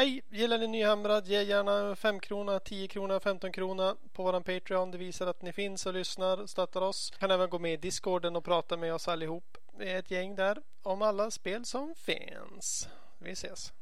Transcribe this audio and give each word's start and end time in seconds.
Hej! 0.00 0.22
Gillar 0.30 0.58
ni 0.58 0.66
Nyhamrad? 0.66 1.26
Ge 1.26 1.42
gärna 1.42 1.96
5 1.96 2.20
krona, 2.20 2.60
10 2.60 2.88
krona, 2.88 3.20
15 3.20 3.52
krona 3.52 3.96
på 4.12 4.22
våran 4.22 4.42
Patreon. 4.42 4.90
Det 4.90 4.98
visar 4.98 5.26
att 5.26 5.42
ni 5.42 5.52
finns 5.52 5.86
och 5.86 5.94
lyssnar 5.94 6.40
och 6.40 6.50
stöttar 6.50 6.80
oss. 6.80 7.10
Kan 7.18 7.30
även 7.30 7.50
gå 7.50 7.58
med 7.58 7.72
i 7.72 7.76
Discorden 7.76 8.36
och 8.36 8.44
prata 8.44 8.76
med 8.76 8.94
oss 8.94 9.08
allihop. 9.08 9.58
Vi 9.78 9.90
är 9.90 9.98
ett 9.98 10.10
gäng 10.10 10.34
där 10.34 10.62
om 10.82 11.02
alla 11.02 11.30
spel 11.30 11.64
som 11.64 11.94
finns. 11.94 12.88
Vi 13.18 13.30
ses! 13.30 13.72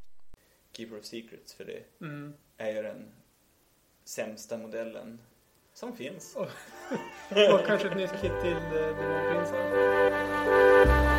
Keeper 0.73 0.99
of 0.99 1.05
Secrets 1.05 1.55
för 1.55 1.65
det 1.65 1.83
Mm. 2.01 2.35
är 2.57 2.73
ju 2.73 2.83
den 2.83 3.13
sämsta 4.05 4.59
modellen 4.59 5.21
som 5.75 5.97
finns. 5.97 6.37
Och 7.53 7.67
kanske 7.67 7.89
ett 7.89 7.97
nytt 7.97 8.21
kit 8.21 8.33
till 8.43 8.57
eh, 8.57 8.97
Demonprinsen. 8.97 11.18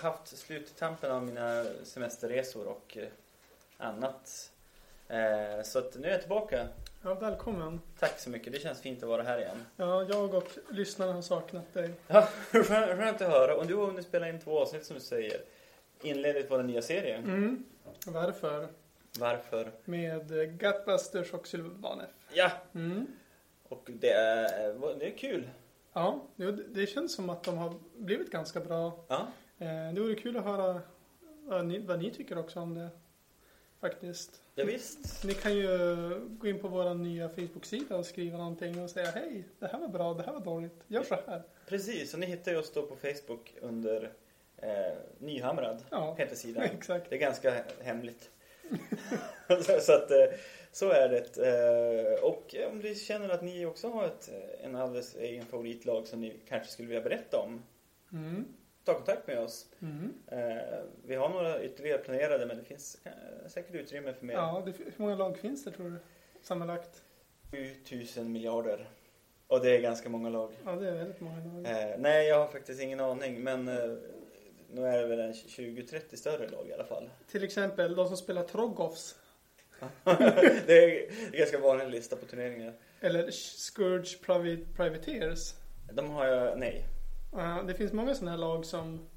Haft 0.00 0.26
sluttampen 0.38 1.10
av 1.10 1.22
mina 1.22 1.64
semesterresor 1.84 2.66
och 2.66 2.96
eh, 2.96 3.08
annat. 3.76 4.52
Eh, 5.08 5.62
Så 5.64 5.78
att 5.78 5.96
nu 5.98 6.06
är 6.06 6.10
jag 6.12 6.20
tillbaka. 6.20 6.68
Ja, 7.02 7.14
välkommen. 7.14 7.80
Tack 7.98 8.18
så 8.18 8.30
mycket, 8.30 8.52
det 8.52 8.58
känns 8.58 8.80
fint 8.80 9.02
att 9.02 9.08
vara 9.08 9.22
här 9.22 9.38
igen. 9.38 9.66
Ja, 9.76 10.02
jag 10.08 10.34
och 10.34 10.48
lyssnarna 10.70 11.12
har 11.12 11.22
saknat 11.22 11.74
dig. 11.74 11.90
Ja, 12.06 12.22
skönt 12.52 13.20
att 13.22 13.28
höra. 13.30 13.56
Och 13.56 13.66
du 13.66 13.74
har 13.74 13.86
hunnit 13.86 14.06
spela 14.06 14.28
in 14.28 14.40
två 14.40 14.58
avsnitt 14.60 14.84
som 14.84 14.94
du 14.96 15.02
säger. 15.02 15.40
Inledit 16.02 16.48
på 16.48 16.56
den 16.56 16.66
nya 16.66 16.82
serien. 16.82 17.24
Mm. 17.24 17.64
Varför? 18.06 18.68
Varför? 19.18 19.72
Med 19.84 20.38
eh, 20.38 20.44
Gutbusters 20.44 21.32
och 21.32 21.46
Sylvanef. 21.46 22.10
Ja, 22.32 22.50
Mm. 22.74 23.06
och 23.68 23.88
det 23.92 24.10
är, 24.12 24.98
det 24.98 25.06
är 25.06 25.18
kul. 25.18 25.50
Ja, 25.92 26.20
det- 26.68 26.86
känns 26.86 27.14
som 27.14 27.30
att 27.30 27.42
de 27.44 27.58
har 27.58 27.74
blivit 27.96 28.30
ganska 28.30 28.60
bra. 28.60 29.04
Ja, 29.08 29.26
Det 29.94 30.00
vore 30.00 30.14
kul 30.14 30.36
att 30.36 30.44
höra 30.44 30.80
vad 31.44 31.66
ni, 31.66 31.78
vad 31.78 31.98
ni 31.98 32.10
tycker 32.10 32.38
också 32.38 32.60
om 32.60 32.74
det. 32.74 32.88
Faktiskt. 33.80 34.42
ja 34.54 34.64
visst. 34.64 35.24
Ni 35.24 35.34
kan 35.34 35.56
ju 35.56 35.66
gå 36.28 36.46
in 36.48 36.58
på 36.58 36.68
vår 36.68 36.94
nya 36.94 37.28
Facebook-sida 37.28 37.96
och 37.96 38.06
skriva 38.06 38.38
någonting 38.38 38.82
och 38.82 38.90
säga 38.90 39.10
hej, 39.10 39.44
det 39.58 39.66
här 39.66 39.78
var 39.78 39.88
bra, 39.88 40.14
det 40.14 40.22
här 40.22 40.32
var 40.32 40.40
dåligt, 40.40 40.84
gör 40.88 41.02
så 41.02 41.16
här. 41.26 41.42
Precis, 41.66 42.14
och 42.14 42.20
ni 42.20 42.26
hittar 42.26 42.52
ju 42.52 42.58
oss 42.58 42.72
då 42.72 42.82
på 42.82 42.96
Facebook 42.96 43.54
under 43.60 44.12
eh, 44.56 44.98
Nyhamrad, 45.18 45.82
Ja, 45.90 46.14
heter 46.18 46.36
sidan. 46.36 46.62
exakt. 46.78 47.10
Det 47.10 47.16
är 47.16 47.20
ganska 47.20 47.64
hemligt. 47.80 48.30
så, 49.80 49.92
att 49.92 50.10
eh, 50.10 50.38
så 50.72 50.90
är 50.90 51.08
det. 51.08 51.36
Eh, 51.38 52.24
Och 52.24 52.54
om 52.70 52.78
ni 52.78 52.94
känner 52.94 53.28
att 53.28 53.42
ni 53.42 53.66
också 53.66 53.88
har 53.88 54.04
ett, 54.06 54.30
eh, 54.32 54.64
en 54.64 54.76
alldeles 54.76 55.16
egen 55.16 55.46
favoritlag 55.46 56.06
som 56.06 56.20
ni 56.20 56.40
kanske 56.48 56.72
skulle 56.72 56.88
vilja 56.88 57.02
berätta 57.02 57.38
om. 57.38 57.62
Mm. 58.12 58.44
Ta 58.92 58.96
kontakt 58.96 59.26
med 59.26 59.38
oss. 59.38 59.66
Mm. 59.82 60.14
Eh, 60.26 60.78
Vi 61.06 61.14
har 61.14 61.28
några 61.28 61.62
ytterligare 61.62 61.98
planerade 61.98 62.46
men 62.46 62.56
det 62.56 62.64
finns 62.64 62.98
eh, 63.04 63.12
säkert 63.48 63.74
utrymme 63.74 64.12
för 64.12 64.26
mer. 64.26 64.34
Ja, 64.34 64.62
det, 64.66 64.72
hur 64.84 64.92
många 64.96 65.14
lag 65.14 65.38
finns 65.38 65.64
det 65.64 65.70
tror 65.70 65.90
du? 65.90 65.96
Sammanlagt? 66.42 67.02
7000 67.50 68.32
miljarder. 68.32 68.88
Och 69.46 69.60
det 69.60 69.76
är 69.76 69.80
ganska 69.80 70.08
många 70.08 70.28
lag. 70.28 70.52
Ja, 70.64 70.76
det 70.76 70.88
är 70.88 70.94
väldigt 70.94 71.20
många 71.20 71.44
lag. 71.44 71.66
Eh, 71.66 71.98
nej, 71.98 72.26
jag 72.28 72.38
har 72.38 72.48
faktiskt 72.48 72.82
ingen 72.82 73.00
aning 73.00 73.40
men 73.40 73.68
eh, 73.68 73.96
nu 74.70 74.86
är 74.86 74.98
det 75.02 75.06
väl 75.06 75.20
en 75.20 75.32
20-30 75.32 76.16
större 76.16 76.48
lag 76.48 76.68
i 76.68 76.72
alla 76.72 76.84
fall. 76.84 77.10
Till 77.30 77.44
exempel 77.44 77.94
de 77.94 78.08
som 78.08 78.16
spelar 78.16 78.42
Troggofs. 78.42 79.16
det 80.66 80.72
är 80.84 81.10
en 81.26 81.32
ganska 81.32 81.58
vanlig 81.58 81.88
lista 81.88 82.16
på 82.16 82.26
turneringar. 82.26 82.72
Eller 83.00 83.30
Scourge 83.30 84.18
Private, 84.22 84.72
Privateers. 84.76 85.54
De 85.92 86.10
har 86.10 86.26
jag, 86.26 86.58
nej. 86.58 86.84
Ja, 87.32 87.62
det 87.66 87.74
finns 87.74 87.92
många 87.92 88.14
sådana 88.14 88.30
här 88.30 88.38
lag 88.38 88.64
som 88.64 89.08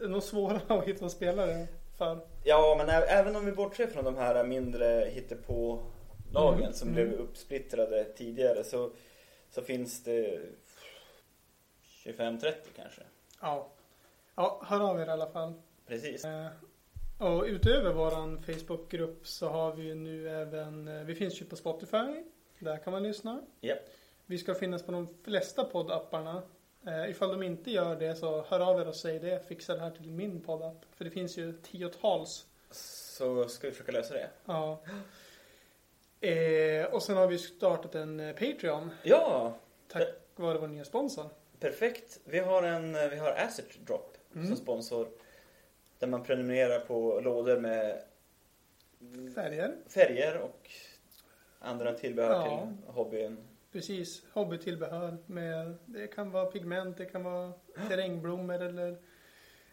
är 0.00 0.08
nog 0.08 0.22
svåra 0.22 0.60
att 0.78 0.84
hitta 0.84 1.08
spelare 1.08 1.66
för. 1.98 2.20
Ja, 2.44 2.74
men 2.78 2.88
även 2.88 3.36
om 3.36 3.44
vi 3.44 3.52
bortser 3.52 3.86
från 3.86 4.04
de 4.04 4.16
här 4.16 4.44
mindre 4.44 5.08
hittepå-lagen 5.10 6.60
Mm, 6.60 6.72
som 6.72 6.88
mm. 6.88 6.94
blev 6.94 7.20
uppsplittrade 7.20 8.04
tidigare 8.04 8.64
så, 8.64 8.90
så 9.50 9.62
finns 9.62 10.04
det 10.04 10.40
25-30 12.04 12.52
kanske. 12.76 13.02
Ja. 13.40 13.68
Ja, 14.34 14.62
hör 14.66 14.90
av 14.90 15.00
er 15.00 15.06
i 15.06 15.10
alla 15.10 15.26
fall. 15.30 15.52
Precis. 15.86 16.24
Eh, 16.24 16.46
Och 17.18 17.44
utöver 17.44 17.92
våran 17.92 18.42
Facebookgrupp 18.42 19.26
så 19.26 19.48
har 19.48 19.72
vi 19.72 19.82
ju 19.82 19.94
nu 19.94 20.28
även, 20.30 20.88
eh, 20.88 21.02
vi 21.04 21.14
finns 21.14 21.40
ju 21.40 21.44
på 21.44 21.56
Spotify. 21.56 22.24
Där 22.58 22.76
kan 22.78 22.92
man 22.92 23.02
lyssna. 23.02 23.42
Japp. 23.60 23.78
Vi 24.26 24.38
ska 24.38 24.54
finnas 24.54 24.82
på 24.82 24.92
de 24.92 25.08
flesta 25.24 25.64
poddapparna. 25.64 26.42
Eh, 26.86 27.10
ifall 27.10 27.30
de 27.30 27.42
inte 27.42 27.70
gör 27.70 27.96
det 27.96 28.14
så 28.14 28.42
hör 28.48 28.60
av 28.60 28.80
er 28.80 28.88
och 28.88 28.94
säg 28.96 29.18
det. 29.18 29.46
Fixa 29.48 29.74
det 29.74 29.80
här 29.80 29.90
till 29.90 30.10
min 30.10 30.40
poddapp. 30.40 30.84
För 30.94 31.04
det 31.04 31.10
finns 31.10 31.36
ju 31.36 31.52
tiotals. 31.52 32.46
Så 32.70 33.48
ska 33.48 33.66
vi 33.66 33.72
försöka 33.72 33.92
lösa 33.92 34.14
det. 34.14 34.28
Ja. 34.44 34.80
Eh, 36.20 36.84
och 36.94 37.02
sen 37.02 37.16
har 37.16 37.26
vi 37.26 37.38
startat 37.38 37.94
en 37.94 38.20
eh, 38.20 38.32
Patreon. 38.32 38.90
Ja, 39.02 39.54
Tack 39.88 40.08
vare 40.36 40.58
vår 40.58 40.68
nya 40.68 40.84
sponsor. 40.84 41.26
perfekt. 41.60 42.20
Vi 42.24 42.38
har 42.38 42.62
en 42.62 42.92
vi 43.10 43.16
har 43.16 43.30
Asset 43.32 43.86
Drop 43.86 44.16
Mm. 44.34 44.46
som 44.46 44.56
sponsor. 44.56 45.08
Där 45.98 46.06
man 46.06 46.22
prenumererar 46.24 46.80
på 46.80 47.20
lådor 47.20 47.58
med 47.60 48.02
Färger. 49.34 49.74
färger 49.88 50.36
och 50.38 50.70
andra 51.58 51.92
tillbehör 51.94 52.30
Ja. 52.32 52.44
till 52.84 52.92
hobbyn. 52.94 53.36
Precis. 53.72 54.22
Hobbytillbehör. 54.32 55.16
Med, 55.26 55.74
det 55.86 56.06
kan 56.06 56.30
vara 56.30 56.46
pigment, 56.46 56.96
det 56.96 57.04
kan 57.04 57.24
vara 57.24 57.52
terrängblommor 57.88 58.62
eller 58.62 58.96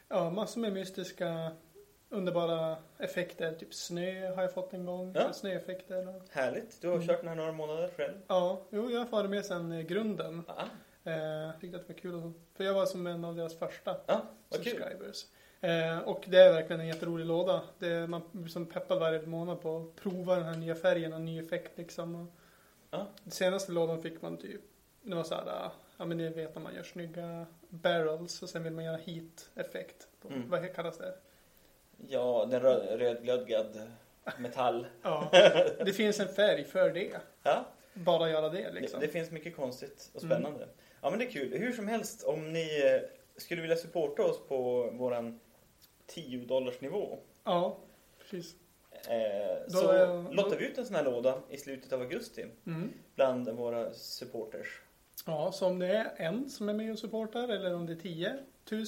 ja, 0.08 0.30
massor 0.30 0.62
med 0.62 0.74
mystiska 0.74 1.52
underbara 2.10 2.78
effekter. 2.98 3.54
Typ 3.54 3.74
snö 3.74 4.36
har 4.36 4.42
jag 4.42 4.54
fått 4.54 4.74
en 4.74 4.86
gång. 4.86 5.12
Ja. 5.16 5.34
Snöeffekter. 5.34 6.08
Och, 6.16 6.22
Härligt. 6.32 6.82
Du 6.82 6.88
har 6.88 6.96
Mm. 6.96 7.08
kört 7.08 7.20
den 7.20 7.28
här 7.30 7.36
några 7.36 7.52
månader 7.52 7.90
själv. 7.98 8.14
ja, 8.28 8.62
jo, 8.70 8.90
jag 8.92 9.00
har 9.00 9.06
varit 9.08 9.30
med 9.30 9.46
sedan 9.46 9.72
eh, 9.72 9.82
grunden. 9.82 10.44
Ah, 10.48 10.64
Eh, 11.04 11.52
tyckte 11.60 11.78
att 11.78 11.88
det 11.88 11.94
var 11.94 12.00
kul. 12.00 12.31
För 12.58 12.64
jag 12.64 12.74
var 12.74 12.86
som 12.86 13.08
en 13.08 13.26
av 13.26 13.36
deras 13.36 13.60
första 13.60 13.98
ah, 14.06 14.22
subscribers. 14.50 15.26
Eh, 15.62 15.98
och 16.00 16.24
det 16.28 16.38
är 16.38 16.54
verkligen 16.54 16.80
en 16.80 16.88
jätterolig 16.88 17.26
låda. 17.26 17.62
Det 17.80 17.88
är, 17.88 18.08
man 18.08 18.22
blir 18.31 18.48
som 18.48 18.66
peppad 18.66 19.00
varje 19.00 19.26
månad 19.26 19.62
på 19.62 19.78
att 19.78 19.96
prova 20.04 20.36
den 20.36 20.44
här 20.44 20.56
nya 20.58 20.76
färgen 20.76 21.14
och 21.14 21.22
ny 21.22 21.40
effekt 21.40 21.78
liksom. 21.78 22.16
Och 22.16 22.28
Ja. 22.92 23.08
Den 23.24 23.32
senaste 23.32 23.72
lådan 23.72 24.02
fick 24.02 24.22
man 24.22 24.38
typ, 24.38 24.62
det 25.02 25.16
var 25.16 25.24
såhär, 25.24 25.66
äh, 25.66 25.72
ja 25.98 26.06
men 26.06 26.18
ni 26.18 26.30
vet 26.30 26.56
när 26.56 26.62
man 26.62 26.76
gör 26.76 26.84
snygga 26.84 27.46
barrels 27.70 28.42
och 28.44 28.50
sen 28.50 28.64
vill 28.64 28.74
man 28.74 28.84
göra 28.86 28.98
heat-effekt. 28.98 30.08
Mm. 30.30 30.50
Vad 30.50 30.75
kallas 30.75 30.98
det? 30.98 31.13
Ja, 32.08 32.48
den 32.52 32.60
röd, 32.60 33.00
rödglödgad 33.00 33.81
metall. 34.38 34.88
Ja, 35.02 35.30
det 35.86 35.94
finns 35.94 36.19
en 36.19 36.28
färg 36.28 36.63
för 36.63 36.90
det. 36.92 37.18
Ja, 37.44 37.66
Bara 37.94 38.30
göra 38.30 38.50
det 38.50 38.62
det, 38.62 38.72
liksom. 38.72 39.00
det 39.00 39.08
finns 39.08 39.31
mycket 39.31 39.56
konstigt 39.56 40.12
och 40.13 40.24
Mm. 40.24 40.36
spännande. 40.38 40.68
Ja, 41.02 41.10
men 41.10 41.19
det 41.19 41.25
är 41.25 41.30
kul. 41.31 41.58
Hur 41.58 41.72
som 41.72 41.88
helst, 41.88 42.24
om 42.24 42.54
ni 42.54 42.81
eh, 42.86 43.10
skulle 43.38 43.62
vilja 43.62 43.78
supporta 43.78 44.24
oss 44.24 44.40
på 44.48 44.90
våran 44.92 45.40
10 46.06 46.46
dollars 46.46 46.81
nivå 46.81 47.19
Ja, 47.44 47.78
precis. 48.19 48.56
Eh, 49.07 49.56
Då 49.68 49.78
så 49.78 49.92
är- 49.92 50.34
lottar 50.36 50.57
vi 50.57 50.66
ut 50.66 50.78
en 50.78 50.86
sån 50.86 50.96
här 50.96 51.04
låda 51.04 51.36
i 51.50 51.57
slutet 51.57 51.94
av 51.94 52.01
augusti 52.01 52.46
Mm. 52.68 52.90
bland 53.16 53.50
våra 53.50 53.94
supporters. 53.94 54.81
Ja, 55.25 55.51
så 55.51 55.68
om 55.68 55.80
det 55.80 55.88
är 55.88 56.12
en 56.18 56.50
som 56.50 56.69
är 56.69 56.74
med 56.74 56.92
och 56.92 57.00
supportar 57.00 57.50
eller 57.50 57.74
om 57.74 57.86
det 57.86 57.94
är 57.94 57.96
10 57.96 58.34
000. 58.72 58.86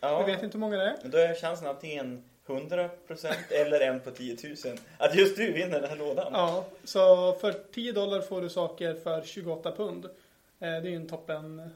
Ja, 0.00 0.20
Jag 0.20 0.26
vet 0.26 0.42
inte 0.42 0.56
hur 0.56 0.60
många 0.60 0.76
det 0.76 0.84
är. 0.84 0.96
då 1.04 1.18
är 1.18 1.34
chansen 1.34 1.66
antingen 1.66 2.24
100% 2.46 3.34
eller 3.50 3.80
en 3.80 4.00
på 4.00 4.10
10 4.10 4.36
000 4.64 4.76
att 4.98 5.14
just 5.14 5.36
du 5.36 5.52
vinner 5.52 5.80
den 5.80 5.90
här 5.90 5.96
lådan. 5.96 6.32
Ja, 6.32 6.64
så 6.84 7.32
för 7.32 7.52
10 7.72 7.92
dollar 7.92 8.20
får 8.20 8.40
du 8.42 8.48
saker 8.48 8.94
för 8.94 9.22
28 9.22 9.72
pund. 9.72 10.04
Eh, 10.04 10.10
Det 10.58 10.66
är 10.66 10.82
ju 10.82 10.96
en 10.96 11.08
toppen 11.08 11.70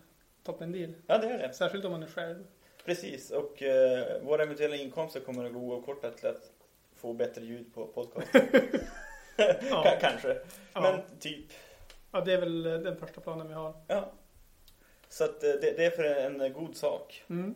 toppen 0.44 0.72
deal. 0.72 0.92
Ja, 1.06 1.18
det 1.18 1.26
är 1.26 1.38
det. 1.38 1.52
Särskilt 1.54 1.84
om 1.84 1.92
man 1.92 2.02
är 2.02 2.06
själv. 2.06 2.44
Precis, 2.84 3.30
och 3.30 3.62
eh, 3.62 4.22
våra 4.22 4.42
eventuella 4.42 4.76
inkomster 4.76 5.20
kommer 5.20 5.44
att 5.44 5.52
gå 5.52 5.60
oavkortat 5.60 6.16
till 6.16 6.28
att 6.28 6.50
få 7.04 7.12
bättre 7.12 7.44
ljud 7.44 7.74
på 7.74 7.86
podcasten. 7.86 8.48
K- 9.70 9.84
Kanske, 10.00 10.38
Ja. 10.72 10.80
men 10.80 11.18
typ. 11.20 11.46
ja, 12.12 12.20
det 12.20 12.32
är 12.32 12.40
väl 12.40 12.66
eh, 12.66 12.72
den 12.78 12.96
första 12.96 13.20
planen 13.20 13.48
vi 13.48 13.54
har. 13.54 13.74
Ja. 13.86 14.12
Så 15.08 15.24
att 15.24 15.44
eh, 15.44 15.50
det, 15.50 15.76
det 15.76 15.84
är 15.84 15.90
för 15.90 16.04
en 16.04 16.40
eh, 16.40 16.48
god 16.48 16.76
sak. 16.76 17.24
Mm. 17.30 17.54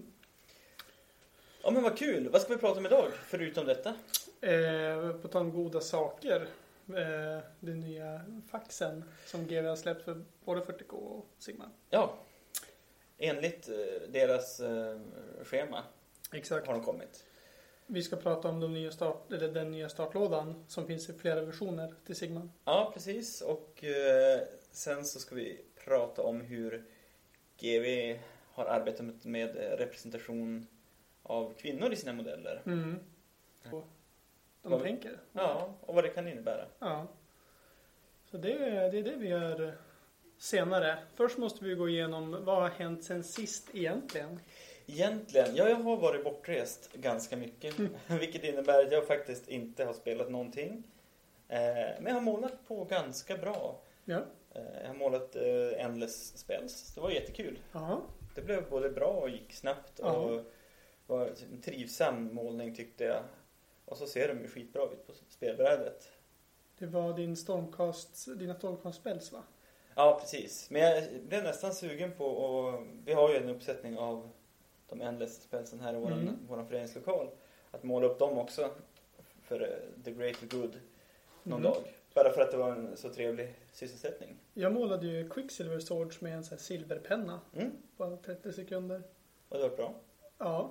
Ja 1.63 1.71
men 1.71 1.83
vad 1.83 1.99
kul! 1.99 2.29
Vad 2.29 2.41
ska 2.43 2.55
vi 2.55 2.61
prata 2.61 2.79
om 2.79 2.87
idag, 2.87 3.09
förutom 3.27 3.67
detta? 3.67 3.95
Eh, 4.41 5.13
på 5.23 5.29
tal 5.29 5.43
om 5.43 5.53
goda 5.53 5.81
saker. 5.81 6.41
Eh, 6.89 7.43
den 7.61 7.81
nya 7.81 8.21
faxen 8.51 9.05
som 9.27 9.47
GW 9.47 9.69
har 9.69 9.77
släppt 9.77 10.03
för 10.05 10.25
både 10.45 10.61
40K 10.61 10.93
och 10.93 11.27
Sigma. 11.39 11.71
Ja, 11.91 12.15
enligt 13.19 13.69
eh, 13.69 13.75
deras 14.09 14.61
eh, 14.61 14.99
schema 15.45 15.83
Exakt. 16.33 16.67
har 16.67 16.75
de 16.75 16.85
kommit. 16.85 17.25
Vi 17.91 18.03
ska 18.03 18.17
prata 18.17 18.49
om 18.49 18.61
de 18.61 18.73
nya 18.75 18.91
start, 18.91 19.33
eller 19.33 19.49
den 19.49 19.71
nya 19.71 19.89
startlådan 19.89 20.65
som 20.69 20.87
finns 20.87 21.09
i 21.11 21.13
flera 21.13 21.43
versioner 21.43 21.95
till 22.07 22.17
Sigma. 22.17 22.49
Ja, 22.65 22.91
precis. 22.95 23.41
Och 23.41 23.85
eh, 23.85 24.41
sen 24.71 25.05
så 25.05 25.19
ska 25.19 25.35
vi 25.35 25.61
prata 25.85 26.23
om 26.23 26.41
hur 26.41 26.85
GV 27.61 28.19
har 28.53 28.65
arbetat 28.65 29.07
med- 29.07 29.27
med 29.27 29.49
eh, 29.57 29.77
representation 29.77 30.67
av 31.23 31.55
kvinnor 31.55 31.93
i 31.93 31.97
sina 31.97 32.13
modeller. 32.13 32.63
Mm. 32.67 32.99
Och 33.73 33.85
de 34.63 34.73
Vad- 34.73 34.83
tänker. 34.83 35.21
Ja, 35.33 35.75
och 35.81 35.95
vad 35.95 36.05
det 36.05 36.09
kan 36.09 36.29
innebära. 36.29 36.67
Ja. 36.79 37.07
Så 38.31 38.37
det, 38.39 38.53
är- 38.53 38.93
det 38.93 38.99
är 38.99 39.03
det 39.03 39.17
vi 39.17 39.29
gör 39.29 39.75
senare. 40.39 40.99
Först 41.15 41.39
måste 41.39 41.65
vi 41.65 41.75
gå 41.75 41.89
igenom 41.89 42.45
vad 42.45 42.63
har 42.63 42.69
hänt 42.69 43.05
sen 43.05 43.25
sist 43.25 43.69
egentligen. 43.75 44.41
Egentligen, 44.91 45.57
ja 45.57 45.69
jag 45.69 45.77
har 45.77 45.97
varit 45.97 46.25
bortrest 46.25 46.93
ganska 46.93 47.37
mycket. 47.37 47.75
Vilket 48.21 48.45
innebär 48.45 48.85
att 48.85 48.93
jag 48.93 49.07
faktiskt 49.07 49.49
inte 49.49 49.85
har 49.85 49.93
spelat 49.93 50.31
någonting. 50.31 50.83
Eh, 51.49 51.59
men 52.01 52.07
jag 52.07 52.15
har 52.15 52.21
målat 52.21 52.69
på 52.69 52.85
ganska 52.85 53.37
bra. 53.37 53.81
Ja. 54.05 54.21
Eh, 54.55 54.81
jag 54.81 54.89
har 54.89 54.95
målat 54.95 55.37
eh, 55.37 55.85
Endless 55.85 56.39
Spells. 56.39 56.95
Det 56.95 57.01
var 57.01 57.11
jättekul. 57.11 57.59
Ja. 57.73 58.03
Det 58.35 58.43
blev 58.43 58.71
både 58.71 58.91
bra 58.91 59.07
och 59.07 59.31
gick 59.31 59.53
snabbt. 59.53 59.93
Ja. 59.97 60.13
Och 60.13 60.45
var 61.07 61.33
en 61.53 61.61
trivsam 61.61 62.35
målning 62.35 62.75
tyckte 62.75 63.05
jag. 63.05 63.23
Och 63.85 63.97
så 63.97 64.07
ser 64.07 64.29
de 64.29 64.41
ju 64.41 64.49
skitbra 64.49 64.83
ut 64.83 65.07
på 65.07 65.13
spelbrädet. 65.29 66.09
Det 66.79 66.87
var 66.87 67.17
din 67.17 67.37
stormcast, 67.37 68.39
dina 68.39 68.55
stormcast 68.55 69.01
spells 69.01 69.33
va? 69.33 69.43
Ja, 69.95 70.19
precis. 70.21 70.71
Men 70.71 70.83
jag 70.83 71.05
blev 71.29 71.43
nästan 71.43 71.75
sugen 71.75 72.13
på 72.13 72.27
och 72.27 72.87
Vi 73.05 73.13
har 73.13 73.31
ju 73.31 73.37
en 73.37 73.49
uppsättning 73.49 73.99
av 73.99 74.31
de 74.89 75.01
Endless 75.01 75.43
Spelsen 75.43 75.81
här 75.81 75.95
i 75.95 75.99
våran, 75.99 76.21
Mm. 76.21 76.35
våran 76.49 76.67
föreningslokal. 76.69 77.31
Att 77.71 77.83
måla 77.83 78.07
upp 78.07 78.19
dem 78.19 78.39
också 78.39 78.71
för 79.43 79.61
eh, 79.61 80.03
the 80.05 80.11
greater 80.11 80.47
good 80.47 80.79
någon 81.43 81.61
Mm. 81.61 81.73
dag. 81.73 81.83
Bara 82.15 82.33
för 82.33 82.41
att 82.41 82.51
det 82.51 82.57
var 82.57 82.71
en 82.73 82.97
så 82.97 83.09
trevlig 83.11 83.55
sysselsättning. 83.73 84.37
Jag 84.55 84.73
målade 84.73 85.07
ju 85.07 85.29
Quicksilver 85.29 85.79
Swords 85.81 86.21
med 86.21 86.35
en 86.35 86.45
sån 86.45 86.51
här 86.57 86.63
silverpenna 86.63 87.41
Mm. 87.55 87.71
på 87.97 88.19
30 88.25 88.53
sekunder. 88.53 89.03
Och 89.49 89.57
det 89.57 89.69
var 89.69 89.77
bra. 89.77 89.95
Ja. 90.39 90.71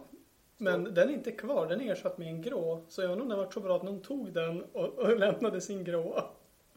Men 0.57 0.83
den 0.83 1.09
är 1.09 1.13
inte 1.13 1.31
kvar, 1.31 1.67
den 1.67 1.81
är 1.81 1.91
ersatt 1.91 2.17
med 2.17 2.27
en 2.27 2.41
grå. 2.41 2.81
Så 2.89 3.01
jag 3.01 3.11
undrar 3.11 3.23
om 3.23 3.29
det 3.29 3.35
var 3.35 3.51
så 3.51 3.59
bra 3.59 3.75
att 3.75 3.83
någon 3.83 4.01
tog 4.01 4.33
den 4.33 4.63
och, 4.63 4.85
och 4.99 5.17
lämnade 5.19 5.61
sin 5.61 5.83
grå. 5.83 6.23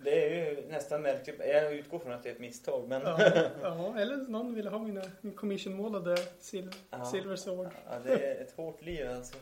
Det 0.04 0.24
är 0.26 0.50
ju 0.50 0.66
nästan 0.68 1.02
märkligt. 1.02 1.40
Jag 1.48 1.74
utgår 1.74 1.98
från 1.98 2.12
att 2.12 2.22
det 2.22 2.28
är 2.28 2.32
ett 2.32 2.40
misstag. 2.40 2.88
Men 2.88 3.02
Ja, 3.02 3.30
ja 3.62 3.94
eller 3.98 4.16
någon 4.16 4.54
ville 4.54 4.70
ha 4.70 4.78
mina 4.78 5.02
min 5.20 5.34
commissionmålade 5.36 6.16
sil, 6.48 6.66
Ja. 6.90 7.04
Silver 7.04 7.36
Sword. 7.36 7.68
Ja, 7.90 7.98
det 8.04 8.26
är 8.26 8.40
ett 8.42 8.52
hårt 8.56 8.82
liv 8.82 9.10
alltså. 9.10 9.36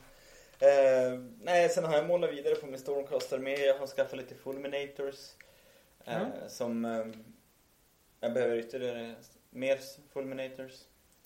Eh, 0.60 1.20
nej, 1.42 1.68
sen 1.68 1.84
har 1.84 1.94
jag 1.96 2.06
målat 2.06 2.32
vidare 2.32 2.54
på 2.54 2.66
min 2.66 2.78
Stormcaster 2.78 3.38
med. 3.38 3.58
Jag 3.58 3.78
har 3.78 3.86
skaffat 3.86 4.16
lite 4.16 4.34
Fulminators. 4.34 5.32
Eh, 6.04 6.12
Ja. 6.42 6.48
Som 6.48 6.84
eh, 6.84 7.06
jag 8.20 8.32
behöver 8.32 8.56
ytterligare 8.56 9.14
mer 9.50 9.78
Fulminators. 10.12 10.72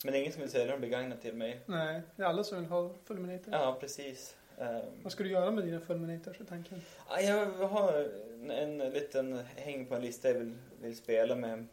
Men 0.04 0.12
det 0.12 0.18
är 0.18 0.20
ingen 0.20 0.32
som 0.32 0.42
vill 0.42 0.50
sälja 0.50 0.66
dem 0.72 0.80
begagnat 0.80 1.22
till 1.22 1.34
mig. 1.34 1.60
Nej, 1.66 2.00
det 2.16 2.22
är 2.22 2.26
alla 2.26 2.44
som 2.44 2.58
vill 2.58 2.66
ha 2.70 2.90
Fulminator. 3.04 3.52
Ja, 3.54 3.76
precis. 3.80 4.36
Eh, 4.58 4.78
Vad 5.02 5.12
ska 5.12 5.22
du 5.24 5.30
göra 5.30 5.50
med 5.50 5.64
dina 5.64 5.80
Fulminators 5.80 6.40
är 6.40 6.44
tanken? 6.44 6.82
ja, 7.08 7.20
jag 7.20 7.46
har 7.68 8.08
en, 8.50 8.80
en 8.80 8.92
liten 8.92 9.38
häng 9.56 9.86
på 9.86 9.94
en 9.94 10.02
lista 10.02 10.28
jag 10.28 10.38
vill, 10.38 10.54
vill 10.80 10.96
spela 10.96 11.36
med. 11.36 11.66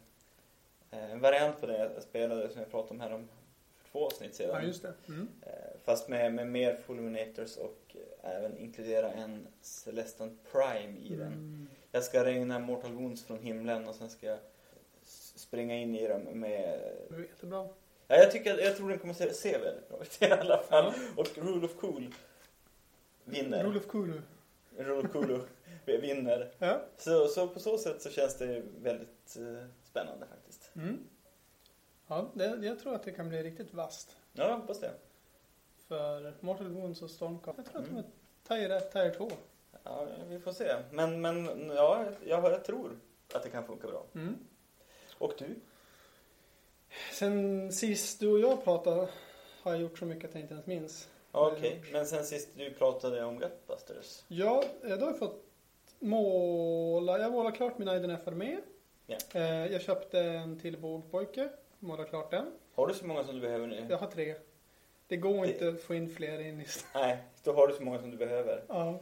Eh, 0.90 1.12
en 1.12 1.20
variant 1.20 1.60
på 1.60 1.66
det 1.66 1.78
jag 1.78 2.02
spelade 2.02 2.50
som 2.50 2.60
jag 2.60 2.70
pratade 2.70 2.94
om 2.94 3.00
här 3.00 3.12
om 3.12 3.28
för 3.76 3.90
två 3.90 4.06
avsnitt 4.06 4.34
sedan. 4.34 4.48
Ja, 4.48 4.62
just 4.62 4.82
det. 4.82 4.94
Mm. 5.08 5.28
Eh, 5.42 5.52
Fast 5.84 6.08
med, 6.08 6.34
med 6.34 6.46
mer 6.46 6.76
Fulminators 6.76 7.56
och 7.56 7.96
även 8.22 8.58
inkludera 8.58 9.12
en 9.12 9.46
Celestant 9.60 10.38
Prime 10.52 10.98
i 10.98 11.16
den. 11.16 11.32
Mm. 11.32 11.68
Jag 11.92 12.04
ska 12.04 12.24
regna 12.24 12.58
Mortal 12.58 12.92
Wounds 12.92 13.24
från 13.24 13.38
himlen 13.38 13.88
och 13.88 13.94
sen 13.94 14.10
ska 14.10 14.26
jag 14.26 14.38
springa 15.34 15.74
in 15.74 15.94
i 15.94 16.08
dem 16.08 16.22
med... 16.22 16.80
Det 17.08 17.14
var 17.14 17.20
jättebra. 17.20 17.68
Ja, 18.08 18.16
jag, 18.16 18.30
tycker, 18.30 18.58
jag 18.58 18.76
tror 18.76 18.88
den 18.88 18.98
kommer 18.98 19.14
se, 19.14 19.34
se 19.34 19.58
väldigt 19.58 19.88
bra 19.88 20.02
ut 20.02 20.22
i 20.22 20.24
alla 20.24 20.58
fall. 20.58 20.92
Ja. 20.96 21.22
Och 21.22 21.38
Rule 21.38 21.66
of 21.66 21.76
Cool 21.76 22.14
vinner. 23.24 23.64
Rule 23.64 23.78
of 23.78 23.86
Kulu. 23.86 24.20
Rule 24.76 25.06
of 25.06 25.12
Cool 25.12 25.40
vinner. 25.84 26.52
Ja. 26.58 26.80
Så, 26.98 27.28
så 27.28 27.48
på 27.48 27.60
så 27.60 27.78
sätt 27.78 28.02
så 28.02 28.10
känns 28.10 28.36
det 28.38 28.62
väldigt 28.82 29.36
eh, 29.36 29.64
spännande 29.84 30.26
faktiskt. 30.26 30.70
Mm. 30.76 30.98
Ja, 32.06 32.30
det, 32.34 32.44
jag 32.66 32.78
tror 32.80 32.94
att 32.94 33.02
det 33.02 33.12
kan 33.12 33.28
bli 33.28 33.42
riktigt 33.42 33.74
vasst. 33.74 34.16
Ja, 34.32 34.48
jag 34.48 34.56
hoppas 34.58 34.80
det. 34.80 34.90
För 35.88 36.32
Mortal 36.40 36.68
Wounds 36.68 37.02
och 37.02 37.10
Stormcast. 37.10 37.58
Jag 37.58 37.66
tror 37.66 37.80
att 37.80 37.86
de 37.86 37.92
Mm. 37.92 38.04
är 38.04 38.56
Tire 38.68 38.76
1, 38.76 38.92
Tire 38.92 39.10
2. 39.10 39.30
Ja, 39.84 40.06
vi 40.28 40.38
får 40.40 40.52
se. 40.52 40.76
Men, 40.90 41.20
men 41.20 41.70
ja, 41.74 42.04
jag, 42.26 42.44
jag 42.52 42.64
tror 42.64 42.98
att 43.34 43.42
det 43.42 43.50
kan 43.50 43.66
funka 43.66 43.86
bra. 43.86 44.04
Mm. 44.14 44.36
Och 45.18 45.32
du? 45.38 45.54
Sen 47.12 47.72
sist 47.72 48.20
du 48.20 48.32
och 48.32 48.40
jag 48.40 48.64
pratade 48.64 49.08
har 49.62 49.72
jag 49.72 49.80
gjort 49.80 49.98
så 49.98 50.04
mycket 50.04 50.28
att 50.28 50.34
jag 50.34 50.40
inte 50.42 50.54
ens 50.54 50.66
minns. 50.66 51.08
Okej, 51.32 51.82
men 51.92 52.06
sen 52.06 52.24
sist 52.26 52.48
du 52.56 52.70
pratade 52.74 53.24
om 53.24 53.38
Gutbusters. 53.38 54.22
Ja, 54.28 54.64
då 54.82 54.88
har 54.88 54.98
jag 54.98 55.18
fått 55.18 55.44
måla. 56.00 57.18
Jag 57.18 57.32
målade 57.32 57.56
klart 57.56 57.78
min 57.78 57.88
IDNF 57.88 58.28
armé. 58.28 58.56
Ja. 59.06 59.16
Eh, 59.34 59.66
Jag 59.72 59.80
köpte 59.82 60.20
en 60.20 60.58
till 60.60 60.78
bågpojke. 60.78 61.48
Målade 61.78 62.08
klart 62.08 62.30
den. 62.30 62.46
Har 62.74 62.86
du 62.86 62.94
så 62.94 63.06
många 63.06 63.24
som 63.24 63.34
du 63.34 63.40
behöver 63.40 63.66
nu? 63.66 63.86
Jag 63.90 63.98
har 63.98 64.06
tre. 64.06 64.34
Det 65.06 65.16
går 65.16 65.42
Det- 65.46 65.52
inte 65.52 65.68
att 65.68 65.80
få 65.80 65.94
in 65.94 66.10
fler 66.14 66.40
i 66.40 66.66
Nej, 66.94 67.18
då 67.44 67.52
har 67.52 67.68
du 67.68 67.74
så 67.74 67.82
många 67.82 67.98
som 67.98 68.10
du 68.10 68.16
behöver. 68.16 68.62
Ja. 68.68 69.00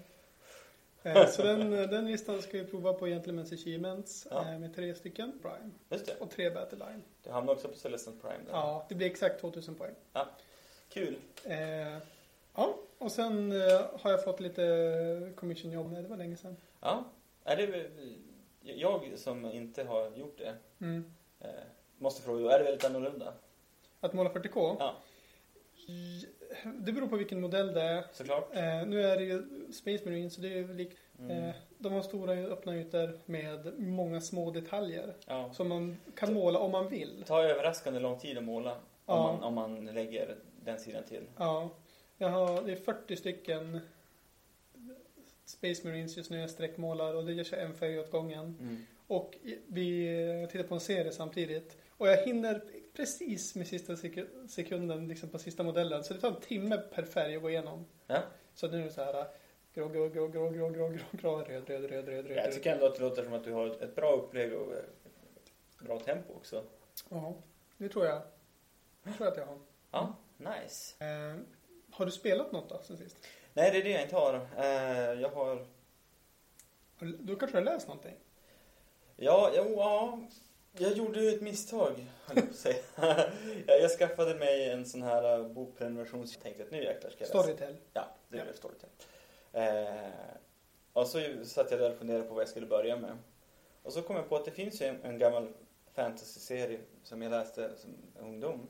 Eh, 1.02 1.26
Så 1.30 1.42
den, 1.42 1.70
den 1.70 2.06
listan 2.06 2.42
ska 2.42 2.58
vi 2.58 2.64
prova 2.64 2.92
på 2.92 3.06
Gentlemen's 3.06 3.54
Achievements 3.54 4.26
Ja. 4.30 4.52
eh, 4.52 4.58
med 4.58 4.74
tre 4.74 4.94
stycken 4.94 5.32
Prime 5.42 5.70
Just 5.90 6.06
det. 6.06 6.16
och 6.20 6.30
tre 6.30 6.50
Battle 6.50 6.78
Line. 6.78 7.02
Du 7.22 7.30
hamnar 7.30 7.52
också 7.52 7.68
på 7.68 7.74
Celestant 7.76 8.22
Prime 8.22 8.44
där. 8.46 8.52
Ja, 8.52 8.86
det 8.88 8.94
blir 8.94 9.06
exakt 9.06 9.40
2000 9.40 9.74
poäng. 9.74 9.94
Kul. 10.88 11.16
Eh, 11.44 11.58
ja, 12.54 12.74
och 12.98 13.12
sen 13.12 13.50
har 14.00 14.10
jag 14.10 14.24
fått 14.24 14.40
lite 14.40 15.32
commissionjobb. 15.36 15.92
Nej, 15.92 16.02
det 16.02 16.08
var 16.08 16.16
länge 16.16 16.36
sedan. 16.36 16.56
Ja, 16.80 17.04
är 17.44 17.56
det 17.56 17.90
jag 18.60 19.18
som 19.18 19.44
inte 19.44 19.84
har 19.84 20.10
gjort 20.16 20.38
det 20.38 20.54
Mm. 20.80 21.04
eh, 21.40 21.48
måste 21.98 22.22
fråga, 22.22 22.40
då, 22.42 22.48
är 22.48 22.58
det 22.58 22.64
väldigt 22.64 22.84
annorlunda? 22.84 23.34
Att 24.00 24.12
måla 24.12 24.30
40K? 24.30 24.76
Ja. 24.78 24.94
Det 26.64 26.92
beror 26.92 27.08
på 27.08 27.16
vilken 27.16 27.40
modell 27.40 27.72
det 27.74 27.82
är. 27.82 28.04
Såklart. 28.12 28.54
Eh, 28.56 28.86
nu 28.86 29.02
är 29.02 29.16
det 29.16 29.24
ju 29.24 29.42
Space 29.72 30.04
Marine 30.04 30.30
så 30.30 30.40
det 30.40 30.58
är 30.58 30.74
lik, 30.74 30.90
Mm. 31.18 31.30
eh, 31.30 31.54
de 31.78 31.92
har 31.92 32.02
stora 32.02 32.32
öppna 32.32 32.76
ytor 32.76 33.18
med 33.26 33.78
många 33.80 34.20
små 34.20 34.50
detaljer. 34.50 35.14
Ja. 35.26 35.50
Som 35.52 35.68
man 35.68 35.96
kan 36.16 36.34
måla 36.34 36.58
om 36.58 36.70
man 36.72 36.88
vill. 36.88 37.18
Det 37.18 37.24
tar 37.24 37.44
överraskande 37.44 38.00
lång 38.00 38.18
tid 38.18 38.38
att 38.38 38.44
måla 38.44 38.72
om, 38.72 38.78
Ja. 39.06 39.32
man, 39.32 39.42
om 39.42 39.54
man 39.54 39.86
lägger 39.86 40.36
den 40.64 40.78
sidan 40.78 41.04
till. 41.04 41.22
Ja, 41.36 41.70
jag 42.18 42.28
har, 42.28 42.62
det 42.62 42.72
är 42.72 42.76
40 42.76 43.16
stycken 43.16 43.80
Space 45.48 45.88
Marines 45.88 46.16
just 46.16 46.30
nu, 46.30 46.40
jag 46.40 46.50
streckmålar 46.50 47.14
och 47.14 47.24
det 47.24 47.32
görs 47.32 47.52
en 47.52 47.74
färg 47.74 48.00
åt 48.00 48.10
gången. 48.10 48.56
Mm. 48.60 48.86
Och 49.06 49.36
vi 49.66 50.48
tittar 50.52 50.64
på 50.64 50.74
en 50.74 50.80
serie 50.80 51.12
samtidigt. 51.12 51.76
Och 51.90 52.08
jag 52.08 52.16
hinner 52.16 52.64
precis 52.96 53.54
med 53.54 53.66
sista 53.66 53.96
sekunden 54.48 55.08
liksom 55.08 55.28
på 55.28 55.38
sista 55.38 55.62
modellen. 55.62 56.04
Så 56.04 56.14
det 56.14 56.20
tar 56.20 56.28
en 56.28 56.40
timme 56.40 56.76
per 56.76 57.02
färg 57.02 57.36
att 57.36 57.42
gå 57.42 57.50
igenom. 57.50 57.86
Ja. 58.06 58.22
Så 58.54 58.68
nu 58.68 58.80
är 58.80 58.84
det 58.84 58.90
så 58.90 59.04
här 59.04 59.26
grå, 59.74 59.88
grå, 59.88 60.08
grå, 60.08 60.28
grå, 60.28 60.50
grå, 60.50 60.68
grå, 60.70 60.88
grå, 60.88 60.98
grå 61.12 61.36
röd, 61.36 61.68
röd, 61.68 61.90
röd, 61.90 62.08
röd, 62.08 62.26
röd. 62.26 62.36
Jag 62.36 62.52
tycker 62.52 62.72
ändå 62.72 62.86
att 62.86 62.94
det 62.94 63.00
låter 63.00 63.24
som 63.24 63.32
att 63.32 63.44
du 63.44 63.52
har 63.52 63.82
ett 63.82 63.94
bra 63.94 64.12
upplägg 64.12 64.52
och 64.52 64.72
bra 65.80 65.98
tempo 65.98 66.32
också. 66.34 66.64
Ja, 67.08 67.36
det 67.76 67.88
tror 67.88 68.06
jag. 68.06 68.22
Det 69.02 69.12
tror 69.12 69.26
jag 69.26 69.32
att 69.32 69.38
jag 69.38 69.46
har. 69.46 69.58
Ja, 69.90 70.16
nice. 70.36 71.04
Eh, 71.04 71.36
Eh, 71.98 72.00
har 72.00 72.06
du 72.06 72.12
spelat 72.12 72.52
något 72.52 72.68
då 72.68 72.80
sen 72.82 72.96
sist? 72.96 73.16
Nej, 73.54 73.70
det 73.70 73.78
är 73.78 73.82
det 73.82 73.90
jag 73.90 74.02
inte 74.02 74.16
har. 74.16 74.34
Eh, 74.56 75.20
jag 75.20 75.28
har... 75.28 75.66
Du- 76.98 77.36
kanske 77.36 77.56
har 77.56 77.64
läst 77.64 77.88
någonting? 77.88 78.16
Ja, 79.16 79.50
jo, 79.56 79.74
ja. 79.76 80.20
Jag 80.72 80.92
gjorde 80.92 81.20
ju 81.20 81.28
ett 81.34 81.42
misstag, 81.42 82.06
jag 83.66 83.80
jag, 83.82 83.90
skaffade 83.90 84.34
mig 84.34 84.70
en 84.70 84.86
sån 84.86 85.02
här 85.02 85.38
uh, 85.38 85.48
bokprenumeration. 85.48 86.20
Jag 86.20 86.42
tänkte 86.42 86.62
att 86.62 86.70
nu 86.70 86.84
jäklar 86.84 87.10
ska 87.10 87.24
jag 87.24 87.28
läsa. 87.28 87.42
Storytel. 87.42 87.76
Ja, 87.92 88.08
det 88.28 88.36
Ja. 88.38 88.44
blev 88.44 88.54
Storytel. 88.54 88.88
Eh, 89.52 90.10
och 90.92 91.06
så 91.06 91.20
satt 91.44 91.70
jag 91.70 91.80
där 91.80 91.90
och 91.90 91.96
funderade 91.98 92.24
på 92.24 92.34
vad 92.34 92.40
jag 92.42 92.48
skulle 92.48 92.66
börja 92.66 92.96
med. 92.96 93.18
Och 93.82 93.92
så 93.92 94.02
kom 94.02 94.16
jag 94.16 94.28
på 94.28 94.36
att 94.36 94.44
det 94.44 94.50
finns 94.50 94.82
ju 94.82 94.86
en, 94.86 95.02
en 95.02 95.18
gammal 95.18 95.48
fantasy-serie 95.94 96.78
som 97.02 97.22
jag 97.22 97.30
läste 97.30 97.70
som 97.76 97.90
ungdom. 98.20 98.66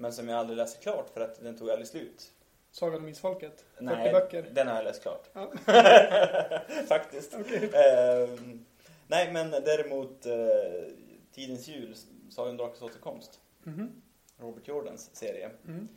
Men 0.00 0.12
som 0.12 0.28
jag 0.28 0.38
aldrig 0.38 0.56
läste 0.56 0.82
klart 0.82 1.10
för 1.10 1.20
att 1.20 1.42
den 1.42 1.56
tog 1.56 1.70
aldrig 1.70 1.88
slut. 1.88 2.32
Sagan 2.70 3.00
om 3.00 3.08
Isfolket. 3.08 3.64
40 3.74 3.84
Nej, 3.84 4.12
böcker. 4.12 4.46
den 4.52 4.68
har 4.68 4.74
jag 4.74 4.84
läst 4.84 5.02
klart. 5.02 5.30
Ja. 5.32 5.52
Faktiskt. 6.88 7.34
Okej. 7.40 7.70
Ehm, 7.74 8.64
nej, 9.06 9.32
men 9.32 9.50
däremot 9.50 10.26
uh, 10.26 10.34
Tidens 11.32 11.68
jul, 11.68 11.94
Sagan 12.30 12.50
om 12.50 12.56
Drakens 12.56 12.82
återkomst. 12.82 13.40
Mhm. 13.62 14.02
Robert 14.36 14.68
Jordans 14.68 15.16
serie. 15.16 15.50
Mm. 15.66 15.88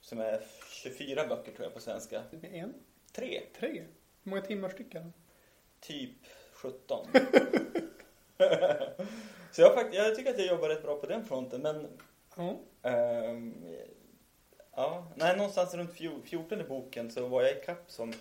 Som 0.00 0.20
är 0.20 0.40
24 0.68 1.26
böcker 1.26 1.52
tror 1.52 1.64
jag 1.64 1.74
på 1.74 1.80
svenska. 1.80 2.22
En? 2.42 2.74
Tre, 3.12 3.40
Tre? 3.58 3.84
Hur 4.22 4.30
många 4.30 4.42
timmar 4.42 4.68
styck 4.68 4.94
är 4.94 5.00
de? 5.00 5.12
typ 5.80 6.16
17. 6.52 7.06
Så 9.52 9.62
jag, 9.62 9.94
jag 9.94 10.14
tycker 10.16 10.30
att 10.30 10.38
jag 10.38 10.46
jobbar 10.46 10.68
rätt 10.68 10.82
bra 10.82 10.96
på 10.96 11.06
den 11.06 11.24
fronten. 11.24 11.62
Men 11.62 11.86
Ja. 12.36 12.56
ehm, 12.82 13.64
ja, 14.76 15.06
nej, 15.16 15.36
någonstans 15.36 15.74
runt 15.74 15.90
fjo- 15.92 16.22
14 16.22 16.68
boken 16.68 17.10
så 17.10 17.26
var 17.28 17.42
jag 17.42 17.50
i 17.56 17.60
kapp 17.64 17.90
som 17.90 18.10
eh, 18.10 18.16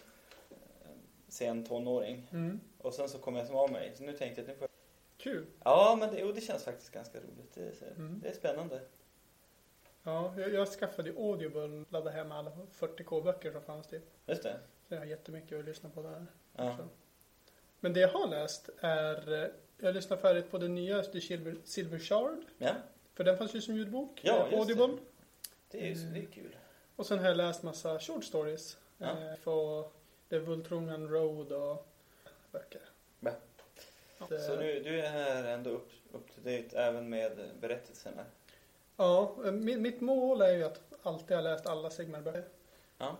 sen 1.28 1.64
tonåring. 1.66 2.28
Mm. 2.32 2.60
Och 2.78 2.94
sen 2.94 3.10
så 3.10 3.18
kom 3.20 3.36
jag 3.36 3.48
som 3.48 3.56
av 3.56 3.72
mig. 3.72 3.92
Så 3.96 4.04
nu 4.04 4.14
tänkte 4.18 4.42
jag 4.42 4.44
att 4.44 4.48
nu 4.48 4.54
får 4.56 4.62
jag... 4.64 4.70
Kul. 5.18 5.46
Ja, 5.64 5.96
men 6.00 6.14
det, 6.14 6.20
jo, 6.20 6.32
det 6.32 6.42
känns 6.42 6.64
faktiskt 6.64 6.92
ganska 6.92 7.18
roligt. 7.18 7.54
Det, 7.54 7.62
är- 7.62 7.92
Mm. 7.96 8.20
det 8.24 8.30
är 8.30 8.34
spännande. 8.34 8.82
Ja, 10.04 10.34
jag, 10.38 10.54
jag 10.54 10.68
skaffade 10.68 11.10
Audible, 11.18 11.86
laddade 11.90 12.12
hem 12.16 12.32
alla 12.32 12.52
40k-böcker 12.80 13.52
som 13.52 13.62
fanns 13.62 13.88
typ. 13.88 14.04
Just 14.26 14.44
det. 14.44 14.60
Så 14.88 14.94
jag 14.94 15.00
har 15.00 15.06
jättemycket 15.06 15.60
att 15.60 15.66
lyssna 15.66 15.90
på 15.90 16.02
där. 16.02 16.26
Ja. 16.56 16.78
Men 17.80 17.94
det 17.94 18.00
jag 18.00 18.10
har 18.10 18.28
läst 18.28 18.70
är, 18.80 19.44
eh, 19.44 19.50
jag 19.78 19.94
lyssnar 19.96 20.18
färdigt 20.18 20.52
på 20.52 20.58
den 20.58 20.76
nya 20.76 21.04
Silver, 21.04 21.56
Silver 21.64 22.00
Shard. 22.00 22.38
Ja, 22.58 22.74
För 23.22 23.26
den 23.26 23.38
fanns 23.38 23.56
ju 23.56 23.62
som 23.62 23.76
ljudbok. 23.76 24.20
Ja, 24.24 24.38
eh, 24.46 24.50
det. 24.50 24.58
Audible. 24.58 24.98
det 25.72 25.78
är 25.82 25.88
ju 25.88 26.02
Mm. 26.02 26.14
det 26.14 26.20
är 26.20 26.26
kul. 26.26 26.56
Och 26.96 27.06
sen 27.06 27.20
har 27.20 27.28
jag 27.28 27.38
läst 27.38 27.64
massa 27.64 28.00
short 28.00 28.24
stories. 28.24 28.78
Ja. 28.98 29.06
Eh, 29.10 29.36
för 29.44 29.84
The 30.30 30.40
Vultrungan 30.40 31.10
Road 31.10 31.52
och 31.52 31.88
böcker. 32.52 32.82
Det- 33.20 34.40
Så 34.40 34.56
du, 34.56 34.80
du 34.80 35.02
är 35.02 35.44
ändå 35.44 35.70
upp, 35.70 35.90
up 36.14 36.36
to 36.36 36.42
date 36.50 36.78
även 36.80 37.10
med 37.10 37.32
berättelserna? 37.60 38.26
Ja, 38.98 39.36
eh, 39.46 39.52
mitt, 39.52 40.02
mål 40.02 40.42
är 40.42 40.52
ju 40.58 40.64
att 40.64 40.82
alltid 41.04 41.38
ha 41.38 41.42
läst 41.42 41.66
alla 41.66 41.90
Sigmar-böcker. 41.90 42.44
Ja. 42.98 43.18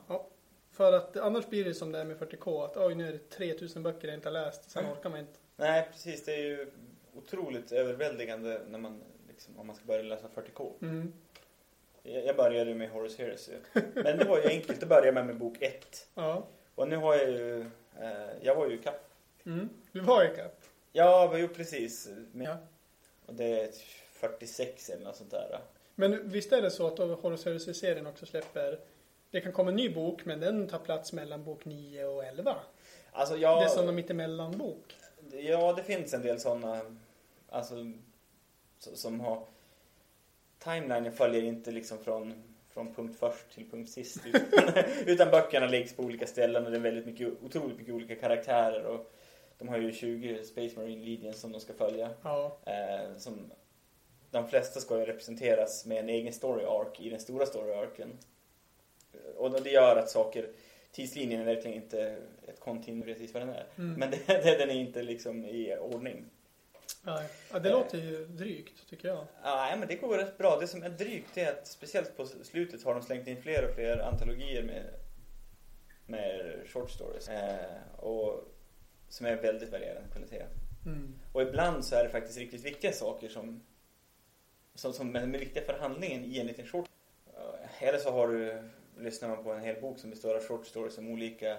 För 0.72 0.94
att 0.94 1.18
annars 1.18 1.48
blir 1.48 1.66
det 1.66 1.74
som 1.74 1.92
det 1.92 2.00
är 2.00 2.06
med 2.06 2.18
40K, 2.18 2.64
att 2.64 2.78
oj 2.78 2.96
nu 2.96 3.08
är 3.08 3.12
det 3.12 3.30
3000 3.30 3.84
böcker 3.84 4.08
jag 4.08 4.18
inte 4.18 4.28
har 4.30 4.34
läst, 4.34 4.72
sen 4.72 4.84
Mm. 4.86 4.98
orkar 4.98 5.10
man 5.10 5.20
inte. 5.20 5.40
Nej, 5.56 5.88
precis. 5.92 6.26
Det 6.26 6.34
är 6.34 6.44
ju 6.44 6.72
otroligt 7.18 7.72
överväldigande 7.72 8.62
när 8.70 8.80
man, 8.80 9.02
liksom, 9.42 9.60
om 9.60 9.68
man 9.68 9.76
ska 9.76 9.86
börja 9.86 10.04
läsa 10.04 10.28
40K. 10.36 10.72
Mm. 10.82 11.14
Jag 12.04 12.36
började 12.36 12.70
ju 12.70 12.76
med 12.76 12.90
Horace 12.90 13.24
Heresy. 13.24 13.52
Men 13.94 14.18
det 14.18 14.26
var 14.26 14.38
ju 14.38 14.48
enkelt. 14.48 14.82
Då 14.82 14.88
började 14.88 15.08
jag 15.08 15.26
med 15.26 15.38
bok 15.38 15.58
1. 15.60 16.08
Ja. 16.16 16.48
Och 16.76 16.88
nu 16.88 16.96
har 16.96 17.16
jag 17.16 17.30
ju, 17.30 17.62
eh, 18.00 18.30
jag 18.42 18.56
var 18.56 18.70
ju 18.70 18.78
kapp. 18.78 19.12
Mm. 19.46 19.70
Du 19.92 20.00
var 20.00 20.24
i 20.24 20.36
kapp. 20.36 20.62
Ja, 20.92 21.38
jo 21.38 21.48
precis. 21.48 22.10
Men, 22.32 22.48
Ja. 22.48 22.58
Och 23.26 23.34
det 23.34 23.62
är 23.62 23.70
46 24.12 24.90
eller 24.90 25.04
något 25.06 25.16
sånt 25.16 25.32
där. 25.32 25.60
Men 25.96 26.30
visst 26.30 26.52
är 26.52 26.62
det 26.62 26.72
så 26.72 26.88
att 26.88 26.98
Horus 26.98 27.46
Heresy-serien 27.46 28.08
också 28.08 28.26
släpper, 28.26 28.80
det 29.32 29.42
kan 29.42 29.52
komma 29.52 29.70
en 29.70 29.76
ny 29.76 29.90
bok, 29.90 30.26
men 30.26 30.40
den 30.40 30.68
tar 30.68 30.80
plats 30.80 31.14
mellan 31.14 31.44
bok 31.44 31.66
9 31.66 32.06
och 32.06 32.26
11. 32.26 32.56
Alltså 33.12 33.38
jag... 33.38 33.62
Det 33.62 33.66
är 33.66 33.70
som 33.70 33.90
en 33.90 33.96
mittemellan-bok. 33.96 34.96
Ja, 35.32 35.74
det 35.74 35.84
finns 35.84 36.14
en 36.14 36.22
del 36.22 36.40
sådana, 36.40 36.82
alltså, 37.50 37.76
som 38.82 39.20
har... 39.20 39.44
Timelinen 40.60 41.12
följer 41.12 41.44
inte 41.44 41.72
liksom 41.72 41.98
från, 41.98 42.44
från 42.70 42.94
punkt 42.94 43.18
först 43.20 43.52
till 43.54 43.70
punkt 43.70 43.90
sist. 43.90 44.18
Utan, 44.34 44.84
utan 45.06 45.32
böckerna 45.32 45.68
läggs 45.68 45.96
på 45.96 46.04
olika 46.04 46.28
ställen 46.28 46.66
och 46.66 46.72
det 46.72 46.78
är 46.78 46.82
väldigt 46.82 47.06
mycket, 47.06 47.34
otroligt 47.44 47.78
mycket 47.78 47.94
olika 47.94 48.16
karaktärer. 48.16 48.86
Och 48.86 49.14
de 49.58 49.68
har 49.68 49.78
ju 49.78 49.92
20 49.92 50.44
Space 50.44 50.80
Marine 50.80 51.06
Legions 51.06 51.40
som 51.40 51.52
de 51.52 51.62
ska 51.62 51.74
följa. 51.74 52.10
Ja. 52.24 52.58
Eh, 52.66 53.18
som, 53.18 53.52
de 54.32 54.48
flesta 54.48 54.80
ska 54.80 55.00
ju 55.00 55.06
representeras 55.06 55.86
med 55.86 55.98
en 55.98 56.10
egen 56.10 56.34
story 56.34 56.66
arc 56.66 57.00
i 57.00 57.10
den 57.10 57.20
stora 57.20 57.46
story 57.46 57.74
arcen. 57.74 58.18
Och 59.38 59.62
det 59.62 59.70
gör 59.70 59.96
att 59.96 60.10
saker, 60.10 60.50
tidslinjen 60.92 61.42
är 61.42 61.46
verkligen 61.46 61.84
inte 61.84 62.18
ett 62.48 62.60
kontinuum 62.60 63.02
precis 63.02 63.34
vad 63.34 63.44
den 63.44 63.50
är. 63.50 63.66
Mm. 63.78 64.00
Men 64.00 64.12
det, 64.12 64.18
det, 64.28 64.58
den 64.58 64.70
är 64.70 64.76
inte 64.76 65.04
liksom 65.04 65.46
i 65.46 65.78
ordning. 65.78 66.26
Nej. 67.02 67.30
ja, 67.52 67.60
det 67.60 67.70
låter 67.70 67.98
ju 67.98 68.26
drygt, 68.26 68.90
tycker 68.90 69.08
jag. 69.08 69.26
Nej, 69.44 69.78
men 69.78 69.88
det 69.88 69.96
går 69.96 70.18
rätt 70.18 70.38
bra. 70.38 70.60
Det 70.60 70.68
som 70.68 70.84
är 70.84 70.90
drygt 70.90 71.38
är 71.38 71.52
att 71.52 71.68
speciellt 71.68 72.18
på 72.18 72.26
slutet 72.26 72.84
har 72.84 72.94
de 72.94 73.04
slängt 73.04 73.28
in 73.28 73.42
fler 73.42 73.70
och 73.70 73.76
fler 73.76 73.98
antologier 73.98 74.64
med, 74.64 74.94
med 76.06 76.56
short 76.68 76.92
stories. 76.92 77.30
Eh, 77.30 78.00
och 78.00 78.54
som 79.10 79.26
är 79.26 79.36
väldigt 79.36 79.72
varierande 79.72 80.10
kvalitet. 80.12 80.46
Mm. 80.86 81.20
Och 81.34 81.42
ibland 81.42 81.86
så 81.86 81.96
är 81.96 82.04
det 82.04 82.10
faktiskt 82.10 82.38
riktigt 82.38 82.66
viktiga 82.66 82.92
saker 82.92 83.30
som, 83.30 83.64
som, 84.76 84.94
som 84.94 85.16
är 85.16 85.28
viktiga 85.28 85.64
för 85.64 85.80
handlingen 85.80 86.26
i 86.26 86.40
en 86.40 86.48
liten 86.48 86.68
short. 86.68 86.90
Eh, 87.38 87.84
Eller 87.84 88.00
så 88.00 88.12
har 88.12 88.28
du, 88.28 88.70
lyssnar 89.00 89.30
man 89.30 89.44
på 89.44 89.52
en 89.52 89.64
hel 89.64 89.82
bok 89.82 90.00
som 90.00 90.10
består 90.10 90.36
av 90.36 90.44
short 90.44 90.68
stories 90.68 90.98
om 90.98 91.10
olika 91.10 91.58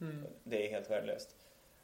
Mm. 0.00 0.26
Det 0.44 0.66
är 0.66 0.70
helt 0.70 0.90
värdelöst. 0.90 1.36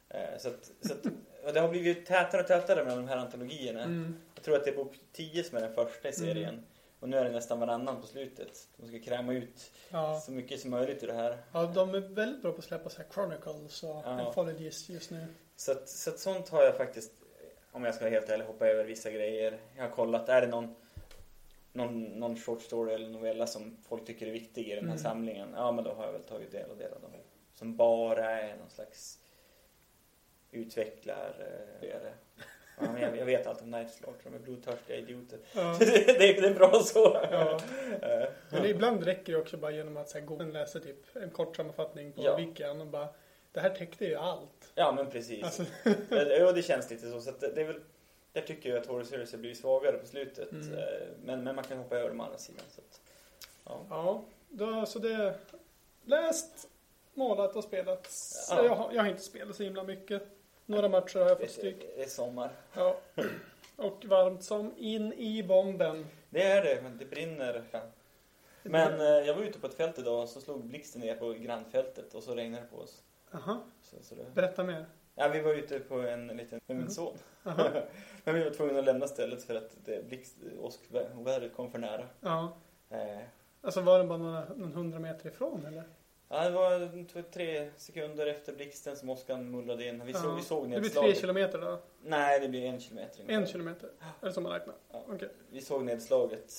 Eh, 0.09 0.37
Så, 0.37 0.49
att, 0.49 0.71
så 0.81 0.93
att, 0.93 1.05
och 1.45 1.53
det 1.53 1.59
har 1.59 1.69
blivit 1.69 2.05
tätare 2.05 2.41
och 2.41 2.47
tätare 2.47 2.85
med 2.85 2.97
de 2.97 3.07
här 3.07 3.17
antologierna. 3.17 3.83
Mm. 3.83 4.15
Jag 4.35 4.43
tror 4.43 4.55
att 4.55 4.63
det 4.63 4.69
är 4.71 4.75
bok 4.75 4.93
10 5.11 5.43
som 5.43 5.57
är 5.57 5.61
den 5.61 5.73
första 5.73 6.09
i 6.09 6.13
serien. 6.13 6.49
Mm. 6.53 6.65
Och 6.99 7.09
nu 7.09 7.17
är 7.17 7.25
det 7.25 7.31
nästan 7.31 7.59
varannan 7.59 8.01
på 8.01 8.07
slutet. 8.07 8.67
De 8.77 8.87
ska 8.87 8.99
kräma 8.99 9.33
ut 9.33 9.71
Ja. 9.89 10.19
så 10.19 10.31
mycket 10.31 10.59
som 10.59 10.69
möjligt 10.71 11.03
ur 11.03 11.07
det 11.07 11.13
här. 11.13 11.37
ja, 11.53 11.63
de 11.75 11.95
är 11.95 11.99
väldigt 11.99 12.41
bra 12.41 12.51
på 12.51 12.57
att 12.57 12.63
släppa 12.63 12.89
så 12.89 13.01
här 13.01 13.07
Chronicles 13.13 13.83
och 13.83 13.89
Ja. 13.89 14.03
Anthologies 14.03 14.89
just 14.89 15.11
nu. 15.11 15.25
Så, 15.55 15.71
att, 15.71 15.89
så 15.89 16.09
att 16.09 16.19
sånt 16.19 16.49
har 16.49 16.63
jag 16.63 16.77
faktiskt, 16.77 17.11
om 17.71 17.83
jag 17.83 17.95
ska 17.95 18.03
vara 18.05 18.13
helt 18.13 18.29
ärlig, 18.29 18.45
hoppa 18.45 18.67
över 18.67 18.83
vissa 18.83 19.11
grejer. 19.11 19.59
Jag 19.75 19.83
har 19.83 19.89
kollat, 19.89 20.29
är 20.29 20.41
det 20.41 20.47
någon, 20.47 20.75
någon, 21.73 22.03
någon 22.03 22.37
short 22.37 22.61
story 22.61 22.93
eller 22.93 23.09
novella 23.09 23.47
som 23.47 23.77
folk 23.87 24.05
tycker 24.05 24.27
är 24.27 24.31
viktig 24.31 24.67
i 24.67 24.69
den 24.75 24.77
här 24.85 24.91
Mm. 24.91 24.97
samlingen? 25.03 25.47
Ja, 25.55 25.71
men 25.71 25.83
då 25.83 25.93
har 25.93 26.05
jag 26.05 26.11
väl 26.11 26.23
tagit 26.23 26.51
del 26.51 26.71
av 26.71 26.77
det. 26.77 26.89
Som 27.53 27.75
bara 27.75 28.31
är 28.41 28.57
någon 28.57 28.69
slags 28.69 29.19
utvecklar... 30.55 31.35
Eh, 31.81 31.89
är 31.89 31.99
det. 31.99 32.13
ja, 32.79 32.91
men 32.93 33.01
jag, 33.01 33.17
jag 33.17 33.25
vet 33.25 33.47
allt 33.47 33.61
om 33.61 33.71
Night 33.71 34.01
Lord, 34.05 34.15
de 34.23 34.33
är 34.35 34.39
blodtörstiga 34.39 34.97
idioter. 34.97 35.39
Ja. 35.55 35.75
det, 35.79 36.19
är, 36.29 36.41
det 36.41 36.47
är 36.47 36.53
bra 36.53 36.79
så. 36.83 37.17
Ja. 37.31 37.59
Eh, 38.01 38.29
Men 38.49 38.65
ibland 38.65 39.03
räcker 39.03 39.33
det 39.33 39.39
också 39.39 39.57
bara 39.57 39.71
genom 39.71 39.97
att 39.97 40.09
så 40.09 40.19
här, 40.19 40.25
gå 40.25 40.35
och 40.35 40.45
läsa 40.45 40.79
typ 40.79 41.15
en 41.15 41.29
kort 41.29 41.55
sammanfattning 41.55 42.11
på 42.11 42.23
Ja. 42.23 42.35
wikian 42.35 42.81
och 42.81 42.87
bara 42.87 43.07
det 43.51 43.59
här 43.59 43.69
täckte 43.69 44.05
ju 44.05 44.15
allt. 44.15 44.71
Ja, 44.75 44.91
men 44.91 45.09
precis. 45.11 45.43
Alltså, 45.43 45.63
Ja, 46.09 46.51
det 46.51 46.61
känns 46.63 46.89
lite 46.89 47.11
så. 47.11 47.21
så 47.21 47.29
att 47.29 47.39
det 47.39 47.61
är 47.61 47.65
väl, 47.65 47.79
där 48.33 48.41
tycker 48.41 48.69
jag 48.69 48.77
att 48.79 48.85
Horus 48.85 49.11
Heresy 49.11 49.37
blir 49.37 49.53
svagare 49.53 49.97
på 49.97 50.05
slutet. 50.07 50.51
Mm. 50.51 50.73
Eh, 50.73 50.83
Men, 51.23 51.43
men 51.43 51.55
man 51.55 51.63
kan 51.63 51.77
hoppa 51.77 51.97
över 51.97 52.09
de 52.09 52.19
andra 52.21 52.37
sidan. 52.37 52.63
Så 52.69 52.81
att, 52.81 53.01
ja. 53.65 53.85
ja, 53.89 54.23
då, 54.49 54.85
så 54.85 54.99
det 54.99 55.35
läst, 56.05 56.67
målat 57.13 57.55
och 57.55 57.63
spelat. 57.63 58.09
Ja. 58.49 58.65
Jag, 58.65 58.75
har, 58.75 58.93
jag 58.93 59.01
har 59.03 59.09
inte 59.09 59.21
spelat 59.23 59.55
så 59.55 59.63
himla 59.63 59.83
mycket. 59.83 60.23
Några 60.65 60.89
matcher 60.89 61.19
har 61.19 61.29
jag 61.29 61.39
fått 61.39 61.49
stryk. 61.51 61.85
det 61.95 62.03
är 62.03 62.07
sommar. 62.07 62.51
Ja. 62.75 62.97
Och 63.75 64.05
varmt 64.05 64.43
som 64.43 64.73
in 64.77 65.13
i 65.13 65.43
bomben. 65.43 66.05
Det 66.29 66.43
är 66.43 66.63
det, 66.63 66.81
men 66.83 66.97
det 66.97 67.05
brinner. 67.05 67.63
Men 68.63 68.99
eh, 69.01 69.05
jag 69.07 69.33
var 69.35 69.41
ute 69.43 69.59
på 69.59 69.67
ett 69.67 69.73
fält 69.73 69.99
idag 69.99 70.21
och 70.23 70.29
så 70.29 70.41
slog 70.41 70.63
blixten 70.65 71.01
ner 71.01 71.15
på 71.15 71.33
grannfältet 71.33 72.13
och 72.13 72.23
så 72.23 72.35
regnade 72.35 72.63
det 72.63 72.69
på 72.69 72.77
oss. 72.77 73.01
Aha, 73.31 73.63
Så, 73.81 73.95
så 74.01 74.15
det, 74.15 74.25
berätta 74.33 74.63
mer. 74.63 74.85
ja, 75.15 75.27
vi 75.27 75.41
var 75.41 75.53
ute 75.53 75.79
på 75.79 75.95
en 75.95 76.27
liten, 76.27 76.61
med 76.67 76.75
min 76.75 76.77
Mm. 76.77 76.89
son. 76.89 77.17
Aha. 77.43 77.69
men 78.23 78.35
vi 78.35 78.43
var 78.43 78.51
tvungna 78.51 78.79
att 78.79 78.85
lämna 78.85 79.07
stället 79.07 79.43
för 79.43 79.55
att 79.55 79.77
det 79.85 80.07
blixt, 80.07 80.35
åskvädret 80.59 81.55
kom 81.55 81.71
för 81.71 81.79
nära. 81.79 82.07
Ja. 82.21 82.57
Eh, 82.89 83.19
Alltså 83.61 83.81
var 83.81 83.99
det 83.99 84.05
bara 84.05 84.17
några, 84.17 84.45
någon 84.55 84.73
hundra 84.73 84.99
meter 84.99 85.29
ifrån 85.29 85.65
eller? 85.65 85.83
Ja, 86.29 86.43
det 86.43 86.49
var 86.49 87.31
tre 87.31 87.69
sekunder 87.77 88.27
efter 88.27 88.53
blixten 88.53 88.97
som 88.97 89.09
åskan 89.09 89.51
mullrade 89.51 89.85
in. 89.87 90.05
Vi, 90.05 90.11
Ja. 90.11 90.19
såg, 90.21 90.35
vi 90.35 90.41
såg 90.41 90.63
Det 90.63 90.67
blir 90.69 90.79
nedslaget. 90.79 91.11
tre 91.13 91.21
kilometer 91.21 91.61
då? 91.61 91.79
Nej, 92.03 92.39
det 92.39 92.49
blir 92.49 92.65
en 92.65 92.79
kilometer. 92.79 93.19
ungefär. 93.21 93.41
En 93.41 93.47
kilometer? 93.47 93.89
Är 94.21 94.25
det 94.27 94.33
som 94.33 94.43
man 94.43 94.51
räknar? 94.51 94.75
Ja. 94.91 95.03
Okej. 95.09 95.29
Vi 95.49 95.61
såg 95.61 95.83
nedslaget. 95.83 96.53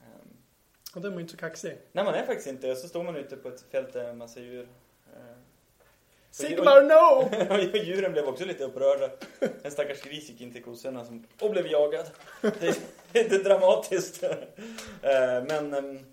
Ehm, 0.00 0.36
Och 0.94 1.00
den 1.02 1.10
var 1.12 1.18
ju 1.18 1.22
inte 1.22 1.32
så 1.32 1.38
kaxig. 1.38 1.76
nej, 1.92 2.04
man 2.04 2.14
är 2.14 2.26
faktiskt 2.26 2.48
inte. 2.48 2.76
Så 2.76 2.88
står 2.88 3.02
man 3.02 3.16
ute 3.16 3.36
på 3.36 3.48
ett 3.48 3.60
fält 3.70 3.92
där 3.92 4.04
en 4.08 4.18
massa 4.18 4.40
djur. 4.40 4.68
Eh, 5.16 5.18
Sigmar 6.30 6.82
no! 6.82 7.28
Och 7.70 7.76
djuren 7.86 8.12
blev 8.12 8.28
också 8.28 8.44
lite 8.44 8.64
upprörda. 8.64 9.10
En 9.62 9.70
stackars 9.70 10.02
gris 10.02 10.28
gick 10.30 10.40
in 10.40 10.52
till 10.52 10.62
kossorna 10.64 11.04
som, 11.04 11.26
och 11.40 11.50
blev 11.50 11.66
jagad. 11.66 12.10
Det 12.40 12.68
är, 12.68 12.74
det 13.12 13.32
är 13.34 13.44
dramatiskt. 13.44 14.22
Eh, 15.02 15.44
Men 15.48 15.74
ehm, 15.74 16.11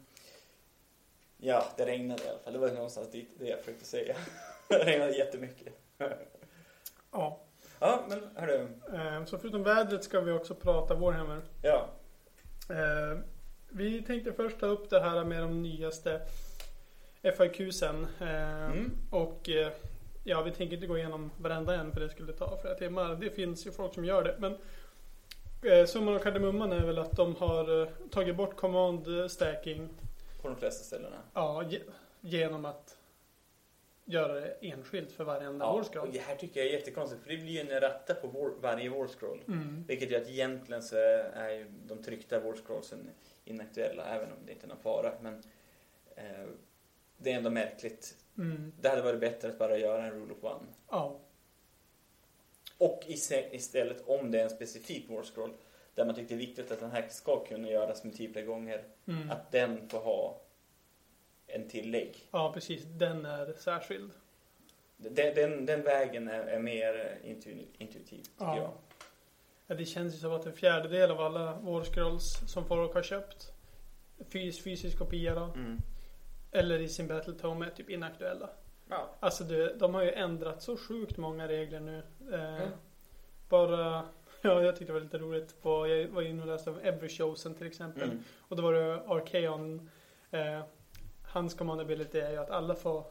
ja, 1.41 1.65
det 1.77 1.85
regnade 1.85 2.23
i 2.23 2.29
alla 2.29 2.39
fall. 2.39 2.53
Det 2.53 2.59
var 2.59 2.67
någonstans 2.69 3.11
dit 3.11 3.29
det 3.39 3.47
jag 3.49 3.59
försökte 3.59 3.85
säga. 3.85 4.15
Det 4.69 4.77
regnade 4.85 5.11
jättemycket. 5.17 5.73
Ja. 7.11 7.39
Ja, 7.79 8.03
men 8.09 8.21
hörru. 8.35 8.67
Eh, 8.93 9.25
Så 9.25 9.37
förutom 9.37 9.63
vädret 9.63 10.03
ska 10.03 10.21
vi 10.21 10.31
också 10.31 10.55
prata 10.55 10.95
Warhammer. 10.95 11.41
Ja, 11.61 11.89
Eh, 12.69 13.19
Vi 13.69 14.01
tänkte 14.01 14.33
först 14.33 14.59
ta 14.59 14.65
upp 14.65 14.89
det 14.89 14.99
här 14.99 15.23
med 15.23 15.41
de 15.41 15.61
nyaste 15.63 16.21
FAQsen. 17.37 18.07
Eh, 18.21 18.65
Mm. 18.65 18.91
Och 19.09 19.49
ja, 20.23 20.41
vi 20.41 20.51
tänker 20.51 20.75
inte 20.75 20.87
gå 20.87 20.97
igenom 20.97 21.31
varenda 21.37 21.75
en 21.75 21.91
för 21.91 21.99
det 21.99 22.09
skulle 22.09 22.33
ta 22.33 22.57
flera 22.61 22.75
timmar. 22.75 23.15
Det 23.15 23.29
finns 23.29 23.67
ju 23.67 23.71
folk 23.71 23.93
som 23.93 24.05
gör 24.05 24.23
det. 24.23 24.35
Men 24.39 24.57
summan 25.87 26.15
och 26.15 26.23
kardemumman 26.23 26.71
är 26.71 26.85
väl 26.85 26.97
att 26.99 27.11
de 27.11 27.35
har 27.35 27.89
tagit 28.09 28.35
bort 28.35 28.55
command 28.55 29.07
stacking 29.31 29.89
på 30.41 30.47
de 30.47 30.57
flesta 30.57 30.83
ställena. 30.83 31.21
ja, 31.33 31.63
ge- 31.69 31.81
genom 32.21 32.65
att 32.65 32.97
göra 34.05 34.33
det 34.39 34.55
enskilt 34.61 35.11
för 35.11 35.23
varenda 35.23 35.65
Ja, 35.65 35.73
Warscroll. 35.75 36.07
och 36.07 36.13
det 36.13 36.19
här 36.19 36.35
tycker 36.35 36.59
jag 36.59 36.69
är 36.69 36.73
jättekonstigt 36.73 37.23
för 37.23 37.29
det 37.29 37.37
blir 37.37 37.47
ju 37.65 37.71
en 37.73 37.81
ratta 37.81 38.13
på 38.15 38.27
vår, 38.27 38.53
varje 38.61 38.89
Warscroll. 38.89 39.41
Mm. 39.47 39.83
Vilket 39.87 40.11
gör 40.11 40.21
att 40.21 40.29
egentligen 40.29 40.83
så 40.83 40.95
är 40.95 41.49
ju 41.49 41.65
de 41.85 42.03
tryckta 42.03 42.39
Warscrollsen 42.39 43.09
inaktuella 43.45 44.05
även 44.05 44.31
om 44.31 44.37
det 44.45 44.51
inte 44.51 44.65
är 44.65 44.67
någon 44.67 44.77
fara. 44.79 45.13
Men 45.21 45.43
eh, 46.15 46.45
det 47.17 47.31
är 47.31 47.37
ändå 47.37 47.49
märkligt. 47.49 48.15
Mm. 48.37 48.71
Det 48.81 48.89
hade 48.89 49.01
varit 49.01 49.19
bättre 49.19 49.47
att 49.49 49.57
bara 49.57 49.77
göra 49.77 50.03
en 50.05 50.11
Rule 50.11 50.33
of 50.33 50.43
One. 50.43 50.65
Ja. 50.89 51.19
Och 52.77 53.03
istället 53.51 54.03
om 54.07 54.31
det 54.31 54.39
är 54.39 54.43
en 54.43 54.49
specifik 54.49 55.09
Warscroll 55.09 55.53
där 55.99 56.05
man 56.05 56.15
tycker 56.15 56.29
det 56.29 56.35
är 56.35 56.47
viktigt 56.47 56.71
att 56.71 56.79
den 56.79 56.91
här 56.91 57.07
ska 57.09 57.45
kunna 57.45 57.69
göras 57.69 58.03
multipla 58.03 58.41
gånger. 58.41 58.83
Mm. 59.07 59.31
Att 59.31 59.51
den 59.51 59.89
får 59.89 59.99
ha 59.99 60.41
en 61.47 61.67
tillägg. 61.69 62.27
ja, 62.31 62.51
precis. 62.53 62.83
Den 62.83 63.25
är 63.25 63.53
särskild. 63.53 64.11
Den, 64.97 65.35
den, 65.35 65.65
den 65.65 65.83
vägen 65.83 66.27
är, 66.27 66.39
är 66.43 66.59
mer 66.59 67.17
intu, 67.23 67.51
intuitiv 67.77 68.17
tycker 68.23 68.45
Ja. 68.45 68.57
jag. 68.57 68.71
Ja, 69.67 69.75
det 69.75 69.85
känns 69.85 70.13
ju 70.15 70.17
som 70.19 70.31
att 70.33 70.45
en 70.45 70.53
fjärdedel 70.53 71.11
av 71.11 71.21
alla 71.21 71.53
Warscrolls 71.53 72.51
som 72.53 72.65
folk 72.65 72.93
har 72.93 73.01
köpt 73.03 73.51
fys 74.29 74.63
fysisk 74.63 74.97
kopia 74.97 75.35
då, 75.35 75.43
Mm. 75.55 75.77
eller 76.51 76.79
i 76.79 76.87
sin 76.89 77.07
Battletome 77.07 77.65
är 77.65 77.69
typ 77.69 77.89
inaktuella. 77.89 78.49
Ja. 78.89 79.09
Alltså 79.19 79.43
det, 79.43 79.73
de 79.73 79.93
har 79.93 80.03
ju 80.03 80.11
ändrat 80.11 80.61
så 80.61 80.77
sjukt 80.77 81.17
många 81.17 81.47
regler 81.47 81.79
nu. 81.79 82.03
Eh, 82.33 82.55
Mm. 82.55 82.69
Bara, 83.49 84.07
ja 84.41 84.63
jag 84.63 84.75
tyckte 84.75 84.85
det 84.93 84.99
var 84.99 85.03
lite 85.05 85.17
roligt 85.17 85.61
på, 85.61 85.87
jag 85.87 86.07
var 86.07 86.21
inne 86.21 86.41
och 86.41 86.47
läste 86.47 86.69
om 86.69 86.79
Evershowsen 86.83 87.55
till 87.55 87.67
exempel. 87.67 88.03
Mm. 88.03 88.23
Och 88.39 88.55
då 88.55 88.63
var 88.63 88.73
det 88.73 89.01
Archeon, 89.07 89.89
eh, 90.31 90.59
hans 91.23 91.53
command 91.53 91.81
ability 91.81 92.19
är 92.19 92.31
ju 92.31 92.37
att 92.37 92.49
alla 92.49 92.75
får, 92.75 93.03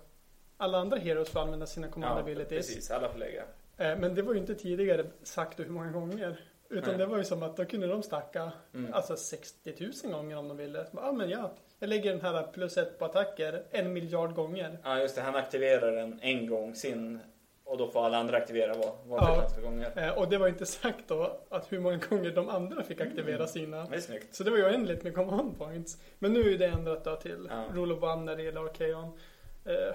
alla 0.56 0.78
andra 0.78 0.96
heroes 0.98 1.28
får 1.30 1.40
använda 1.40 1.66
sina 1.66 1.88
command 1.88 2.18
Ja, 2.18 2.20
abilities. 2.22 2.66
precis. 2.66 2.90
Alla 2.90 3.08
får 3.08 3.18
lägga. 3.18 3.42
Eh, 3.76 3.98
men 3.98 4.14
det 4.14 4.22
var 4.22 4.32
ju 4.34 4.40
inte 4.40 4.54
tidigare 4.54 5.04
sagt 5.22 5.60
hur 5.60 5.66
många 5.68 5.90
gånger. 5.90 6.40
Utan 6.70 6.88
Nej. 6.88 6.98
det 6.98 7.06
var 7.06 7.18
ju 7.18 7.24
som 7.24 7.42
att 7.42 7.56
då 7.56 7.64
kunde 7.64 7.86
de 7.86 8.02
stacka 8.02 8.52
Mm. 8.74 8.94
alltså 8.94 9.16
60 9.16 9.90
000 10.04 10.12
gånger 10.12 10.36
om 10.36 10.48
de 10.48 10.56
ville. 10.56 10.86
Ja 10.92 11.00
ah, 11.08 11.12
men 11.12 11.30
ja, 11.30 11.52
jag 11.78 11.88
lägger 11.88 12.10
den 12.10 12.20
här 12.20 12.42
plus 12.52 12.76
ett 12.76 12.98
på 12.98 13.04
attacker 13.04 13.62
en 13.70 13.92
miljard 13.92 14.34
gånger. 14.34 14.78
Ja, 14.84 15.00
just 15.00 15.16
det. 15.16 15.22
Han 15.22 15.34
aktiverar 15.36 15.92
den 15.92 16.18
en 16.22 16.46
gång 16.46 16.74
sin 16.74 17.20
och 17.68 17.78
då 17.78 17.88
får 17.90 18.04
alla 18.06 18.18
andra 18.18 18.36
aktivera 18.36 18.74
var, 18.74 18.92
var 19.06 19.18
Ja. 19.18 19.42
antal 19.44 19.62
gånger. 19.62 19.92
Eh, 20.08 20.18
och 20.18 20.28
det 20.28 20.38
var 20.38 20.48
inte 20.48 20.66
sagt 20.66 21.04
då 21.08 21.40
att 21.48 21.72
hur 21.72 21.80
många 21.80 21.96
gånger 21.96 22.30
de 22.30 22.48
andra 22.48 22.82
fick 22.82 23.00
aktivera 23.00 23.36
Mm. 23.36 23.46
sina. 23.48 23.84
Det 23.88 23.96
är 23.96 24.00
snyggt. 24.00 24.34
Så 24.34 24.44
det 24.44 24.50
var 24.50 24.58
ju 24.58 24.64
oändligt 24.64 25.02
med 25.04 25.14
command 25.14 25.58
points. 25.58 25.98
Men 26.18 26.32
nu 26.32 26.54
är 26.54 26.58
det 26.58 26.66
ändrat 26.66 27.04
då 27.04 27.16
till 27.16 27.46
Ja. 27.50 27.64
Rule 27.72 27.94
of 27.94 28.02
One 28.02 28.22
när 28.22 28.36
det 28.36 28.42
gäller 28.42 28.64
Archeon. 28.64 29.18
Eh, 29.64 29.94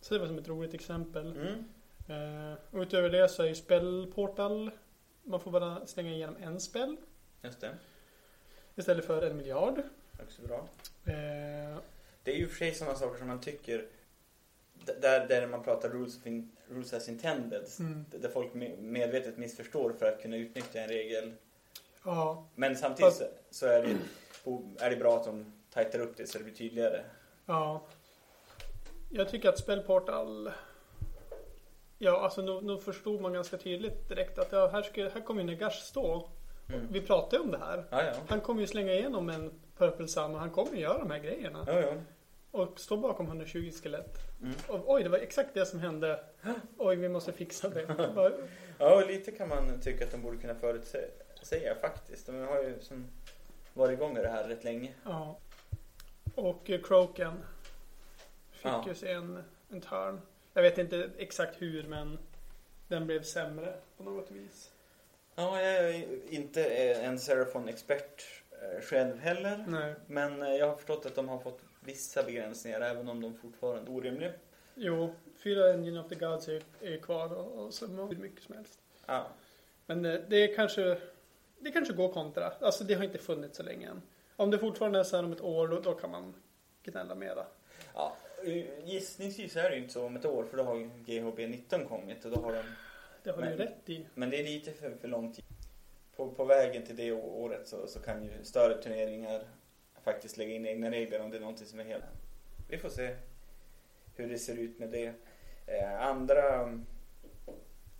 så 0.00 0.14
det 0.14 0.20
var 0.20 0.26
som 0.26 0.38
ett 0.38 0.48
roligt 0.48 0.74
exempel. 0.74 1.26
Mm. 1.36 1.64
Eh, 2.08 2.80
utöver 2.82 3.10
det 3.10 3.28
så 3.28 3.42
är 3.42 3.46
ju 3.46 3.54
spellportal. 3.54 4.70
Man 5.22 5.40
får 5.40 5.50
bara 5.50 5.86
slänga 5.86 6.10
igenom 6.12 6.36
en 6.40 6.60
spel 6.60 6.96
Just 7.42 7.60
det. 7.60 7.70
istället 8.74 9.04
för 9.04 9.22
en 9.22 9.36
miljard. 9.36 9.82
Också 10.22 10.42
bra. 10.42 10.68
Eh, 11.04 11.78
Det 12.24 12.30
är 12.32 12.36
ju 12.36 12.48
för 12.48 12.56
sig 12.56 12.74
sådana 12.74 12.96
saker 12.96 13.18
som 13.18 13.28
man 13.28 13.40
tycker 13.40 13.86
där, 15.00 15.26
där 15.28 15.46
man 15.46 15.62
pratar 15.62 15.88
rules, 15.88 16.16
of 16.16 16.26
rules 16.74 16.92
as 16.92 17.08
intended. 17.08 17.64
mm. 17.78 18.04
Där 18.10 18.28
folk 18.28 18.52
me- 18.52 18.80
medvetet 18.80 19.38
missförstår 19.38 19.92
för 19.92 20.06
att 20.06 20.22
kunna 20.22 20.36
utnyttja 20.36 20.80
en 20.80 20.88
regel. 20.88 21.32
Ja, 22.04 22.46
Men 22.54 22.76
samtidigt 22.76 23.14
så, 23.14 23.24
så 23.50 23.66
är, 23.66 23.82
det, 23.82 23.96
är 24.84 24.90
det 24.90 24.96
bra 24.96 25.16
att 25.16 25.24
de 25.24 25.52
tajtar 25.70 25.98
upp 25.98 26.16
det 26.16 26.26
så 26.26 26.38
det 26.38 26.44
blir 26.44 26.54
tydligare. 26.54 27.04
ja. 27.46 27.82
Jag 29.14 29.28
tycker 29.28 29.48
att 29.48 29.58
spellportal 29.58 30.50
Ja, 31.98 32.20
alltså 32.20 32.42
nu, 32.42 32.60
nu 32.60 32.78
förstod 32.78 33.20
man 33.20 33.32
ganska 33.32 33.56
tydligt 33.56 34.08
direkt 34.08 34.38
att 34.38 34.52
ja, 34.52 34.68
här, 34.68 34.82
ska, 34.82 35.02
här 35.08 35.20
kommer 35.20 35.42
ju 35.42 35.46
Nagash 35.50 35.70
stå. 35.82 36.28
Mm. 36.68 36.86
Vi 36.90 37.00
pratade 37.00 37.42
om 37.42 37.50
det 37.50 37.58
här. 37.58 37.84
Ja, 37.90 38.02
ja. 38.04 38.12
Han 38.28 38.40
kommer 38.40 38.60
ju 38.60 38.66
slänga 38.66 38.92
igenom 38.92 39.28
en 39.28 39.50
Purple 39.78 40.08
Sun 40.08 40.34
och 40.34 40.40
han 40.40 40.50
kommer 40.50 40.72
ju 40.72 40.80
göra 40.80 40.98
de 40.98 41.10
här 41.10 41.18
grejerna. 41.18 41.64
Ja. 41.66 41.94
Och 42.52 42.80
stå 42.80 42.96
bakom 42.96 43.26
120 43.26 43.70
skelett. 43.82 44.18
Mm. 44.42 44.54
Och, 44.68 44.92
oj, 44.94 45.02
det 45.02 45.08
var 45.08 45.18
exakt 45.18 45.54
det 45.54 45.66
som 45.66 45.80
hände. 45.80 46.24
Oj, 46.78 46.96
vi 46.96 47.08
måste 47.08 47.32
fixa 47.32 47.68
det. 47.68 47.86
Bara, 48.14 48.32
Ja, 48.78 48.94
och 49.02 49.06
lite 49.06 49.32
kan 49.32 49.48
man 49.48 49.80
tycka 49.80 50.04
att 50.04 50.10
de 50.10 50.22
borde 50.22 50.36
kunna 50.36 50.54
förutsäga 50.54 51.74
faktiskt. 51.80 52.26
De 52.26 52.38
har 52.40 52.62
ju 52.62 52.80
som 52.80 53.06
varit 53.74 53.92
igång 53.92 54.14
med 54.14 54.24
det 54.24 54.28
här 54.28 54.48
rätt 54.48 54.64
länge. 54.64 54.92
ja. 55.04 55.38
Och 56.34 56.70
eh, 56.70 56.80
Kroken 56.82 57.32
fick 58.50 58.64
Ja. 58.66 58.84
ju 58.88 58.94
sig 58.94 59.12
en, 59.12 59.42
en 59.70 59.80
turn. 59.80 60.20
Jag 60.54 60.62
vet 60.62 60.78
inte 60.78 61.10
exakt 61.18 61.62
hur, 61.62 61.82
men 61.82 62.18
den 62.88 63.06
blev 63.06 63.22
sämre 63.22 63.74
på 63.96 64.02
något 64.02 64.30
vis. 64.30 64.70
Ja, 65.34 65.60
jag 65.62 65.90
är 65.90 66.04
inte 66.34 66.64
en 66.94 67.18
Seraphon-expert 67.18 68.22
eh, 68.50 68.80
själv 68.82 69.18
heller. 69.18 69.64
Nej. 69.68 69.94
Men 70.06 70.42
eh, 70.42 70.48
jag 70.54 70.66
har 70.68 70.76
förstått 70.76 71.06
att 71.06 71.14
de 71.14 71.28
har 71.28 71.38
fått 71.38 71.60
vissa 71.84 72.22
begränsningar 72.22 72.80
även 72.80 73.08
om 73.08 73.20
de 73.20 73.34
fortfarande 73.34 73.90
är 73.90 73.94
orimliga. 73.94 74.32
Jo, 74.74 75.14
fyra 75.36 75.72
Engine 75.72 76.00
of 76.00 76.08
the 76.08 76.14
Gods 76.14 76.48
är, 76.48 76.62
är 76.80 76.96
kvar 76.96 77.32
och, 77.32 77.64
och 77.64 77.74
så 77.74 77.88
mycket 77.88 78.42
som 78.42 78.54
helst. 78.54 78.80
Ja. 79.06 79.26
Men 79.86 80.04
eh, 80.04 80.20
det 80.28 80.36
är 80.36 80.56
kanske, 80.56 80.98
det 81.58 81.70
kanske 81.70 81.94
går 81.94 82.12
kontra. 82.12 82.52
Alltså 82.60 82.84
det 82.84 82.94
har 82.94 83.04
inte 83.04 83.18
funnits 83.18 83.56
så 83.56 83.62
länge 83.62 83.88
än. 83.88 84.02
Om 84.36 84.50
det 84.50 84.58
fortfarande 84.58 84.98
är 84.98 85.04
så 85.04 85.16
här 85.16 85.24
om 85.24 85.32
ett 85.32 85.40
år, 85.40 85.68
då, 85.68 85.80
då 85.80 85.94
kan 85.94 86.10
man 86.10 86.34
gnälla 86.82 87.14
mera. 87.14 87.46
ja. 87.94 88.16
eh, 88.44 88.88
Gissningsvis 88.88 89.56
är 89.56 89.70
det 89.70 89.76
ju 89.76 89.82
inte 89.82 89.92
så 89.92 90.06
om 90.06 90.16
ett 90.16 90.24
år 90.24 90.44
för 90.44 90.56
då 90.56 90.62
har 90.62 90.76
GHB 91.06 91.38
19 91.38 91.84
kommit 91.88 92.24
och 92.24 92.30
då 92.30 92.40
har 92.40 92.52
de... 92.52 92.62
Det 93.22 93.30
har 93.30 93.42
du 93.42 93.56
rätt 93.56 93.88
i. 93.90 94.06
Men 94.14 94.30
det 94.30 94.40
är 94.40 94.44
lite 94.44 94.72
för, 94.72 94.90
för 95.00 95.08
lång 95.08 95.32
tid. 95.32 95.44
På, 96.16 96.30
på 96.30 96.44
vägen 96.44 96.86
till 96.86 96.96
det 96.96 97.12
året 97.12 97.68
så, 97.68 97.86
så 97.86 98.00
kan 98.00 98.24
ju 98.24 98.30
större 98.42 98.82
turneringar 98.82 99.42
faktiskt 100.02 100.36
lägga 100.36 100.54
in 100.54 100.66
egna 100.66 100.90
regler 100.90 101.20
om 101.20 101.30
det 101.30 101.36
är 101.36 101.40
någonting 101.40 101.66
som 101.66 101.80
är 101.80 101.84
helt... 101.84 102.04
Vi 102.68 102.78
får 102.78 102.88
se 102.88 103.16
hur 104.16 104.28
det 104.28 104.38
ser 104.38 104.56
ut 104.58 104.78
med 104.78 104.90
det. 104.90 105.14
Eh, 105.66 106.02
andra 106.06 106.54
mm, 106.62 106.86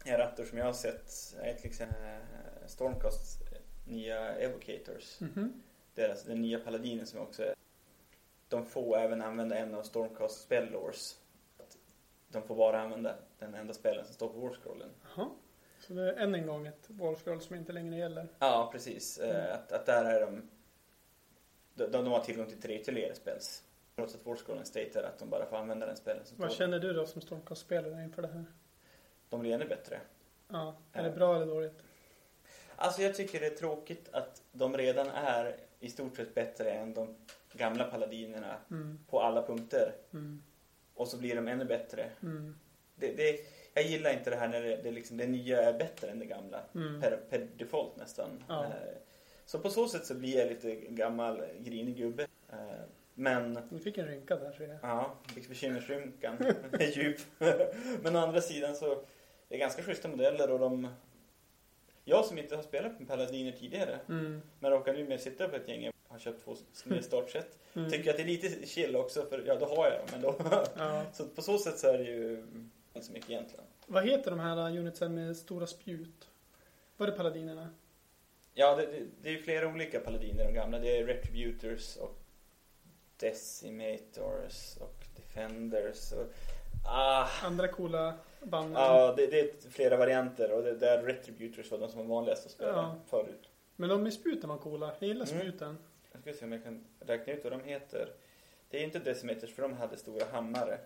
rattor 0.06 0.44
som 0.44 0.58
jag 0.58 0.64
har 0.64 0.72
sett 0.72 1.36
är 1.42 1.54
till 1.54 1.66
exempel 1.66 2.02
eh, 2.02 2.66
Stormcasts 2.66 3.38
nya 3.86 4.34
Evocators. 4.34 5.20
Mhm. 5.20 5.62
Deras, 5.94 6.24
den 6.24 6.42
nya 6.42 6.58
paladinen 6.58 7.06
som 7.06 7.20
också 7.20 7.42
är. 7.42 7.54
De 8.48 8.66
får 8.66 8.98
även 8.98 9.22
använda 9.22 9.56
en 9.56 9.74
av 9.74 9.82
Stormcast 9.82 10.40
spellores. 10.42 11.18
De 12.28 12.42
får 12.42 12.56
bara 12.56 12.80
använda 12.80 13.16
den 13.38 13.54
enda 13.54 13.74
spelen 13.74 14.04
som 14.04 14.14
står 14.14 14.28
på 14.28 14.38
Warscrollen. 14.38 14.90
Jaha. 15.16 15.28
Så 15.80 15.92
det 15.92 16.02
är 16.12 16.16
än 16.16 16.34
en 16.34 16.46
gång 16.46 16.66
ett 16.66 16.84
wallscroll 16.88 17.40
som 17.40 17.56
inte 17.56 17.72
längre 17.72 17.96
gäller. 17.96 18.28
Ja, 18.38 18.68
precis. 18.72 19.18
Eh, 19.18 19.54
Att, 19.54 19.72
att 19.72 19.86
där 19.86 20.04
är 20.04 20.20
de... 20.20 20.48
De, 21.74 21.87
de 21.87 22.06
har 22.06 22.20
tillgång 22.20 22.46
till 22.46 22.61
tre 22.61 22.80
ytterligare 22.80 23.14
spels. 23.14 23.62
Trots 23.96 24.14
att 24.14 24.26
Warscrollen 24.26 24.64
stater 24.64 25.02
att 25.02 25.18
de 25.18 25.30
bara 25.30 25.46
får 25.46 25.56
använda 25.56 25.87
den 25.87 25.96
spelen 25.96 26.24
som 26.24 26.37
Vad 26.38 26.52
känner 26.52 26.78
du 26.78 26.92
då 26.92 27.06
som 27.06 27.20
Stormcast-spelare 27.20 28.02
inför 28.04 28.22
det 28.22 28.28
här? 28.28 28.44
De 29.28 29.40
blir 29.40 29.54
ännu 29.54 29.68
bättre. 29.68 30.00
Ja, 30.48 30.76
är 30.92 31.02
det 31.02 31.11
bra 31.11 31.37
eller 31.37 31.46
dåligt? 31.46 31.82
Alltså 32.76 33.02
jag 33.02 33.14
tycker 33.14 33.40
det 33.40 33.46
är 33.46 33.50
tråkigt 33.56 34.08
att 34.12 34.42
de 34.52 34.76
redan 34.76 35.06
är 35.08 35.56
i 35.80 35.90
stort 35.90 36.16
sett 36.16 36.35
bättre 36.35 36.70
än 36.70 36.94
de 36.94 37.16
gamla 37.52 37.85
paladinerna 37.85 38.56
Mm. 38.70 38.98
på 39.11 39.20
alla 39.20 39.42
punkter. 39.46 39.92
Mm. 40.12 40.42
Och 40.94 41.08
så 41.08 41.16
blir 41.18 41.35
de 41.35 41.48
ännu 41.48 41.64
bättre. 41.64 42.11
Mm. 42.22 42.54
Det, 42.94 43.12
det, 43.12 43.40
jag 43.74 43.85
gillar 43.85 44.12
inte 44.12 44.30
det 44.30 44.37
här 44.37 44.48
när 44.48 44.62
det, 44.62 44.76
det, 44.76 44.90
liksom, 44.90 45.16
det 45.16 45.26
nya 45.26 45.62
är 45.62 45.78
bättre 45.78 46.11
än 46.11 46.18
det 46.18 46.26
gamla. 46.26 46.61
Mm. 46.74 47.00
Per, 47.00 47.16
per 47.30 47.48
default 47.56 47.96
nästan. 47.96 48.44
Ja. 48.48 48.64
Eh, 48.64 48.70
Så 49.46 49.59
på 49.59 49.70
så 49.70 49.88
sätt 49.88 50.07
så 50.07 50.14
blir 50.14 50.38
jag 50.38 50.48
lite 50.48 50.74
gammal 50.74 51.42
grinig 51.61 51.96
gubbe. 51.96 52.26
Eh, 52.52 52.59
Men 53.14 53.59
Du 53.70 53.78
fick 53.78 53.98
en 53.98 54.07
rynka 54.07 54.37
där 54.37 54.52
ser 54.52 54.68
jag. 54.68 54.78
Ja, 54.83 55.14
bekymmersrynkan 55.48 56.37
är 56.72 56.98
djup. 56.98 57.18
Men 58.02 58.16
å 58.16 58.18
andra 58.18 58.40
sidan 58.40 58.74
så 58.76 58.92
är 58.92 58.98
det 59.48 59.59
ganska 59.59 59.83
schyssta 59.83 60.09
modeller 60.09 60.50
och 60.50 60.59
de... 60.59 60.88
Jag 62.05 62.24
som 62.24 62.38
inte 62.38 62.57
har 62.57 62.62
spelat 62.62 62.98
med 62.98 63.09
Paladiner 63.09 63.52
tidigare, 63.52 63.98
Mm. 64.09 64.42
men 64.61 64.70
råkar 64.70 64.92
nu 64.92 65.09
med 65.09 65.20
sitta 65.20 65.48
på 65.48 65.57
ett 65.57 65.68
gäng 65.68 65.88
och 65.88 65.94
har 66.09 66.18
köpt 66.18 66.44
två 66.44 66.57
startset. 67.02 67.59
Mm. 67.74 67.90
Tycker 67.90 68.11
att 68.11 68.16
det 68.16 68.22
är 68.22 68.26
lite 68.26 68.66
chill 68.66 68.96
också 68.96 69.22
för 69.26 69.42
ja, 69.46 69.55
då 69.55 69.66
har 69.66 69.88
jag 69.90 69.98
dem 70.00 70.09
ändå. 70.14 70.35
Ja. 70.76 71.02
Så 71.12 71.26
på 71.28 71.42
så 71.42 71.59
sätt 71.59 71.78
så 71.78 71.88
är 71.88 71.98
det 71.98 72.05
ju 72.05 72.44
inte 72.94 73.07
så 73.07 73.12
mycket 73.12 73.31
egentligen. 73.31 73.64
Vad 73.87 74.05
heter 74.09 74.31
de 74.31 74.40
här 74.40 74.78
unitsen 74.78 75.14
med 75.14 75.37
stora 75.37 75.66
spjut? 75.66 76.28
Var 76.96 77.07
det 77.07 77.12
paladinerna? 77.12 77.68
Ja, 78.54 78.76
det, 78.76 78.86
det, 78.86 79.06
det 79.22 79.28
är 79.34 79.38
flera 79.42 79.68
olika 79.68 80.00
Paladiner 80.00 80.44
de 80.44 80.52
gamla. 80.54 80.78
Det 80.78 80.98
är 80.98 81.04
Retributors 81.06 81.96
och 81.96 82.18
Decimators 83.16 84.76
och 84.80 85.04
Defenders 85.16 86.12
och... 86.12 86.26
Ah, 86.86 87.26
Andra 87.42 87.68
coola 87.68 88.14
band? 88.42 88.74
Ja, 88.76 89.14
det, 89.16 89.26
det 89.26 89.40
är 89.40 89.70
flera 89.70 89.96
varianter 89.96 90.52
och 90.52 90.62
det 90.62 90.74
där 90.74 91.02
Retributors 91.02 91.70
var 91.70 91.78
de 91.78 91.88
som 91.88 91.98
var 92.08 92.14
vanligast 92.16 92.46
att 92.46 92.52
spela 92.52 92.70
Ja. 92.70 92.96
förut. 93.06 93.48
Men 93.76 93.88
de 93.88 94.02
med 94.02 94.12
spjuten 94.12 94.48
var 94.50 94.58
coola. 94.58 94.92
Jag 94.98 95.08
gillar 95.08 95.26
Mm. 95.26 95.40
spjuten. 95.40 95.78
Jag 96.12 96.20
ska 96.20 96.32
se 96.32 96.44
om 96.44 96.52
jag 96.52 96.62
kan 96.64 96.84
räkna 97.00 97.32
ut 97.32 97.44
vad 97.44 97.52
de 97.52 97.60
heter. 97.64 98.08
Det 98.70 98.78
är 98.78 98.84
inte 98.84 98.98
Decimators 98.98 99.54
för 99.54 99.62
de 99.62 99.72
hade 99.72 99.96
stora 99.96 100.24
hammare. 100.32 100.78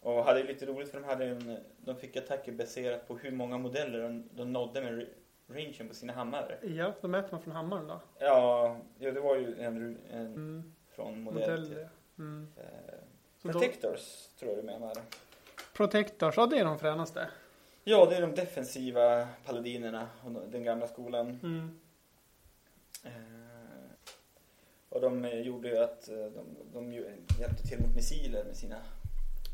Och 0.00 0.24
hade 0.24 0.42
lite 0.42 0.66
roligt 0.66 0.88
för 0.90 1.00
de 1.00 1.06
hade 1.06 1.24
en, 1.24 1.58
de 1.78 1.96
fick 1.96 2.16
attacker 2.16 2.52
baserat 2.52 3.08
på 3.08 3.16
hur 3.16 3.30
många 3.30 3.58
modeller 3.58 4.02
de, 4.02 4.28
de 4.32 4.52
nådde 4.52 4.80
med 4.82 5.06
rangen 5.50 5.88
på 5.88 5.94
sina 5.94 6.12
hammare. 6.12 6.58
Ja, 6.62 6.92
då 7.00 7.08
mäter 7.08 7.32
man 7.32 7.42
från 7.42 7.54
hammaren 7.54 7.86
då. 7.86 8.00
Ja, 8.18 8.76
ja 8.98 9.10
det 9.12 9.20
var 9.20 9.36
ju 9.36 9.60
en, 9.60 9.98
en 10.10 10.26
Mm. 10.26 10.72
från 10.90 11.20
modell 11.22 11.40
Modell. 11.60 11.66
till. 11.68 11.86
Mm. 12.18 12.48
Eh, 12.56 12.64
Så 13.42 13.48
då- 13.48 13.52
Protectors 13.52 14.26
tror 14.38 14.50
jag 14.50 14.58
du 14.58 14.66
menar. 14.66 14.92
Protectors, 15.76 16.36
ja 16.36 16.46
det 16.46 16.58
är 16.58 16.64
de 16.64 16.78
fränaste. 16.78 17.28
Ja, 17.84 18.06
det 18.06 18.16
är 18.16 18.20
de 18.20 18.34
defensiva 18.34 19.28
paladinerna 19.44 20.08
och 20.24 20.30
den 20.48 20.64
gamla 20.64 20.88
skolan. 20.88 21.26
Mm. 21.42 21.80
Eh, 23.04 23.10
och 24.88 25.00
de 25.00 25.24
eh, 25.24 25.40
gjorde 25.40 25.68
ju 25.68 25.78
att 25.78 26.08
eh, 26.08 26.16
de, 26.16 26.46
de 26.72 26.92
hjälpte 26.92 27.62
till 27.68 27.80
mot 27.86 27.96
missiler 27.96 28.44
med 28.44 28.56
sina... 28.56 28.76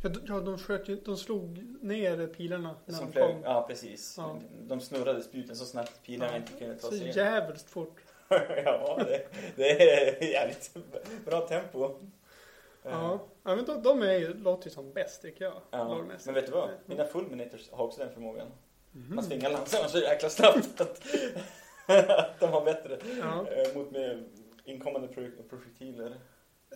Ja, 0.03 0.09
de, 0.09 0.51
ja, 0.51 0.59
sköt 0.59 0.89
ju, 0.89 0.97
de 0.97 1.17
slog 1.17 1.65
ner 1.81 2.27
pilarna 2.27 2.75
när 2.85 2.95
Som 2.95 3.07
de 3.07 3.13
flög, 3.13 3.35
kom. 3.35 3.43
ja, 3.43 3.65
precis. 3.69 4.15
Ja. 4.19 4.39
De 4.61 4.81
snurrade 4.81 5.23
spjuten 5.23 5.57
så 5.57 5.65
snabbt 5.65 5.89
att 5.89 6.03
pilarna 6.03 6.33
Ja. 6.33 6.37
inte 6.37 6.53
kunde 6.53 6.75
ta 6.75 6.81
Så 6.87 6.93
sig 6.97 7.07
in. 7.09 7.13
jävligt 7.13 7.63
fort. 7.63 7.97
ja, 8.65 8.99
det, 9.05 9.27
det 9.57 9.71
är 9.93 10.23
jävligt 10.25 10.77
bra 11.25 11.41
tempo. 11.41 11.85
Eh, 11.85 11.91
Ja, 12.83 13.19
ja 13.43 13.57
men 13.57 13.65
de, 13.65 13.83
de 13.83 14.03
är 14.03 14.13
ju, 14.13 14.35
låter 14.35 14.65
ju 14.69 14.71
som 14.75 14.93
bäst 14.93 15.23
tycker 15.23 15.45
jag. 15.45 15.61
ja. 15.71 16.05
Men 16.25 16.35
vet 16.35 16.47
du 16.47 16.53
vad? 16.53 16.71
Mina 16.87 17.05
fulminators 17.05 17.71
har 17.71 17.85
också 17.85 18.01
den 18.01 18.13
förmågan. 18.13 18.49
Mhm. 18.93 19.15
Man 19.15 19.25
svingar 19.25 19.51
lansarna 19.51 19.89
så 19.89 19.99
jäkla 19.99 20.29
snabbt 20.29 20.81
att, 20.81 21.03
att 22.09 22.41
de 22.41 22.47
har 22.47 22.65
bättre 22.65 22.99
Ja. 23.21 23.47
eh, 23.51 23.77
mot 23.77 23.91
med 23.91 24.25
inkommande 24.65 25.09
projek- 25.09 25.49
projektiler. 25.51 26.17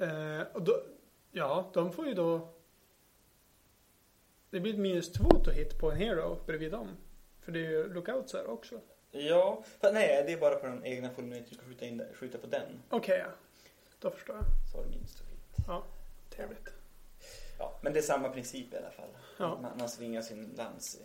Eh, 0.01 0.47
och 0.53 0.63
då, 0.63 0.83
ja, 1.33 1.71
de 1.75 1.93
får 1.93 2.07
ju 2.09 2.15
då... 2.15 2.49
Det 4.51 4.61
blir 4.61 4.73
ett 4.73 4.79
minus 4.79 5.13
två 5.13 5.29
to 5.31 5.51
hit 5.51 5.79
på 5.79 5.91
en 5.91 5.97
hero 5.97 6.39
bredvid 6.47 6.73
dem. 6.73 6.97
För 7.41 7.53
det 7.53 7.59
är 7.59 7.71
ju 7.71 7.93
lookouts 7.93 8.33
här 8.33 8.51
också. 8.51 8.81
Ja, 9.11 9.65
för, 9.81 9.93
nej 9.93 10.23
det 10.27 10.33
är 10.33 10.37
bara 10.37 10.55
på 10.57 10.67
den 10.67 10.85
egna 10.87 11.11
fulminator 11.11 11.47
du 11.49 11.55
ska 11.55 11.65
skjuta, 11.65 11.85
in, 11.87 11.97
där- 11.97 12.09
skjuta 12.15 12.39
på 12.39 12.47
den. 12.47 12.83
Okej, 12.91 13.19
ja. 13.19 13.31
Då 14.01 14.11
förstår 14.11 14.37
jag. 14.37 14.45
Så 14.73 14.77
har 14.79 14.85
du 14.85 14.91
minst 14.91 15.19
två 15.19 15.25
hit. 15.31 15.65
Ja, 15.67 15.85
trevligt. 16.31 16.69
Ja, 17.59 17.79
men 17.83 17.93
det 17.93 17.99
är 17.99 18.03
samma 18.03 18.29
princip 18.29 18.75
i 18.75 18.77
alla 18.77 18.91
fall. 18.91 19.09
Ja. 19.39 19.59
Man, 19.63 19.79
man 19.79 19.89
svingar 19.89 20.23
sin 20.23 20.55
lans. 20.57 20.99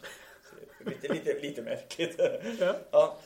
Så 0.49 0.55
det 0.55 0.85
är 0.85 0.95
Lite, 0.95 1.13
lite, 1.13 1.39
lite 1.39 1.61
märkligt. 1.61 2.19
Ja. 2.59 2.75
ja. 2.91 3.17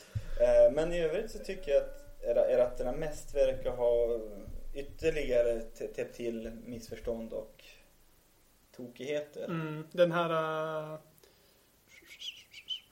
eh, 0.41 0.71
Men 0.73 0.93
i 0.93 1.01
övrigt 1.01 1.31
så 1.31 1.39
tycker 1.39 1.71
jag 1.71 1.81
att 1.83 2.23
era- 2.23 2.47
eratterna 2.49 2.91
mest 2.91 3.35
verkar 3.35 3.71
ha 3.71 4.19
ytterligare 4.73 5.59
täppt 5.61 6.15
till 6.15 6.51
missförstånd 6.65 7.33
och 7.33 7.63
tokigheter. 8.79 9.45
Mm, 9.45 9.87
den 9.91 10.11
här... 10.11 10.29
Uh, 10.93 10.99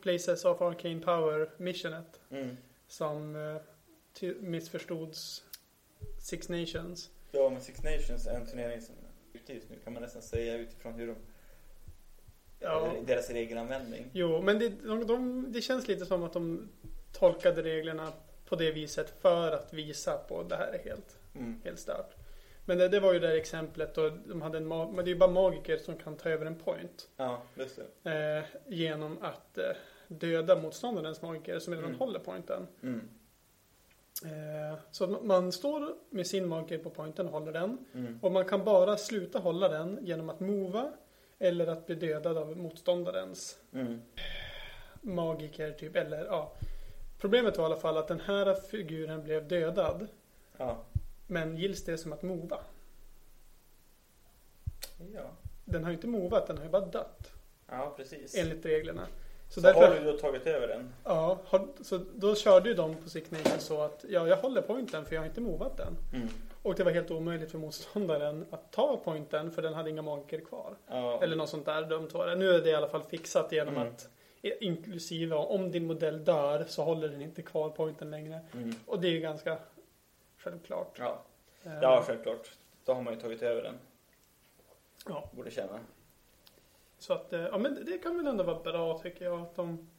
Places 0.01 0.45
of 0.45 0.61
Arcane 0.61 0.99
Power 0.99 1.49
missionet. 1.57 2.19
Mm. 2.29 2.57
Som 2.87 3.35
uh, 3.35 3.61
missförstods 4.39 5.43
Six 6.21 6.49
Nations. 6.49 7.09
Ja, 7.31 7.49
men 7.49 7.61
Six 7.61 7.83
Nations 7.83 8.27
är 8.27 8.35
en 8.35 8.45
turnering 8.45 8.81
som 8.81 8.95
ute 9.33 9.53
just 9.53 9.69
nu 9.69 9.75
kan 9.83 9.93
man 9.93 10.01
nästan 10.01 10.21
säga 10.21 10.57
utifrån 10.57 10.93
hur 10.93 11.07
de, 11.07 11.15
Ja. 12.59 12.93
deras 13.05 13.29
regelanvändning. 13.29 14.09
Jo, 14.13 14.41
men 14.41 14.59
det, 14.59 14.69
de, 14.69 15.07
de, 15.07 15.45
det 15.51 15.61
känns 15.61 15.87
lite 15.87 16.05
som 16.05 16.23
att 16.23 16.33
de 16.33 16.69
tolkade 17.13 17.63
reglerna 17.63 18.13
på 18.45 18.55
det 18.55 18.71
viset 18.71 19.13
för 19.21 19.51
att 19.51 19.73
visa 19.73 20.17
på 20.17 20.43
det 20.43 20.55
här 20.55 20.67
är 20.73 20.83
helt, 20.89 21.17
Mm. 21.35 21.61
helt 21.63 21.79
stört. 21.79 22.15
Men 22.67 22.77
det, 22.77 22.87
det 22.89 22.99
var 22.99 23.13
ju 23.13 23.19
det 23.19 23.27
här 23.27 23.35
exemplet 23.35 23.95
då 23.95 24.09
de 24.25 24.41
hade 24.41 24.57
en 24.57 24.67
men 24.67 24.95
det 24.95 25.01
är 25.03 25.07
ju 25.07 25.15
bara 25.15 25.29
magiker 25.29 25.77
som 25.77 25.95
kan 25.97 26.15
ta 26.15 26.29
över 26.29 26.45
en 26.45 26.55
point. 26.55 27.09
Ja, 27.17 27.41
just 27.55 27.79
det. 28.03 28.11
Eh, 28.37 28.43
genom 28.73 29.17
att 29.21 29.57
eh, 29.57 29.63
döda 30.07 30.55
motståndarens 30.55 31.21
magiker 31.21 31.59
som 31.59 31.73
redan 31.73 31.85
Mm. 31.89 31.99
håller 31.99 32.19
pointen. 32.19 32.67
Mm. 32.83 33.09
Eh, 34.25 34.79
så 34.91 35.07
man 35.07 35.51
står 35.51 35.93
med 36.09 36.27
sin 36.27 36.47
magiker 36.47 36.77
på 36.83 36.89
pointen 36.89 37.25
och 37.25 37.31
håller 37.31 37.51
den. 37.51 37.77
Mm. 37.93 38.19
Och 38.21 38.31
man 38.31 38.45
kan 38.45 38.63
bara 38.65 38.97
sluta 38.97 39.39
hålla 39.39 39.69
den 39.69 39.99
genom 40.01 40.29
att 40.29 40.39
mova 40.39 40.91
eller 41.39 41.67
att 41.67 41.85
bli 41.85 41.95
dödad 41.95 42.37
av 42.37 42.57
motståndarens 42.57 43.57
Mm. 43.73 44.01
magiker 45.01 45.71
typ. 45.71 45.95
Eller 45.95 46.25
ja. 46.25 46.53
Problemet 47.19 47.57
var 47.57 47.63
i 47.63 47.65
alla 47.65 47.81
fall 47.81 47.97
att 47.97 48.07
den 48.07 48.19
här 48.19 48.53
figuren 48.55 49.23
blev 49.23 49.47
dödad. 49.47 50.07
Ja. 50.57 50.77
Men 51.27 51.57
gills 51.57 51.83
det 51.83 51.97
som 51.97 52.13
att 52.13 52.21
mova? 52.23 52.59
ja. 55.13 55.31
Den 55.65 55.83
har 55.83 55.91
ju 55.91 55.95
inte 55.95 56.07
movat, 56.07 56.47
den 56.47 56.57
har 56.57 56.63
ju 56.65 56.69
bara 56.71 56.85
dött. 56.85 57.31
Ja, 57.69 57.93
precis. 57.97 58.37
Enligt 58.37 58.65
reglerna. 58.65 59.07
Så, 59.49 59.53
Så 59.53 59.61
därför, 59.61 59.87
har 59.87 59.95
du 59.95 60.11
då 60.11 60.17
tagit 60.17 60.47
över 60.47 60.67
den? 60.67 60.93
ja, 61.03 61.39
har, 61.45 61.67
så 61.81 61.97
då 62.15 62.35
körde 62.35 62.69
ju 62.69 62.75
de 62.75 62.95
på 62.95 63.09
Sick 63.09 63.31
Nation 63.31 63.59
så 63.59 63.81
att 63.81 64.05
ja, 64.09 64.27
jag 64.27 64.37
håller 64.37 64.61
pointen 64.61 65.05
för 65.05 65.15
jag 65.15 65.21
har 65.21 65.27
inte 65.27 65.41
movat 65.41 65.77
den. 65.77 65.97
Mm. 66.13 66.27
Och 66.63 66.75
det 66.75 66.83
var 66.83 66.91
helt 66.91 67.11
omöjligt 67.11 67.51
för 67.51 67.57
motståndaren 67.57 68.45
att 68.51 68.71
ta 68.71 68.97
pointen 68.97 69.51
för 69.51 69.61
den 69.61 69.73
hade 69.73 69.89
inga 69.89 70.01
magiker 70.01 70.39
kvar. 70.39 70.75
Ja. 70.87 71.23
Eller 71.23 71.35
något 71.35 71.49
sånt 71.49 71.65
där 71.65 71.81
dumt 71.85 72.09
var 72.13 72.27
det. 72.27 72.35
Nu 72.35 72.49
är 72.49 72.61
det 72.61 72.69
i 72.69 72.75
alla 72.75 72.87
fall 72.89 73.03
fixat 73.03 73.51
genom 73.51 73.75
Mm. 73.75 73.87
att 73.87 74.09
inklusive 74.41 75.35
om 75.35 75.71
din 75.71 75.87
modell 75.87 76.23
dör 76.25 76.65
så 76.67 76.83
håller 76.83 77.07
den 77.09 77.21
inte 77.21 77.41
kvar 77.41 77.69
pointen 77.69 78.11
längre. 78.11 78.39
Mm. 78.53 78.75
Och 78.85 79.01
det 79.01 79.07
är 79.07 79.11
ju 79.11 79.19
ganska 79.19 79.57
självklart. 80.51 80.95
Ja. 80.99 81.21
Eh, 81.63 81.79
ja, 81.81 82.03
självklart. 82.07 82.51
Då 82.85 82.93
har 82.93 83.01
man 83.01 83.13
ju 83.13 83.19
tagit 83.19 83.41
över 83.41 83.61
den. 83.63 83.79
ja. 85.07 85.29
Borde 85.31 85.51
känna. 85.51 85.79
Så 86.99 87.13
att, 87.13 87.33
eh, 87.33 87.41
ja 87.41 87.57
men 87.57 87.85
det- 87.85 87.97
kan 87.97 88.17
väl 88.17 88.27
ändå 88.27 88.43
vara 88.43 88.59
bra 88.59 88.99
tycker 88.99 89.25
jag 89.25 89.41
att 89.41 89.55
de 89.55 89.89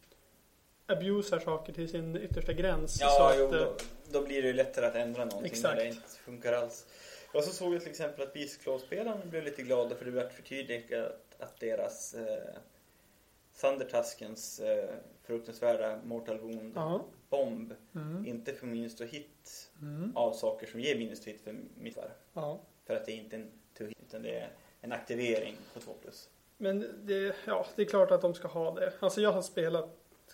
abusar 0.87 1.39
saker 1.39 1.73
till 1.73 1.89
sin 1.89 2.17
yttersta 2.17 2.53
gräns. 2.53 2.99
så 2.99 3.05
Ja, 3.05 3.31
att, 3.31 3.39
jo, 3.39 3.45
eh, 3.45 3.51
då, 3.51 3.73
då 4.11 4.23
blir 4.27 4.43
det 4.43 4.49
ju 4.49 4.55
lättare 4.55 4.87
att 4.87 4.95
ändra 4.95 5.25
någonting 5.25 5.53
Exakt. 5.53 5.77
när 5.77 5.85
det 5.85 5.89
inte 5.89 6.09
funkar 6.09 6.53
alls. 6.53 6.87
Och 7.35 7.45
så 7.45 7.51
såg 7.53 7.75
jag 7.75 7.81
till 7.81 7.91
exempel 7.91 8.23
att 8.23 8.33
Beastclaw-spelarna 8.33 9.25
blev 9.25 9.45
lite 9.45 9.63
glada 9.63 9.97
för 9.97 10.05
det 10.05 10.11
blev 10.11 10.29
förtydligat 10.29 11.13
att 11.39 11.61
deras 11.61 12.15
eh, 12.15 12.55
Thundertuskens 13.61 14.61
eh, 14.61 14.91
fruktansvärda 15.33 15.99
Mortal 16.05 16.39
Wound 16.39 16.73
Ja. 16.77 17.05
bomb 17.31 17.73
Mm. 17.95 18.27
inte 18.27 18.53
får 18.55 18.67
minus 18.67 18.97
to 18.97 19.05
hit 19.05 19.71
Mm. 19.83 20.17
av 20.17 20.33
saker 20.33 20.67
som 20.67 20.81
ger 20.81 20.99
minus 20.99 21.21
to 21.25 21.31
hit 21.31 21.41
för 21.41 21.57
mittvar. 21.81 22.11
Ja. 22.33 22.61
För 22.87 22.95
att 22.97 23.07
det 23.07 23.13
är 23.13 23.17
inte 23.17 23.37
en 23.37 23.51
to 23.79 23.85
hit 23.85 23.99
utan 24.07 24.23
det 24.23 24.39
är 24.39 24.49
en 24.81 24.93
aktivering 24.93 25.57
på 25.75 25.81
2 25.81 25.93
plus. 26.03 26.29
Men 26.57 26.87
det, 27.05 27.35
ja, 27.47 27.67
det 27.77 27.83
är 27.83 27.87
klart 27.87 28.11
att 28.11 28.21
de 28.23 28.35
ska 28.35 28.49
ha 28.49 28.75
det. 28.75 28.93
Alltså 29.01 29.21
jag 29.21 29.33
har 29.33 29.43
spelat 29.43 29.89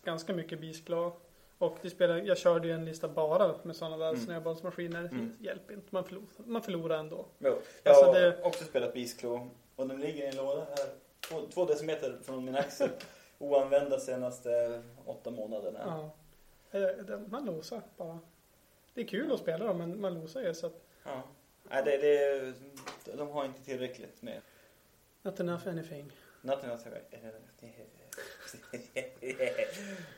ganska 0.05 0.33
mycket 0.35 0.61
Beastclaw. 0.61 1.17
Och 1.59 1.79
det 1.83 1.91
spelar, 1.91 2.17
jag 2.17 2.39
körde 2.39 2.69
ju 2.69 2.75
en 2.75 2.85
lista 2.85 3.09
bara 3.09 3.55
med 3.63 3.77
sådana 3.77 3.97
där 3.97 4.09
Mm. 4.09 4.21
snöbollsmaskiner. 4.21 5.01
Mm. 5.01 5.33
Det 5.39 5.45
hjälper 5.47 5.75
inte. 5.75 5.87
Man 5.91 6.05
förlorar, 6.05 6.27
man 6.47 6.63
förlorar 6.63 6.99
ändå. 6.99 7.27
Jo, 7.39 7.59
jag 7.83 7.91
Alltså, 7.95 8.07
har 8.07 8.21
det- 8.21 8.43
också 8.43 8.65
spelat 8.65 8.95
Beastclaw 8.95 9.51
och 9.77 9.89
den 9.89 10.01
ligger 10.01 10.25
i 10.25 10.27
en 10.27 10.37
låda 10.37 10.61
här. 10.65 10.89
Två, 11.29 11.41
två 11.55 11.65
decimeter 11.65 12.19
från 12.23 12.45
min 12.45 12.57
axel. 12.57 12.89
Oanvända 13.39 13.99
senaste 14.01 14.83
åtta 15.07 15.31
månaderna. 15.31 16.11
Ja. 16.73 16.79
Eh, 16.81 17.19
Man 17.27 17.45
losar 17.45 17.83
bara. 17.97 18.19
Det 18.95 19.01
är 19.01 19.07
kul 19.07 19.33
att 19.33 19.41
spela 19.41 19.67
dem 19.67 19.79
men 19.79 20.01
man 20.01 20.15
losar 20.15 20.41
ju 20.43 20.55
så 20.55 20.67
att 20.67 20.81
Ja. 21.05 21.23
Nej, 21.71 21.83
det, 21.85 21.97
det, 23.05 23.17
de 23.17 23.29
har 23.31 23.45
inte 23.45 23.65
tillräckligt 23.65 24.23
med. 24.23 24.41
not 25.23 25.41
enough 25.41 25.69
anything. 25.69 26.13
Nothing 26.43 26.71
else. 26.71 26.89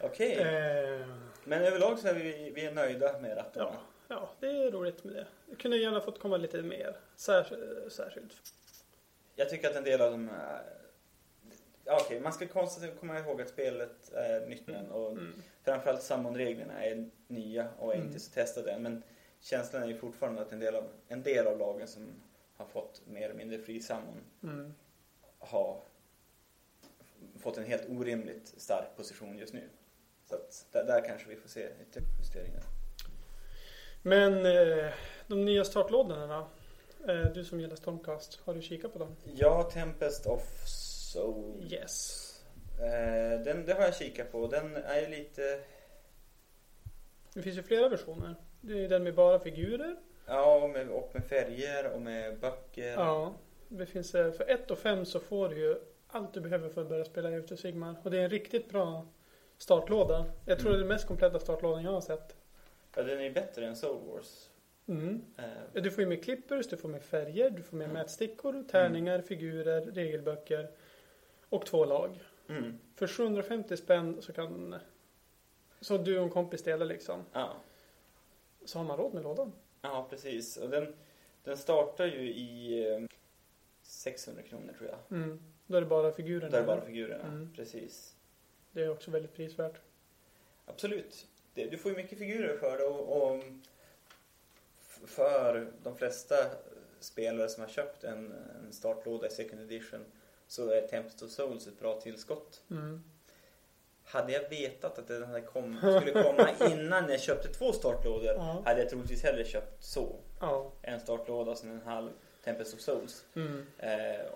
Okej. 0.01 0.33
Eh, 0.39 1.07
Men 1.45 1.63
överlag 1.63 1.99
så 1.99 2.09
är 2.09 2.15
vi, 2.15 2.51
vi 2.55 2.65
är 2.67 2.73
nöjda 2.73 3.19
med 3.19 3.37
rattarna. 3.37 3.71
ja. 4.09 4.11
ja, 4.17 4.31
det 4.41 4.47
är 4.47 4.71
roligt 4.71 5.05
med 5.05 5.15
det. 5.15 5.27
Det 5.47 5.57
kunde 5.57 5.77
gärna 5.77 6.01
fått 6.01 6.21
komma 6.21 6.37
lite 6.37 6.63
mer 6.63 6.97
sär, 7.17 7.89
särskilt. 7.91 8.53
Jag 9.37 9.49
tycker 9.51 9.71
att 9.71 9.77
en 9.77 9.85
del 9.85 10.01
av 10.01 10.11
de 10.11 10.31
Okej, 11.89 12.21
man 12.21 12.33
ska 12.33 12.47
konstigt 12.49 13.01
komma 13.01 13.19
ihåg 13.19 13.41
att 13.43 13.49
spelet 13.49 14.13
är 14.13 14.47
nytt 14.47 14.69
än 14.69 14.91
och 14.91 15.13
Mm. 15.13 15.33
framförallt 15.65 16.03
sammonreglerna 16.03 16.85
är 16.85 17.11
nya 17.29 17.69
och 17.79 17.93
är 17.93 17.97
Mm. 17.97 18.07
inte 18.09 18.21
så 18.21 18.31
testade 18.33 18.71
än. 18.73 18.83
Men 18.83 19.03
känslan 19.41 19.83
är 19.83 19.87
ju 19.87 19.97
fortfarande 19.97 20.43
att 20.43 20.53
en 20.53 20.61
del 20.61 20.75
av, 20.77 20.85
en 21.09 21.23
del 21.23 21.47
av 21.47 21.59
lagen 21.59 21.89
som 21.89 22.07
har 22.57 22.67
fått 22.67 23.03
mer 23.07 23.25
eller 23.25 23.35
mindre 23.35 23.59
fri 23.59 23.81
sammon 23.81 24.25
Mm. 24.43 24.75
har 25.39 25.81
fått 27.41 27.59
en 27.59 27.65
helt 27.65 27.89
orimligt 27.89 28.55
stark 28.57 28.97
position 28.97 29.39
just 29.39 29.53
nu. 29.53 29.63
Så 30.29 30.35
att 30.35 30.67
där, 30.73 30.85
där 30.85 31.05
kanske 31.05 31.29
vi 31.29 31.37
får 31.37 31.49
se 31.49 31.69
lite 31.79 32.01
justeringar. 32.21 32.63
Men 34.03 34.47
eh, 34.47 34.93
de 35.27 35.45
nya 35.45 35.65
startlådorna? 35.65 36.47
Eh, 37.09 37.33
du 37.35 37.45
som 37.45 37.61
gillar 37.61 37.77
Stormcast, 37.77 38.41
har 38.45 38.55
du 38.55 38.63
kikat 38.63 38.93
på 38.93 38.99
dem? 38.99 39.17
Ja, 39.25 39.63
Tempest 39.73 40.27
of 40.27 40.43
Soul. 41.21 41.73
Yes. 41.73 42.23
Eh, 42.81 43.41
den, 43.45 43.65
det 43.67 43.73
har 43.75 43.83
jag 43.83 43.95
kikat 43.97 44.33
på. 44.33 44.47
Den 44.47 44.77
är 44.77 45.01
ju 45.01 45.07
lite... 45.07 45.61
Det 47.35 47.43
finns 47.43 47.59
ju 47.59 47.63
flera 47.63 47.89
versioner. 47.89 48.35
Det 48.61 48.85
är 48.85 48.89
den 48.89 49.03
med 49.03 49.15
bara 49.15 49.39
figurer. 49.39 49.97
Ja, 50.27 50.63
och 50.65 50.71
med, 50.71 50.89
och 50.89 51.11
med 51.15 51.25
färger 51.25 51.93
och 51.93 52.01
med 52.01 52.39
böcker. 52.39 52.93
Ja. 52.93 53.35
Det 53.69 53.87
finns, 53.87 54.15
eh, 54.15 54.33
för 54.33 54.51
1 54.51 54.71
och 54.71 54.79
5 54.79 55.05
så 55.05 55.21
får 55.21 55.49
du 55.49 55.59
ju 55.59 55.77
allt 56.09 56.35
du 56.35 56.41
behöver 56.41 56.69
för 56.69 56.81
att 56.83 56.89
börja 56.89 57.05
spela 57.05 57.39
of 57.39 57.59
Sigmar. 57.61 57.95
Och 58.03 58.11
det 58.11 58.19
är 58.19 58.23
en 58.25 58.31
riktigt 58.31 58.69
bra 58.71 59.07
startlåda. 59.59 60.25
Jag 60.45 60.59
tror 60.59 60.69
Mm. 60.69 60.73
det 60.73 60.85
är 60.85 60.89
den 60.89 60.89
mest 60.89 61.07
kompletta 61.07 61.39
startlådan 61.39 61.85
jag 61.85 61.93
har 61.93 62.01
sett. 62.01 62.37
Ja, 62.97 63.03
den 63.03 63.21
är 63.21 63.31
bättre 63.31 63.67
än 63.67 63.77
Soul 63.77 64.01
Wars. 64.13 64.51
Mm. 64.89 65.25
Ja, 65.73 65.81
Du 65.81 65.91
får 65.91 66.01
ju 66.03 66.09
med 66.09 66.25
clippers, 66.25 66.69
du 66.69 66.77
får 66.77 66.89
med 66.89 67.03
färger, 67.03 67.51
du 67.51 67.63
får 67.63 67.77
med 67.77 67.85
Mm. 67.85 67.95
mätstickor, 67.95 68.65
tärningar, 68.71 69.21
figurer, 69.21 69.81
regelböcker 69.81 70.71
och 71.49 71.67
två 71.67 71.85
lag. 71.85 72.21
mm. 72.49 72.79
För 72.95 73.07
750 73.07 73.77
spänn 73.77 74.23
så 74.23 74.33
kan 74.33 74.75
så 75.81 75.99
du 75.99 76.19
och 76.19 76.25
en 76.25 76.31
kompis 76.31 76.63
delar 76.63 76.87
liksom. 76.87 77.25
Ja. 77.33 77.57
Så 78.65 78.79
har 78.79 78.85
man 78.85 78.97
råd 78.97 79.15
med 79.15 79.23
lådan. 79.23 79.53
ja, 79.83 80.07
precis. 80.11 80.57
Och 80.57 80.71
den, 80.71 80.95
den 81.45 81.57
startar 81.57 82.07
ju 82.07 82.33
i 82.33 82.83
eh, 82.91 83.01
600 83.83 84.43
kronor 84.43 84.73
tror 84.79 84.91
jag. 84.91 85.19
Mm. 85.19 85.41
Då 85.67 85.77
är 85.77 85.81
det 85.81 85.87
bara 85.87 86.13
figurerna. 86.13 86.51
Där 86.51 86.63
är 86.63 86.67
bara 86.67 86.77
eller? 86.77 86.87
figurerna. 86.87 87.25
Mm. 87.25 87.53
Precis. 87.57 88.17
Det 88.73 88.83
är 88.83 88.91
också 88.91 89.11
väldigt 89.11 89.35
prisvärt. 89.35 89.81
Absolut. 90.67 91.27
Det, 91.55 91.67
du 91.67 91.79
får 91.79 91.91
ju 91.91 91.97
mycket 91.97 92.19
figurer 92.19 92.57
för 92.57 92.79
det 92.79 92.85
och, 92.85 93.33
och 93.33 93.45
för 95.07 95.73
de 95.83 95.97
flesta 95.97 96.37
spelare 97.01 97.49
som 97.49 97.63
har 97.63 97.71
köpt 97.71 98.05
en, 98.05 98.33
en 98.33 98.73
startlåda 98.73 99.27
i 99.27 99.31
second 99.31 99.61
edition 99.61 100.05
så 100.49 100.71
är 100.71 100.81
Tempest 100.87 101.23
of 101.23 101.31
Souls 101.31 101.67
ett 101.67 101.79
bra 101.81 102.01
tillskott. 102.01 102.63
Mm. 102.71 103.05
Hade 104.05 104.33
jag 104.33 104.49
vetat 104.49 104.99
att 104.99 105.09
den 105.09 105.43
kom, 105.43 105.79
skulle 106.01 106.23
komma 106.23 106.49
innan 106.71 107.11
jag 107.11 107.21
köpte 107.21 107.49
två 107.49 107.73
startlådor 107.73 108.35
Ja. 108.35 108.63
hade 108.65 108.81
jag 108.81 108.91
troligtvis 108.91 109.23
hellre 109.23 109.45
köpt 109.45 109.85
så. 109.85 110.17
Ja. 110.41 110.73
En 110.83 111.01
startlåda 111.01 111.55
som 111.55 111.71
en 111.71 111.83
halv 111.83 112.11
Tempest 112.45 112.75
of 112.75 112.81
Souls. 112.81 113.25
Mm. 113.35 113.67
Eh, 113.79 114.27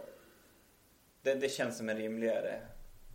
det, 1.23 1.35
det 1.35 1.49
känns 1.49 1.77
som 1.79 1.89
en 1.89 1.97
rimligare 1.97 2.61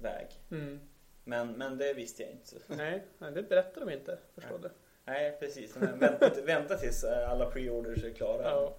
väg. 0.02 0.28
Mm. 0.52 0.80
Men, 1.24 1.52
men 1.52 1.78
det 1.78 1.94
visste 1.94 2.24
jag 2.24 2.32
inte. 2.32 2.56
Nej, 2.76 3.04
nej, 3.18 3.32
det 3.32 3.44
berättar 3.44 3.82
de 3.86 3.90
inte. 3.94 4.18
Förstår 4.36 4.58
du? 4.58 4.70
Nej, 5.06 5.38
precis. 5.40 5.78
Vänta, 5.78 6.30
vänta 6.46 6.78
tills 6.78 7.04
eh, 7.04 7.30
alla 7.32 7.52
pre-orders 7.52 8.04
är 8.04 8.14
klara. 8.14 8.44
Ja. 8.44 8.76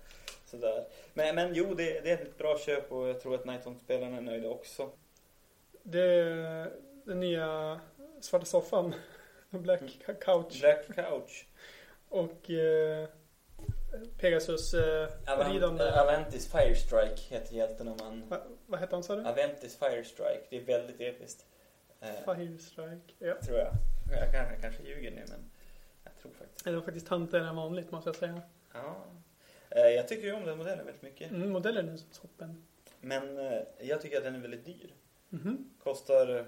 Sådär. 0.61 0.85
Men, 1.15 1.35
men 1.35 1.55
jo, 1.55 1.75
det, 1.75 2.01
det 2.01 2.11
är 2.11 2.15
ett 2.15 2.39
bra 2.39 2.59
köp 2.59 2.93
och 2.93 3.09
jag 3.09 3.21
tror 3.21 3.35
att 3.35 3.45
Nighthawk-spelarna 3.45 4.17
är 4.17 4.21
nöjda 4.21 4.49
också. 4.49 4.91
Det, 5.83 6.25
den 7.05 7.21
nya 7.21 7.81
svarta 8.21 8.45
soffan. 8.45 8.95
Black 9.51 9.81
couch. 10.21 10.61
Black 10.61 10.95
Couch. 10.95 11.47
Och 12.09 12.51
eh, 12.51 13.09
Pegasus 14.19 14.75
eh, 14.75 15.09
ridande. 15.53 16.01
Aventis 16.01 16.53
Firestrike 16.53 17.35
heter 17.35 17.55
hjälten 17.55 17.89
om 17.89 17.97
man... 18.01 18.29
Va, 18.29 18.43
vad 18.67 18.81
hette 18.81 18.97
han 18.97 19.03
sa 19.03 19.17
du? 19.17 19.27
Aventis 19.27 19.79
Firestrike. 19.79 20.47
Det 20.51 20.57
är 20.57 20.65
väldigt 20.65 21.01
episkt. 21.01 21.47
Eh, 22.01 22.35
Fire 22.35 22.59
Strike. 22.59 23.15
Ja. 23.19 23.35
tror 23.47 23.59
jag. 23.59 23.73
Jag 24.11 24.33
kanske, 24.33 24.53
jag 24.53 24.63
kanske 24.63 24.83
ljuger 24.83 25.11
nu 25.11 25.25
men 25.29 25.51
jag 26.05 26.17
tror 26.23 26.33
faktiskt 26.33 26.65
Det 26.65 26.73
var 26.73 26.83
faktiskt 26.83 27.07
tantigare 27.07 27.49
än 27.49 27.57
vanligt 27.57 27.91
måste 27.91 28.09
jag 28.09 28.17
säga. 28.17 28.43
Ja. 28.73 29.05
Eh, 29.71 29.83
jag 29.89 30.09
tycker 30.09 30.27
ju 30.27 30.33
om 30.33 30.45
den 30.45 30.59
modellen 30.59 30.85
väldigt 30.87 31.03
mycket. 31.03 31.31
Mm, 31.31 31.51
modellen 31.51 31.89
är 31.89 31.99
toppen. 32.21 32.63
Men 33.01 33.39
eh, 33.39 33.59
jag 33.81 34.01
tycker 34.01 34.17
att 34.19 34.25
den 34.25 34.35
är 34.35 34.39
väldigt 34.41 34.65
dyr. 34.65 34.95
Mhm. 35.29 35.71
Kostar, 35.83 36.37
eh, 36.39 36.45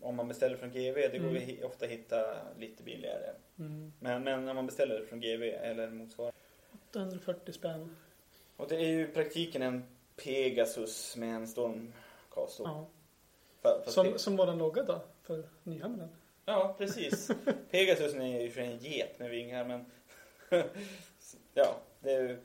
om 0.00 0.16
man 0.16 0.28
beställer 0.28 0.56
från 0.56 0.70
GV, 0.70 0.94
det 0.94 1.18
går 1.18 1.28
Mm. 1.30 1.42
hi- 1.42 1.62
ofta 1.64 1.86
hitta 1.86 2.36
lite 2.58 2.82
billigare. 2.82 3.30
Mm. 3.58 3.92
Men, 4.00 4.24
men 4.24 4.48
om 4.48 4.56
man 4.56 4.66
beställer 4.66 5.04
från 5.04 5.20
GV 5.20 5.42
eller 5.42 5.90
motsvarande. 5.90 6.36
840 6.90 7.52
spänn. 7.52 7.96
Och 8.56 8.68
det 8.68 8.76
är 8.76 8.86
ju 8.88 9.02
i 9.02 9.06
praktiken 9.06 9.62
en 9.62 9.84
Pegasus 10.16 11.16
med 11.16 11.34
en 11.34 11.48
Stormcast. 11.48 12.58
då. 12.58 12.88
Ja. 13.62 13.82
Som, 13.86 14.06
det- 14.06 14.18
som 14.18 14.36
våran 14.36 14.58
logga 14.58 14.82
då? 14.82 15.00
För 15.22 15.42
Nyhamnen. 15.62 16.08
Ja, 16.44 16.74
precis. 16.78 17.30
Pegasus 17.70 18.14
är 18.14 18.40
ju 18.40 18.50
för 18.50 18.60
en 18.60 18.78
get 18.78 19.18
med 19.18 19.30
vingar 19.30 19.64
men... 19.64 19.84
ja, 21.54 21.76
det. 22.02 22.36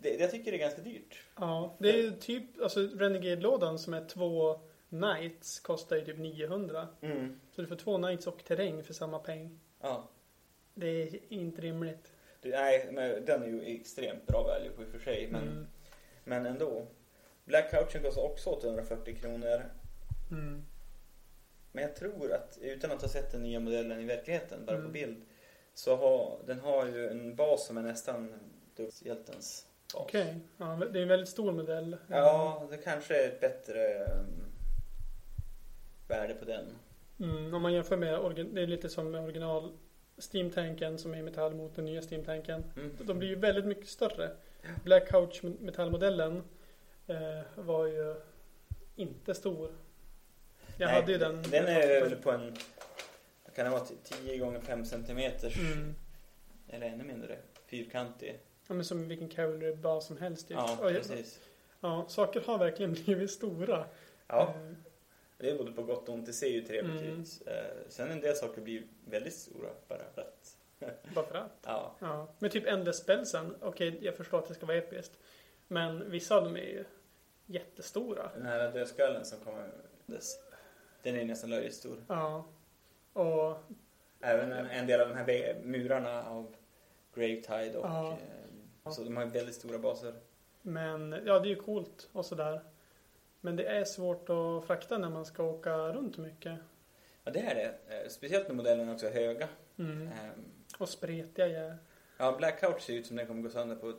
Det, 0.00 0.14
jag 0.14 0.30
tycker 0.30 0.50
det 0.50 0.56
är 0.56 0.60
ganska 0.60 0.82
dyrt. 0.82 1.22
Ja, 1.36 1.76
det 1.78 1.88
är 1.88 1.96
ju 2.02 2.10
typ, 2.10 2.60
alltså 2.62 2.80
Renegade-lådan 2.80 3.78
som 3.78 3.94
är 3.94 4.04
två 4.08 4.60
Knights 4.88 5.60
kostar 5.60 5.96
ju 5.96 6.04
typ 6.04 6.18
900. 6.18 6.88
Mm. 7.00 7.40
Så 7.50 7.60
du 7.60 7.66
får 7.66 7.76
två 7.76 7.96
Knights 7.98 8.26
och 8.26 8.44
terräng 8.44 8.84
för 8.84 8.94
samma 8.94 9.18
peng. 9.18 9.60
Ja. 9.80 10.08
Det 10.74 10.86
är 11.02 11.18
inte 11.28 11.62
rimligt. 11.62 12.12
Det, 12.42 12.48
nej, 12.50 12.88
men 12.92 13.24
den 13.24 13.42
är 13.42 13.46
ju 13.46 13.62
extremt 13.62 14.26
bra 14.26 14.42
value 14.42 14.70
på 14.70 14.82
i 14.82 14.84
och 14.86 14.88
för 14.90 14.98
sig. 14.98 15.28
Men, 15.32 15.42
Mm. 15.42 15.66
men 16.24 16.46
ändå. 16.46 16.86
Black 17.44 17.70
Couchen 17.70 18.02
kostar 18.02 18.22
också 18.22 18.50
840 18.50 19.16
kronor. 19.16 19.62
Mm. 20.30 20.64
Men 21.72 21.82
jag 21.84 21.96
tror 21.96 22.32
att, 22.32 22.58
utan 22.62 22.90
att 22.90 23.02
ha 23.02 23.08
sett 23.08 23.32
den 23.32 23.42
nya 23.42 23.60
modellen 23.60 24.00
i 24.00 24.04
verkligheten, 24.04 24.64
bara 24.66 24.76
på 24.76 24.80
Mm. 24.80 24.92
bild, 24.92 25.22
så 25.74 25.96
har 25.96 26.38
den 26.46 26.60
har 26.60 26.86
ju 26.86 27.08
en 27.08 27.36
bas 27.36 27.66
som 27.66 27.76
är 27.76 27.82
nästan 27.82 28.34
hjältens 28.78 29.66
bas. 29.92 30.02
Okej, 30.02 30.40
ja, 30.56 30.66
det 30.92 30.98
är 30.98 31.02
en 31.02 31.08
väldigt 31.08 31.28
stor 31.28 31.52
modell. 31.52 31.96
Ja, 32.08 32.66
det 32.70 32.76
kanske 32.76 33.24
är 33.24 33.28
ett 33.28 33.40
bättre 33.40 34.04
um, 34.04 34.44
värde 36.08 36.34
på 36.34 36.44
den. 36.44 36.64
Mm, 37.20 37.54
om 37.54 37.62
man 37.62 37.72
jämför 37.72 37.96
med, 37.96 38.46
det 38.52 38.62
är 38.62 38.66
lite 38.66 38.88
som 38.88 39.10
med 39.10 39.24
original 39.24 39.72
Steam-tanken 40.32 40.98
som 40.98 41.14
är 41.14 41.18
i 41.18 41.22
metall 41.22 41.54
mot 41.54 41.76
den 41.76 41.84
nya 41.84 42.00
Steam-tanken. 42.02 42.64
Mm. 42.76 42.96
De 43.00 43.18
blir 43.18 43.28
ju 43.28 43.34
väldigt 43.34 43.64
mycket 43.64 43.88
större. 43.88 44.30
Black 44.84 45.08
Couch 45.08 45.42
metallmodellen 45.42 46.42
eh, 47.06 47.40
var 47.54 47.86
ju 47.86 48.14
inte 48.96 49.34
stor. 49.34 49.70
Jag 50.76 50.86
Nej, 50.86 51.00
hade 51.00 51.12
ju 51.12 51.18
den. 51.18 51.42
Den 51.42 51.66
är 51.66 52.00
väl 52.00 52.16
på 52.16 52.30
en, 52.30 52.56
kan 53.54 53.64
det 53.64 53.70
vara, 53.70 53.84
10 54.04 54.38
gånger 54.38 54.60
5 54.60 54.84
centimeters 54.84 55.56
Mm. 55.58 55.94
eller 56.68 56.86
ännu 56.86 57.04
mindre, 57.04 57.38
fyrkantig. 57.66 58.40
Ja, 58.68 58.74
men 58.74 58.84
som 58.84 59.08
vilken 59.08 59.28
cavalry-bas 59.28 60.06
som 60.06 60.16
helst. 60.16 60.48
Typ. 60.48 60.56
Ja, 60.56 60.76
precis. 60.80 61.40
ja, 61.80 62.04
saker 62.08 62.40
har 62.40 62.58
verkligen 62.58 62.92
blivit 63.04 63.30
stora. 63.30 63.84
Ja, 64.26 64.54
Eh, 64.56 64.72
det 65.38 65.50
är 65.50 65.58
både 65.58 65.72
på 65.72 65.82
gott 65.82 66.08
och 66.08 66.14
ont. 66.14 66.26
Det 66.26 66.32
ser 66.32 66.48
ju 66.48 66.60
trevligt 66.62 67.02
Mm. 67.02 67.20
ut. 67.20 67.42
Eh, 67.46 67.52
Sen 67.88 68.10
en 68.10 68.20
del 68.20 68.36
saker 68.36 68.60
blir 68.62 68.82
väldigt 69.04 69.34
stora 69.34 69.68
bara 69.88 69.98
för 70.14 70.20
att. 70.20 70.56
bara 71.14 71.26
för 71.26 71.34
att. 71.34 71.58
Ja, 71.62 71.94
Ja. 71.98 72.28
Men 72.38 72.50
typ 72.50 72.66
Endless 72.66 72.98
Spellsen, 72.98 73.56
okej 73.60 73.98
jag 74.02 74.16
förstår 74.16 74.38
att 74.38 74.48
det 74.48 74.54
ska 74.54 74.66
vara 74.66 74.76
episkt. 74.76 75.18
Men 75.68 76.10
vissa 76.10 76.36
av 76.36 76.44
dem 76.44 76.56
är 76.56 76.60
ju 76.60 76.84
jättestora. 77.46 78.30
den 78.34 78.46
här 78.46 78.72
dödskallen 78.72 79.24
som 79.24 79.38
kommer. 79.40 79.68
Den 81.02 81.16
är 81.16 81.24
nästan 81.24 81.50
löjligt 81.50 81.74
stor. 81.74 82.04
Ja. 82.08 82.44
Och 83.12 83.56
Även 84.20 84.52
en, 84.52 84.66
en 84.66 84.86
del 84.86 85.00
av 85.00 85.08
de 85.08 85.14
här 85.14 85.60
murarna 85.62 86.24
av 86.28 86.54
Gravetide 87.14 87.78
och 87.78 87.86
Ja. 87.86 88.18
Så 88.92 89.04
de 89.04 89.16
har 89.16 89.24
väldigt 89.26 89.54
stora 89.54 89.78
baser. 89.78 90.14
Men 90.62 91.12
ja, 91.26 91.38
det 91.38 91.46
är 91.48 91.50
ju 91.50 91.56
coolt 91.56 92.08
och 92.12 92.26
sådär. 92.26 92.60
Men 93.40 93.56
det 93.56 93.64
är 93.66 93.84
svårt 93.84 94.28
att 94.30 94.66
frakta 94.66 94.98
när 94.98 95.10
man 95.10 95.26
ska 95.26 95.42
åka 95.42 95.76
runt 95.92 96.16
mycket. 96.18 96.58
Ja, 97.24 97.30
det 97.32 97.40
är 97.40 97.54
det. 97.54 97.94
Eh, 98.04 98.08
Speciellt 98.08 98.48
när 98.48 98.54
modellerna 98.54 98.92
också 98.92 99.06
är 99.06 99.12
höga. 99.12 99.48
Mm. 99.78 100.02
Ehm, 100.08 100.44
Och 100.78 100.88
spretiga 100.88 101.48
ja. 101.48 101.74
Ja, 102.16 102.34
Black 102.38 102.60
Couch 102.60 102.80
ser 102.80 102.92
ut 102.94 103.06
som 103.06 103.16
den 103.16 103.26
kommer 103.26 103.42
gå 103.42 103.50
sönder 103.50 103.76
på 103.76 103.94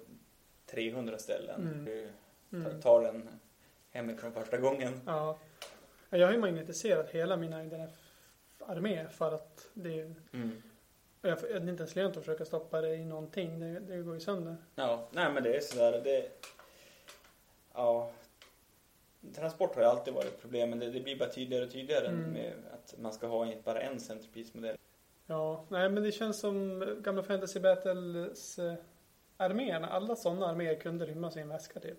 300 0.66 1.18
ställen. 1.18 1.62
Mm. 1.62 1.86
Du 1.86 2.10
Mm. 2.58 2.82
tar 2.82 3.02
den 3.02 3.30
hemifrån 3.92 4.32
första 4.34 4.58
gången. 4.58 5.02
Ja. 5.06 5.40
Jag 6.10 6.28
har 6.28 6.34
ju 6.34 6.40
magnetiserat 6.40 7.10
hela 7.10 7.38
min 7.38 7.54
IDF-armé 7.54 9.08
för 9.10 9.32
att 9.32 9.70
det 9.74 10.00
är, 10.00 10.16
Mm. 10.34 10.62
Jag, 11.22 11.44
är 11.44 11.70
inte 11.70 11.84
ens 11.84 11.96
lönt 11.96 12.18
att 12.18 12.24
försöka 12.24 12.46
stoppa 12.46 12.82
det 12.82 12.96
i 12.96 13.06
någonting. 13.06 13.60
Det, 13.60 13.80
det 13.80 13.98
går 13.98 14.14
ju 14.14 14.20
sönder. 14.20 14.58
Ja, 14.76 15.08
nej 15.12 15.32
men 15.32 15.44
det 15.44 15.56
är 15.56 15.62
sådär. 15.62 16.02
Det, 16.04 16.30
ja, 17.74 18.12
transport 19.36 19.76
har 19.76 19.82
ju 19.82 19.88
alltid 19.88 20.14
varit 20.14 20.28
ett 20.28 20.42
problem 20.42 20.70
men 20.70 20.80
det, 20.80 20.92
det 20.92 21.00
blir 21.00 21.20
bara 21.20 21.30
tydligare 21.30 21.66
och 21.66 21.72
tydligare 21.72 22.08
Mm. 22.08 22.32
med 22.32 22.54
att 22.74 22.96
man 23.00 23.14
ska 23.14 23.28
ha 23.28 23.54
bara 23.64 23.82
en 23.82 24.00
centerpiece-modell. 24.00 24.78
Ja, 25.26 25.66
nej 25.70 25.90
men 25.90 26.04
det 26.04 26.12
känns 26.12 26.40
som 26.40 26.80
gamla 27.02 27.24
Fantasy 27.24 27.60
Battles 27.60 28.60
eh, 28.60 28.74
arméerna. 29.38 29.88
Alla 29.88 30.16
sådana 30.16 30.48
arméer 30.48 30.76
kunde 30.80 31.06
rymmas 31.06 31.38
i 31.38 31.40
en 31.40 31.50
väska 31.50 31.80
typ. 31.80 31.98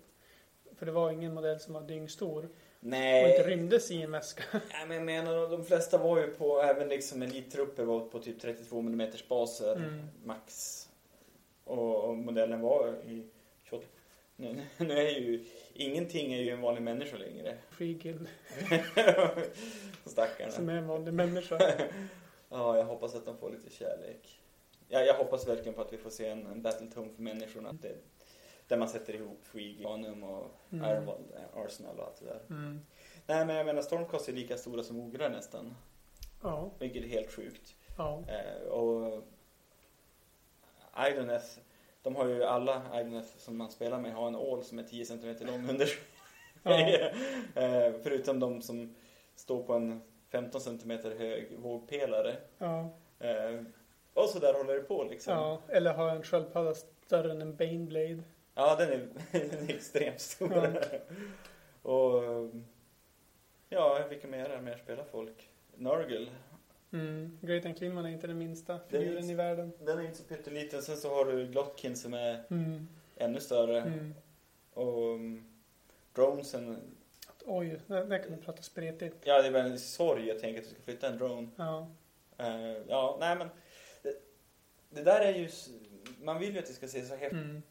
För 0.75 0.85
det 0.85 0.91
var 0.91 1.11
ingen 1.11 1.33
modell 1.33 1.59
som 1.59 1.73
var 1.73 1.81
dyngstor. 1.81 2.49
Och 2.81 2.87
inte 2.87 2.97
Nej, 2.97 3.43
rymdes 3.43 3.91
i 3.91 4.01
en 4.01 4.11
väska. 4.11 4.43
nej, 4.51 4.87
men 4.87 4.97
jag 4.97 5.05
menar 5.05 5.49
de 5.49 5.65
flesta 5.65 5.97
var 5.97 6.17
ju 6.17 6.27
på, 6.27 6.61
även 6.61 6.89
liksom 6.89 7.21
elittrupper 7.21 7.83
var 7.83 7.99
på 7.99 8.19
typ 8.19 8.41
32 8.41 8.79
mm 8.79 9.11
baser 9.29 9.75
Mm. 9.75 10.07
max. 10.23 10.77
Och, 11.63 12.03
och 12.03 12.17
modellen 12.17 12.61
var 12.61 12.95
i 13.07 13.27
28. 13.63 13.85
Nu, 14.35 14.61
nu 14.77 14.97
är 14.97 15.19
ju, 15.19 15.45
ingenting 15.73 16.33
är 16.33 16.41
ju 16.41 16.49
en 16.49 16.61
vanlig 16.61 16.81
människa 16.81 17.17
längre. 17.17 17.57
Free 17.69 17.93
Guild. 17.93 18.27
Stackarna. 20.05 20.51
Som 20.51 20.69
är 20.69 20.73
en 20.73 20.87
vanlig 20.87 21.13
människa. 21.13 21.59
Ja, 22.49 22.77
jag 22.77 22.85
hoppas 22.85 23.15
att 23.15 23.25
de 23.25 23.37
får 23.37 23.49
lite 23.51 23.69
kärlek. 23.75 24.39
Ja, 24.89 24.99
jag 25.01 25.13
hoppas 25.13 25.47
verkligen 25.47 25.73
på 25.73 25.81
att 25.81 25.93
vi 25.93 25.97
får 25.97 26.09
se 26.09 26.27
en, 26.27 26.45
en 26.45 26.61
Battletome 26.61 27.09
för 27.15 27.21
människorna. 27.21 27.73
Det, 27.73 27.95
där 28.71 28.77
man 28.77 28.89
sätter 28.89 29.13
ihop 29.15 29.39
Free 29.45 29.73
Ganum 29.73 30.23
och 30.23 30.51
Mm. 30.71 30.89
Ironwall, 30.91 31.21
eh, 31.35 31.59
Arsenal 31.65 31.99
och 31.99 32.05
allt 32.05 32.19
det 32.19 32.25
där. 32.25 32.41
Mm. 32.49 32.81
Nej, 33.27 33.45
men 33.45 33.55
jag 33.55 33.65
menar 33.65 33.81
Stormcast 33.81 34.29
är 34.29 34.33
lika 34.33 34.57
stora 34.57 34.83
som 34.83 34.99
Ogra 34.99 35.29
nästan. 35.29 35.75
Ja, 36.43 36.69
Vilket 36.79 37.03
är 37.03 37.07
helt 37.07 37.31
sjukt. 37.31 37.75
ja. 37.97 38.23
Eh, 38.27 38.67
och 38.67 39.23
Idoneth, 41.09 41.45
de 42.01 42.15
har 42.15 42.27
ju 42.27 42.43
alla 42.43 42.99
Idoneth 43.01 43.37
som 43.37 43.57
man 43.57 43.71
spelar 43.71 43.99
med 43.99 44.13
har 44.13 44.27
en 44.27 44.35
ål 44.35 44.63
som 44.63 44.79
är 44.79 44.83
10 44.83 45.05
cm 45.05 45.35
lång 45.47 45.69
under 45.69 45.87
Ja. 46.63 46.79
eh, 47.61 47.93
Förutom 48.03 48.39
de 48.39 48.61
som 48.61 48.95
står 49.35 49.63
på 49.63 49.73
en 49.73 50.01
15 50.29 50.61
cm 50.61 50.91
hög 51.17 51.57
vågpelare. 51.59 52.35
ja. 52.57 52.89
Eh, 53.19 53.61
och 54.13 54.29
så 54.29 54.39
där 54.39 54.53
håller 54.53 54.73
det 54.73 54.81
på 54.81 55.03
liksom. 55.03 55.33
ja. 55.33 55.61
Eller 55.67 55.93
ha 55.93 56.11
en 56.11 56.23
sköldpadda 56.23 56.73
större 56.73 57.31
än 57.31 57.41
en 57.41 57.55
Baneblade. 57.55 58.23
Ja, 58.55 58.75
den 58.75 58.89
är, 58.89 59.07
den 59.31 59.69
är 59.69 59.73
extremt 59.75 60.19
stor. 60.21 60.53
Ja. 60.53 61.89
och 61.91 62.23
ja, 63.69 64.07
vilka 64.09 64.27
mer 64.27 64.49
är 64.49 64.61
mer 64.61 64.77
spelar 64.77 65.03
folk? 65.11 65.49
Nurgle, 65.75 66.27
Mm. 66.93 67.37
Great 67.41 67.65
Unclean 67.65 67.97
är 67.97 68.09
inte 68.09 68.27
den 68.27 68.37
minsta 68.37 68.73
är 68.73 68.79
figuren 68.89 69.29
i 69.29 69.33
världen. 69.35 69.71
den 69.79 69.99
är 69.99 70.03
inte 70.03 70.17
så 70.17 70.23
pytteliten. 70.23 70.81
Sen 70.81 70.97
så 70.97 71.15
har 71.15 71.25
du 71.25 71.47
Glotkin 71.47 71.95
som 71.95 72.13
är 72.13 72.43
Mm. 72.49 72.87
ännu 73.17 73.39
större. 73.39 73.81
Mm. 73.81 74.13
Och 74.73 74.97
um, 75.13 75.45
Dronesen, 76.15 76.77
Oj, 77.45 77.79
där, 77.87 78.05
där 78.05 78.17
kan 78.19 78.31
man 78.31 78.41
prata 78.41 78.61
spretigt. 78.61 79.15
ja 79.23 79.41
det 79.41 79.47
är 79.47 79.51
väl 79.51 79.71
en 79.71 79.79
sorg 79.79 80.31
att 80.31 80.39
tänka 80.39 80.59
att 80.59 80.65
du 80.69 80.71
ska 80.75 80.81
flytta 80.83 81.07
en 81.07 81.17
drone. 81.17 81.47
Ja. 81.55 81.87
Eh, 82.37 82.77
ja, 82.87 83.17
nej 83.19 83.35
men 83.37 83.49
det, 84.03 84.13
det 84.89 85.03
där 85.03 85.19
är 85.21 85.33
ju, 85.33 85.49
man 86.21 86.39
vill 86.39 86.53
ju 86.53 86.59
att 86.59 86.65
det 86.65 86.73
ska 86.73 86.87
se 86.87 87.05
så 87.05 87.15
häftigt 87.15 87.31
Mm. 87.43 87.61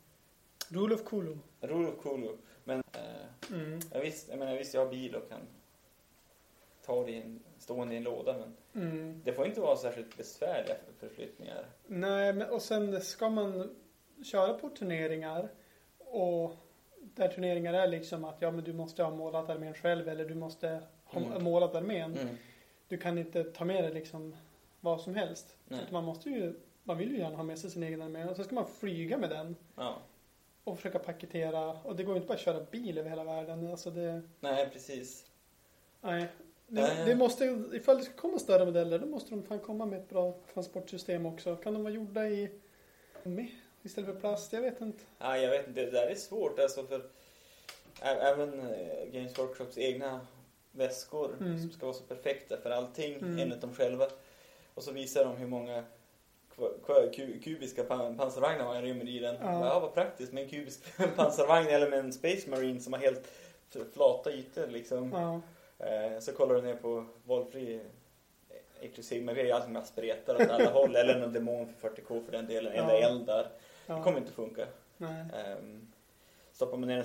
Rule 0.73 0.95
of 0.95 1.05
Kulu. 1.05 1.37
Rule 1.61 1.89
of 1.89 2.03
Kulu. 2.03 2.37
Men 2.65 2.83
eh, 2.93 3.53
Mm. 3.53 3.81
jag, 3.93 4.01
visst, 4.01 4.29
jag 4.29 4.39
menar 4.39 4.57
visst 4.57 4.75
jag 4.75 4.85
har 4.85 4.91
bil 4.91 5.15
och 5.15 5.29
kan 5.29 5.41
ta 6.87 7.05
det 7.05 7.11
i 7.11 7.23
en, 7.23 7.41
stående 7.59 7.95
i 7.95 7.97
en 7.97 8.03
låda 8.03 8.37
men 8.39 8.57
Mm. 8.85 9.21
det 9.25 9.33
får 9.33 9.47
inte 9.47 9.61
vara 9.61 9.77
särskilt 9.77 10.17
besvärliga 10.17 10.75
för- 10.75 11.09
förflyttningar. 11.09 11.67
Nej, 11.87 12.33
men 12.33 12.51
och 12.51 12.63
sen 12.63 13.01
ska 13.01 13.29
man 13.31 13.77
köra 14.25 14.55
på 14.55 14.69
turneringar 14.69 15.49
och 15.99 16.53
där 16.99 17.29
turneringar 17.29 17.75
är 17.75 17.87
liksom 17.87 18.25
att 18.25 18.37
ja 18.43 18.51
men 18.51 18.65
du 18.65 18.73
måste 18.73 19.03
ha 19.03 19.11
målat 19.11 19.51
armén 19.51 19.75
själv 19.75 20.09
eller 20.09 20.25
du 20.29 20.35
måste 20.35 20.81
ha 21.05 21.21
Mm. 21.21 21.45
målat 21.45 21.75
armén. 21.75 22.19
Mm. 22.19 22.37
Du 22.89 22.97
kan 22.99 23.19
inte 23.19 23.45
ta 23.45 23.65
med 23.65 23.85
dig 23.85 23.95
liksom 23.95 24.37
vad 24.81 25.01
som 25.01 25.15
helst. 25.15 25.57
Man 25.91 26.05
måste 26.05 26.31
ju, 26.31 26.55
man 26.85 26.99
vill 26.99 27.11
ju 27.11 27.19
gärna 27.19 27.37
ha 27.37 27.43
med 27.45 27.59
sig 27.59 27.71
sin 27.71 27.83
egen 27.83 28.03
armé 28.03 28.25
och 28.25 28.37
så 28.37 28.45
ska 28.45 28.55
man 28.55 28.67
flyga 28.67 29.19
med 29.19 29.31
den 29.31 29.57
Ja. 29.77 29.99
Och 30.65 30.77
försöka 30.77 30.99
paketera 30.99 31.69
och 31.71 31.97
det 31.97 32.03
går 32.05 32.15
ju 32.15 32.17
inte 32.17 32.29
bara 32.29 32.35
att 32.35 32.41
köra 32.41 32.61
bil 32.71 32.99
över 32.99 33.11
hela 33.11 33.25
världen. 33.25 33.71
Alltså 33.71 33.91
det, 33.91 34.23
Nej, 34.41 34.71
precis. 34.73 35.27
nej. 36.01 36.27
Det, 36.67 36.81
Nej. 36.83 37.05
det 37.07 37.15
måste, 37.15 37.45
ifall 37.73 37.97
det 37.99 38.03
ska 38.05 38.15
komma 38.15 38.39
större 38.39 38.65
modeller 38.67 38.99
då 38.99 39.07
måste 39.07 39.31
de 39.31 39.43
fan 39.43 39.59
komma 39.59 39.87
med 39.87 39.99
ett 40.01 40.09
bra 40.09 40.35
transportsystem 40.55 41.27
också. 41.27 41.57
Kan 41.57 41.75
de 41.75 41.83
vara 41.83 41.93
gjorda 41.95 42.27
i 42.29 42.51
istället 43.83 44.11
för 44.15 44.21
plast? 44.21 44.53
Jag 44.53 44.61
vet 44.63 44.81
inte. 44.81 45.05
Ja, 45.19 45.37
jag 45.39 45.51
vet 45.51 45.69
inte, 45.69 45.85
det 45.85 45.91
där 45.91 46.07
är 46.07 46.15
svårt 46.15 46.59
alltså 46.59 46.85
för 46.87 47.03
även 48.03 48.61
eh, 48.61 49.05
Games 49.13 49.39
Workshops 49.39 49.79
egna 49.79 50.21
väskor 50.73 51.37
Mm. 51.41 51.59
som 51.61 51.71
ska 51.71 51.87
vara 51.87 51.97
så 51.97 52.03
perfekta 52.05 52.57
för 52.57 52.71
allting 52.71 53.15
Mm. 53.15 53.39
enligt 53.39 53.61
dem 53.61 53.75
själva. 53.75 54.07
Och 54.75 54.83
så 54.83 54.93
visar 54.93 55.25
de 55.25 55.37
hur 55.37 55.47
många 55.47 55.85
kubiska 57.45 57.83
pan- 57.85 58.17
pansarvagnar 58.17 58.65
man 58.65 58.83
rymmer 58.83 59.09
i 59.09 59.19
den. 59.19 59.37
Ja. 59.41 59.67
Ja, 59.67 59.81
vad 59.81 59.95
praktiskt 59.95 60.33
med 60.33 60.43
en 60.43 60.49
kubisk 60.51 60.97
pansarvagn 61.17 61.69
eller 61.69 61.91
med 61.91 61.99
en 61.99 62.13
Space 62.13 62.51
Marine 62.51 62.81
som 62.81 62.93
har 62.93 63.01
helt 63.01 63.29
flata 63.95 64.33
ytor 64.33 64.67
liksom. 64.67 65.13
Ja, 65.13 65.41
Eh, 65.87 66.19
så 66.21 66.33
kollar 66.33 66.55
du 66.55 66.63
ner 66.63 66.75
på 66.75 67.07
valfri 67.25 67.81
har 69.43 69.47
ju 69.47 69.53
alltid 69.53 69.71
med 69.73 69.87
spretar 69.87 70.35
åt 70.35 70.51
alla 70.51 70.71
håll 70.71 70.97
eller 70.97 71.19
någon 71.21 71.33
demon 71.33 71.69
för 71.79 71.89
40k 71.89 72.25
för 72.25 72.33
den 72.33 72.47
delen, 72.47 72.73
Ja. 72.77 72.83
eller 72.83 73.01
eldar. 73.11 73.43
Det 73.87 73.93
ja. 73.93 74.03
kommer 74.03 74.19
inte 74.19 74.33
funka. 74.33 74.67
Nej. 74.97 75.25
Um, 75.59 75.89
stoppar 76.53 76.77
man 76.77 76.89
ner 76.89 76.99
en 76.99 77.05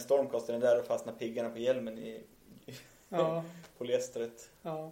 den 0.51 0.61
där 0.61 0.79
och 0.79 0.85
fastnar 0.85 1.13
piggarna 1.13 1.49
på 1.49 1.59
hjälmen 1.59 1.97
i 1.99 2.23
Ja, 3.09 3.43
polyestret. 3.77 4.49
ja. 4.61 4.91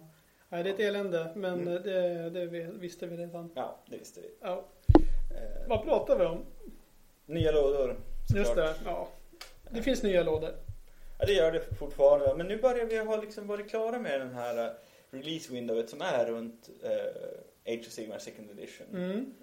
Nej, 0.54 0.62
det 0.62 0.70
är 0.70 0.74
ett 0.74 0.80
elände, 0.80 1.30
men 1.36 1.60
Mm. 1.68 1.82
det, 1.82 2.30
det 2.30 2.46
vi- 2.46 2.68
visste 2.72 3.06
vi 3.06 3.16
redan. 3.16 3.50
Ja, 3.54 3.78
det 3.86 3.96
visste 3.96 4.20
vi. 4.20 4.30
Ja. 4.40 4.64
Eh, 5.30 5.68
Vad 5.68 5.84
pratar 5.84 6.18
vi 6.18 6.24
om? 6.24 6.44
nya 7.26 7.52
lådor. 7.52 7.96
Just 8.36 8.54
det, 8.54 8.74
ja. 8.84 9.08
Det 9.70 9.82
finns 9.82 10.02
nya 10.02 10.22
lådor. 10.22 10.50
Ja, 11.18 11.26
det 11.26 11.32
gör 11.32 11.52
det 11.52 11.60
fortfarande. 11.78 12.34
Men 12.36 12.46
nu 12.46 12.56
börjar 12.60 12.84
vi 12.86 12.98
ha 12.98 13.16
liksom 13.20 13.46
varit 13.46 13.70
klara 13.70 13.98
med 13.98 14.20
den 14.20 14.34
här 14.34 14.64
eh, 14.66 14.72
release 15.10 15.52
windowet 15.52 15.90
som 15.90 16.00
är 16.00 16.26
runt 16.26 16.70
uh, 16.84 17.72
Age 17.74 17.80
of 17.86 17.92
Sigmar 17.92 18.18
second 18.18 18.50
edition. 18.50 18.86
Mm. 18.94 19.34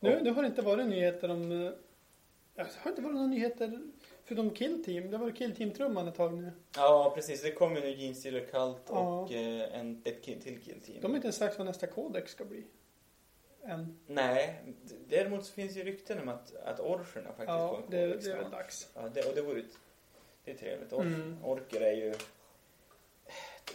Nu, 0.00 0.20
nu 0.22 0.30
har 0.30 0.42
det 0.42 0.48
inte 0.48 0.62
varit 0.62 0.86
nyheter 0.86 1.30
om... 1.30 1.52
eh, 1.52 1.70
Det 2.54 2.66
har 2.78 2.90
inte 2.90 3.02
varit 3.02 3.14
några 3.14 3.26
nyheter 3.26 3.78
förutom 4.28 4.50
Kill 4.50 4.84
Team. 4.84 5.10
Det 5.10 5.18
varit 5.18 5.36
Kill 5.38 5.54
Team-trumman 5.56 6.08
ett 6.08 6.14
tag 6.14 6.34
nu. 6.34 6.52
Ja, 6.76 7.12
precis. 7.14 7.42
Det 7.42 7.52
kommer 7.52 7.80
nu 7.80 7.90
Gene 7.90 8.14
Stealer 8.14 8.40
Cult 8.40 8.82
Ja. 8.88 9.20
och 9.20 9.32
eh, 9.32 9.78
en, 9.80 10.02
ett 10.04 10.22
kill, 10.24 10.42
till 10.42 10.60
kill 10.62 10.80
team. 10.80 10.98
De 11.00 11.06
har 11.10 11.16
inte 11.16 11.26
ens 11.26 11.36
sagt 11.36 11.58
vad 11.58 11.66
nästa 11.66 11.86
kodex 11.86 12.32
ska 12.32 12.44
bli. 12.44 12.64
Än. 13.64 13.98
Nej, 14.06 14.62
däremot 15.08 15.44
så 15.44 15.52
finns 15.52 15.76
ju 15.76 15.84
rykten 15.84 16.20
om 16.20 16.28
att, 16.28 16.56
att 16.56 16.80
orcherna 16.80 17.28
faktiskt 17.28 17.48
Ja, 17.48 17.68
får 17.68 17.76
en 17.76 17.90
det, 17.90 18.06
kodex 18.08 18.24
det 18.24 18.32
är 18.32 18.36
väl 18.36 18.50
dags. 18.50 18.88
Ja, 18.94 19.08
det, 19.14 19.24
och 19.28 19.34
det 19.34 19.42
vore 19.42 19.62
det 20.44 20.50
är 20.50 20.54
trevligt. 20.56 20.92
Or, 20.92 21.02
Mm. 21.02 21.44
Orker 21.44 21.80
är 21.80 21.92
ju 21.92 22.14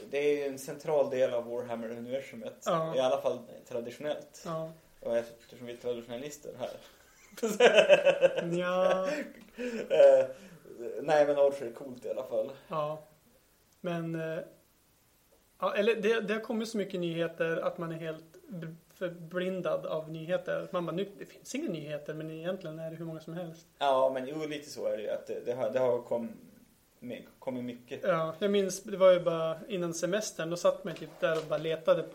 det 0.09 0.17
är 0.17 0.37
ju 0.37 0.43
en 0.45 0.59
central 0.59 1.09
del 1.09 1.33
av 1.33 1.45
Warhammer-universumet. 1.47 2.63
Ja. 2.65 2.95
I 2.95 2.99
alla 2.99 3.21
fall 3.21 3.39
traditionellt. 3.67 4.41
Ja. 4.45 4.71
Och 4.99 5.17
eftersom 5.17 5.67
vi 5.67 5.73
är 5.73 5.77
traditionalister 5.77 6.53
här. 6.59 6.69
ja. 8.59 9.07
Eh, 9.89 10.25
nej 11.01 11.25
men 11.27 11.37
Orcher 11.37 11.65
är 11.65 11.71
coolt 11.71 12.05
i 12.05 12.09
alla 12.09 12.23
fall. 12.23 12.51
Ja. 12.67 13.03
Men... 13.81 14.15
eh, 14.15 14.39
Ja, 15.59 15.75
eller 15.75 15.95
det, 15.95 16.19
det 16.21 16.33
har 16.33 16.41
kommit 16.41 16.69
så 16.69 16.77
mycket 16.77 16.99
nyheter 16.99 17.57
att 17.57 17.77
man 17.77 17.91
är 17.91 17.95
helt 17.95 18.23
förblindad 18.93 19.85
av 19.85 20.11
nyheter. 20.11 20.67
Man 20.71 20.85
bara, 20.85 20.95
nu, 20.95 21.07
det 21.19 21.25
finns 21.25 21.55
inga 21.55 21.69
nyheter 21.69 22.13
men 22.13 22.31
egentligen 22.31 22.79
är 22.79 22.89
det 22.91 22.95
hur 22.95 23.05
många 23.05 23.19
som 23.19 23.33
helst. 23.33 23.67
Ja 23.79 24.11
men 24.13 24.27
jo 24.27 24.47
lite 24.47 24.69
så 24.69 24.85
är 24.87 24.97
det 24.97 25.03
ju. 25.03 25.09
Att 25.09 25.27
det, 25.27 25.45
det 25.45 25.53
har, 25.53 25.69
det 25.69 25.79
har 25.79 26.01
kommit 27.39 27.63
mycket. 27.63 27.99
Ja, 28.03 28.35
jag 28.39 28.51
minns, 28.51 28.83
det 28.83 28.97
var 28.97 29.11
ju 29.11 29.19
bara 29.19 29.57
innan 29.67 29.93
semestern, 29.93 30.49
då 30.49 30.57
satt 30.57 30.83
man 30.83 30.95
typ 30.95 31.19
där 31.19 31.37
och 31.37 31.45
bara 31.49 31.59
letade 31.59 32.05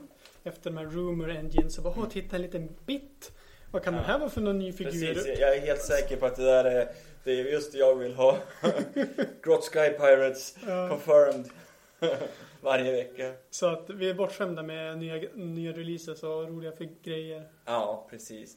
efter 0.44 0.70
de 0.70 0.76
här 0.76 0.86
rumor 0.86 1.30
engines 1.30 1.78
och 1.78 1.84
bara, 1.84 1.94
åh, 1.96 2.08
titta 2.08 2.36
en 2.36 2.42
liten 2.42 2.68
bit. 2.86 3.32
Vad 3.70 3.82
kan 3.82 3.94
Ja. 3.94 4.00
den 4.00 4.08
här 4.10 4.18
vara 4.18 4.30
för 4.30 4.40
någon 4.40 4.58
ny 4.58 4.72
figur? 4.72 4.90
Precis, 5.14 5.38
jag 5.38 5.56
är 5.56 5.60
helt 5.60 5.82
säker 5.82 6.16
på 6.16 6.26
att 6.26 6.36
det 6.36 6.44
där 6.44 6.64
är, 6.64 6.88
det 7.24 7.30
är 7.40 7.44
just 7.44 7.72
det 7.72 7.78
jag 7.78 7.94
vill 7.94 8.14
ha. 8.14 8.38
Grot 9.42 9.64
Sky 9.64 9.88
Pirates 9.90 10.56
Ja, 10.66 10.88
confirmed. 10.88 11.48
Varje 12.60 12.92
vecka. 12.92 13.32
så 13.50 13.66
att 13.66 13.90
vi 13.90 14.10
är 14.10 14.14
bortskämda 14.14 14.62
med 14.62 14.98
nya, 14.98 15.28
nya 15.34 15.72
releases 15.72 16.22
och 16.22 16.48
roliga 16.48 16.72
för 16.72 16.88
grejer. 17.02 17.48
Ja, 17.64 18.06
precis. 18.10 18.56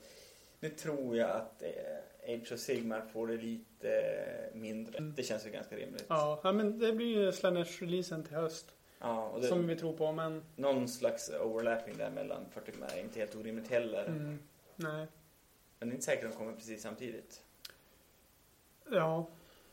Nu 0.60 0.70
tror 0.70 1.18
jag 1.18 1.30
att 1.30 1.62
eh, 1.64 2.34
Age 2.36 2.52
of 2.54 2.60
Sigmar 2.60 3.02
får 3.14 3.28
det 3.28 3.38
lite 3.38 4.04
mindre. 4.54 4.98
Mm. 4.98 5.14
Det 5.16 5.24
känns 5.24 5.46
ju 5.46 5.50
ganska 5.50 5.76
rimligt. 5.76 6.06
Ja, 6.08 6.42
ja 6.44 6.52
men 6.52 6.80
det 6.80 6.92
blir 6.94 7.08
ju 7.18 7.32
Slanesh-releasen 7.32 8.24
till 8.24 8.36
höst. 8.36 8.66
Ja, 9.00 9.28
och 9.28 9.42
det, 9.42 9.48
Som 9.48 9.68
vi 9.68 9.76
tror 9.76 9.94
på, 9.94 10.12
men... 10.12 10.44
någon 10.56 10.88
slags 10.88 11.32
overlapping 11.42 11.98
där 11.98 12.10
mellan 12.10 12.46
40 12.54 12.72
är 12.98 13.00
inte 13.02 13.20
helt 13.20 13.36
orimligt 13.36 13.70
heller. 13.72 14.06
Mm, 14.06 14.40
Nej. 14.76 15.08
Men 15.80 15.90
det 15.90 15.94
är 15.94 15.96
inte 15.96 16.06
säkert 16.06 16.26
att 16.26 16.32
de 16.32 16.38
kommer 16.38 16.54
precis 16.54 16.82
samtidigt. 16.82 17.42
Ja. 18.92 19.28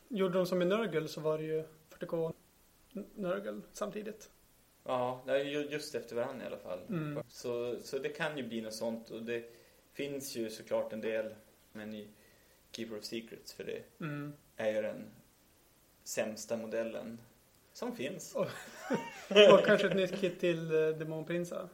Gjorde 0.09 0.35
de 0.39 0.47
som 0.47 0.63
i 0.63 0.65
Nurgle 0.65 1.09
så 1.09 1.21
var 1.21 1.39
det 1.39 1.45
ju 1.45 1.65
40K 1.91 2.33
N- 2.97 3.07
Nurgle 3.15 3.61
samtidigt. 3.73 4.31
Ja, 4.85 5.23
just 5.71 5.95
efter 5.95 6.17
varandra 6.17 6.45
i 6.45 6.47
alla 6.47 6.59
fall. 6.59 6.79
Mm. 6.89 7.23
Så, 7.29 7.81
så 7.81 7.99
det 7.99 8.09
kan 8.09 8.37
ju 8.37 8.49
bli 8.49 8.61
något 8.61 8.75
sånt 8.75 9.11
och 9.11 9.23
det 9.23 9.53
finns 9.93 10.37
ju 10.37 10.51
såklart 10.51 10.93
en 10.93 11.01
del 11.01 11.35
men 11.73 11.95
i 11.95 12.09
Keeper 12.73 12.99
of 12.99 13.05
Secrets 13.05 13.53
för 13.53 13.65
det 13.65 13.83
Mm. 14.01 14.33
är 14.57 14.73
ju 14.73 14.83
den 14.83 15.11
sämsta 16.05 16.57
modellen 16.57 17.19
som 17.73 17.97
finns. 17.97 18.35
Och 18.37 18.47
kanske 19.67 19.87
ett 19.87 19.97
nytt 19.97 20.21
kit 20.21 20.41
till 20.41 20.73
uh, 20.73 20.97
Demonprinsa. 20.97 21.69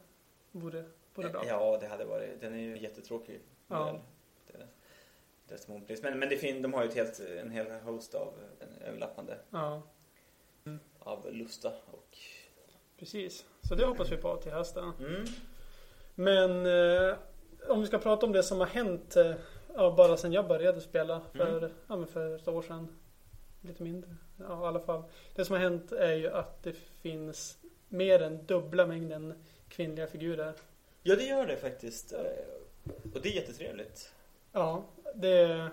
Vore, 0.51 0.83
vore 1.15 1.29
bra. 1.29 1.43
Ja, 1.47 1.77
det 1.81 1.87
hade 1.87 2.05
varit. 2.05 2.41
Den 2.41 2.53
är 2.53 2.59
ju 2.59 2.77
jättetråkig 2.77 3.41
Ja. 3.67 3.99
Desmond 5.47 5.87
Prince. 5.87 6.03
Men, 6.03 6.19
men 6.19 6.29
det 6.29 6.37
fin, 6.37 6.61
de 6.61 6.73
har 6.73 6.83
ju 6.83 6.89
ett 6.89 6.95
helt, 6.95 7.19
en 7.19 7.51
hel 7.51 7.71
host 7.71 8.15
av 8.15 8.33
överlappande 8.85 9.37
Ja, 9.49 9.81
av 10.99 11.33
Lusta 11.33 11.69
och... 11.91 12.17
precis. 12.99 13.45
Så 13.61 13.75
det 13.75 13.85
hoppas 13.85 14.11
vi 14.11 14.17
på 14.17 14.35
till 14.37 14.51
hösten. 14.51 14.91
Mm. 14.99 15.25
Men 16.15 16.65
eh, 16.65 17.17
om 17.67 17.81
vi 17.81 17.87
ska 17.87 17.97
prata 17.97 18.25
om 18.25 18.31
det 18.31 18.43
som 18.43 18.59
har 18.59 18.67
hänt 18.67 19.15
eh, 19.15 19.33
ja, 19.75 19.93
bara 19.97 20.17
sedan 20.17 20.33
jag 20.33 20.47
började 20.47 20.81
spela 20.81 21.21
för, 21.33 21.57
Mm. 21.57 21.71
ja, 21.87 22.05
för 22.05 22.35
ett 22.35 22.47
år 22.47 22.61
sedan. 22.61 22.87
Lite 23.61 23.83
mindre. 23.83 24.15
Ja, 24.39 24.63
i 24.63 24.67
alla 24.67 24.79
fall. 24.79 25.03
Det 25.35 25.45
som 25.45 25.53
har 25.53 25.61
hänt 25.61 25.91
är 25.91 26.13
ju 26.13 26.29
att 26.29 26.63
det 26.63 26.73
finns 27.01 27.57
mer 27.87 28.21
än 28.21 28.45
dubbla 28.45 28.85
mängden 28.85 29.43
kvinnliga 29.69 30.07
figurer. 30.07 30.53
Ja, 31.07 31.15
det 31.15 31.23
gör 31.23 31.45
det 31.45 31.57
faktiskt. 31.57 32.13
Eh, 32.13 32.19
Och 33.13 33.21
det 33.21 33.29
är 33.29 33.33
jättetrevligt. 33.33 34.13
Ja, 34.51 34.83
det 35.15 35.37
är 35.37 35.69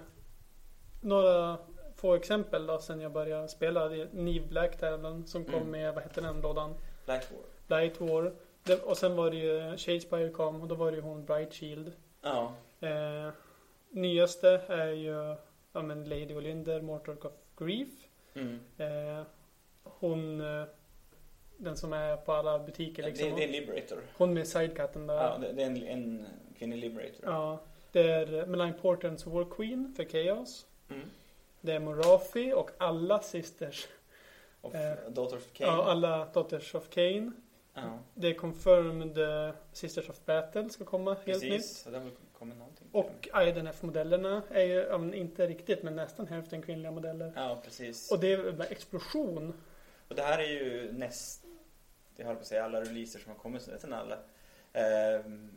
några 1.00 1.58
få 1.96 2.14
exempel 2.14 2.66
då 2.66 2.78
sen 2.78 3.00
jag 3.00 3.12
började 3.12 3.48
spela. 3.48 3.88
Det 3.88 4.00
är 4.02 4.08
Neve 4.12 4.46
Black 4.46 4.78
Talon 4.78 5.26
som 5.26 5.44
kom 5.44 5.54
Mm. 5.54 5.70
med, 5.70 5.94
vad 5.94 6.02
hette 6.02 6.20
den 6.20 6.40
lådan? 6.40 6.74
Light 7.06 7.30
War. 7.32 7.78
Light 7.80 8.00
War. 8.00 8.34
Det, 8.62 8.82
och 8.82 8.96
sen 8.96 9.16
var 9.16 9.30
det 9.30 9.36
ju 9.36 9.76
Shadespire 9.76 10.30
kom 10.30 10.60
och 10.62 10.68
då 10.68 10.74
var 10.74 10.90
det 10.90 10.96
ju 10.96 11.02
hon 11.02 11.24
Bright 11.24 11.54
Shield. 11.54 11.92
Ja. 12.22 12.54
Eh, 12.80 13.28
nyaste 13.90 14.50
är 14.68 14.88
ju 14.88 15.36
ja, 15.72 15.82
men 15.82 16.04
Lady 16.08 16.34
Olynder, 16.34 16.80
Mortal 16.80 17.16
of 17.22 17.32
Grief. 17.58 17.88
Mm. 18.34 18.60
Eh, 18.78 19.22
hon, 19.84 20.40
eh, 20.40 20.64
den 21.56 21.76
som 21.76 21.92
är 21.92 22.16
på 22.16 22.32
alla 22.32 22.58
butiker 22.58 23.02
Det, 23.02 23.08
liksom. 23.08 23.28
det 23.36 23.42
är 23.42 23.46
en 23.46 23.52
Liberator. 23.52 23.98
Hon 24.16 24.34
med 24.34 24.48
sidekatten 24.48 25.06
där. 25.06 25.14
Ja, 25.14 25.38
det, 25.38 25.52
det 25.52 25.62
är 25.62 25.66
en, 25.66 25.86
en 25.86 26.26
kvinnlig 26.58 26.78
Liberator. 26.78 27.20
Ja, 27.22 27.60
det 27.92 28.00
är 28.00 28.46
Malign 28.46 28.74
Portents 28.82 29.26
War 29.26 29.44
Queen 29.56 29.92
för 29.96 30.04
Chaos. 30.04 30.66
Mm. 30.90 31.02
Det 31.60 31.72
är 31.72 31.80
Morafi 31.80 32.52
och 32.52 32.70
alla 32.78 33.20
Sisters. 33.20 33.88
Och 34.60 34.74
Eh, 34.74 34.94
Daughters 35.08 35.38
of 35.38 35.52
Cain. 35.52 35.70
Ja, 35.70 35.84
alla 35.84 36.24
Daughters 36.34 36.74
of 36.74 36.90
Cain. 36.90 37.32
Ja, 37.74 37.98
Det 38.14 38.28
är 38.28 38.34
confirmed 38.34 39.18
eh, 39.18 39.54
Sisters 39.72 40.08
of 40.08 40.24
Battle 40.24 40.68
ska 40.68 40.84
komma 40.84 41.16
helt 41.24 41.42
nytt. 41.42 41.52
precis. 41.52 41.78
Så 41.78 41.90
det 41.90 42.10
kommit 42.42 42.58
någonting. 42.58 42.88
Och 42.92 43.28
IDNF-modellerna 43.48 44.42
är 44.50 44.62
ju, 44.62 44.74
ja, 44.74 45.14
inte 45.14 45.46
riktigt, 45.46 45.82
men 45.82 45.96
nästan 45.96 46.26
hälften 46.26 46.62
kvinnliga 46.62 46.90
modeller. 46.90 47.32
Ja, 47.36 47.60
precis. 47.64 48.10
Och 48.12 48.18
det 48.20 48.32
är 48.32 48.52
bara 48.52 48.68
explosion. 48.68 49.54
Och 50.08 50.14
det 50.14 50.22
här 50.22 50.38
är 50.38 50.48
ju 50.48 50.92
näst, 50.92 51.41
jag 52.16 52.26
höll 52.26 52.34
på 52.36 52.40
att 52.40 52.46
säga 52.46 52.64
alla 52.64 52.80
releaser 52.80 53.18
som 53.18 53.32
har 53.32 53.38
kommit, 53.38 53.62
så 53.62 53.70
nästan 53.70 53.92
alla. 53.92 54.18
Ehm, 54.72 55.50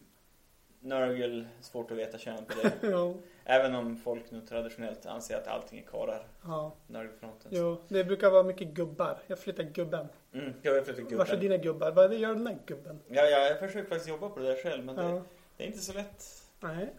Nurgle, 0.79 1.45
svårt 1.61 1.91
att 1.91 1.97
veta 1.97 2.17
kön 2.17 2.45
på 2.45 2.53
det. 2.63 2.73
ja, 2.91 3.13
Även 3.43 3.75
om 3.75 3.97
folk 3.97 4.31
nu 4.31 4.41
traditionellt 4.41 5.05
anser 5.05 5.37
att 5.37 5.47
allting 5.47 5.79
är 5.79 5.83
karlar, 5.83 6.27
ja. 6.45 6.71
Nurgle-fronten. 6.87 7.51
Jo, 7.53 7.77
det 7.87 8.03
brukar 8.03 8.29
vara 8.29 8.43
mycket 8.43 8.67
gubbar. 8.67 9.19
Jag 9.27 9.39
flyttar 9.39 9.63
gubben. 9.63 10.07
Mm, 10.33 10.53
jag 10.61 10.73
vet 10.73 10.87
inte 10.99 11.15
Vars 11.15 11.29
är 11.29 11.33
gubben. 11.33 11.39
dina 11.49 11.63
gubbar? 11.63 11.91
Vad 11.91 12.09
det 12.09 12.15
gör 12.17 12.33
den 12.33 12.43
där 12.43 12.57
gubben? 12.65 12.99
Ja, 13.07 13.21
ja, 13.23 13.39
jag 13.39 13.59
försöker 13.59 13.89
faktiskt 13.89 14.09
jobba 14.09 14.29
på 14.29 14.39
det 14.39 14.47
där 14.47 14.63
själv, 14.63 14.85
men 14.85 14.95
det, 14.95 15.03
Ja. 15.03 15.21
det 15.57 15.63
är 15.63 15.67
inte 15.67 15.79
så 15.79 15.93
lätt. 15.93 16.23
Nej. 16.59 16.93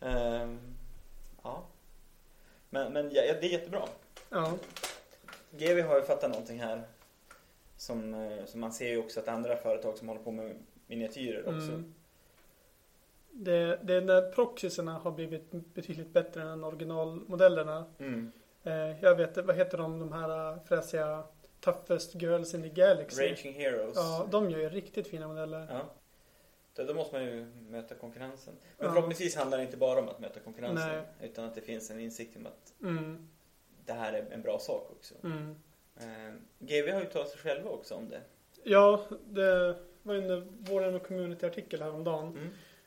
Ehm, 0.00 0.60
ja. 1.42 1.64
Men, 2.70 2.92
men 2.92 3.04
ja, 3.12 3.22
det 3.40 3.46
är 3.46 3.50
jättebra. 3.50 3.82
Ja. 4.30 4.52
GW 5.50 5.80
har 5.82 5.96
ju 5.96 6.02
fattat 6.02 6.30
någonting 6.30 6.60
här. 6.60 6.82
Som, 7.76 8.14
eh, 8.14 8.44
som 8.44 8.60
man 8.60 8.72
ser 8.72 8.88
ju 8.88 8.98
också 8.98 9.20
att 9.20 9.28
andra 9.28 9.56
företag 9.56 9.96
som 9.98 10.08
håller 10.08 10.20
på 10.22 10.30
med 10.32 10.56
miniatyrer 10.86 11.40
också. 11.42 11.68
Mm. 11.72 11.94
Det, 13.30 13.78
det 13.82 13.94
är 13.94 14.00
när 14.00 14.30
proxysarna 14.32 14.98
har 14.98 15.10
blivit 15.10 15.50
betydligt 15.50 16.12
bättre 16.12 16.42
än 16.42 16.64
originalmodellerna. 16.64 17.84
Mm. 17.98 18.32
Eh, 18.62 19.02
jag 19.02 19.14
vet 19.14 19.36
vad 19.36 19.56
heter 19.56 19.78
de, 19.78 19.98
de 19.98 20.12
här 20.12 20.52
äh, 20.52 20.62
fräsiga 20.64 21.24
Toughest 21.60 22.14
Girls 22.14 22.54
in 22.54 22.62
the 22.62 22.68
Galaxy? 22.68 23.22
Raging 23.22 23.54
Heroes. 23.54 23.92
Ja, 23.96 24.28
de 24.30 24.50
gör 24.50 24.58
ju 24.58 24.68
riktigt 24.68 25.06
fina 25.08 25.28
modeller. 25.28 25.66
Ja. 25.70 25.80
Då, 26.74 26.84
då 26.84 26.94
måste 26.94 27.14
man 27.14 27.24
ju 27.24 27.44
möta 27.68 27.94
konkurrensen. 27.94 28.54
Men 28.78 28.86
Ja. 28.86 28.92
förhoppningsvis 28.92 29.36
handlar 29.36 29.58
det 29.58 29.64
inte 29.64 29.76
bara 29.76 29.98
om 30.00 30.08
att 30.08 30.20
möta 30.20 30.40
konkurrensen. 30.40 30.88
Nej. 30.88 31.30
Utan 31.30 31.44
att 31.44 31.54
det 31.54 31.60
finns 31.60 31.90
en 31.90 32.00
insikt 32.00 32.36
om 32.36 32.46
att 32.46 32.72
Mm, 32.82 33.28
det 33.84 33.92
här 33.92 34.12
är 34.12 34.26
en 34.30 34.42
bra 34.42 34.58
sak 34.58 34.90
också. 34.96 35.14
mm. 35.24 35.56
Eh, 35.96 36.34
GW 36.58 36.90
har 36.92 37.00
ju 37.00 37.06
talat 37.06 37.28
sig 37.28 37.38
själva 37.40 37.70
också 37.70 37.94
om 37.94 38.08
det. 38.08 38.20
Ja, 38.62 39.00
det 39.26 39.76
var 40.02 40.14
en 40.14 40.58
vår 40.60 40.98
community-artikel 40.98 41.82
häromdagen. 41.82 42.38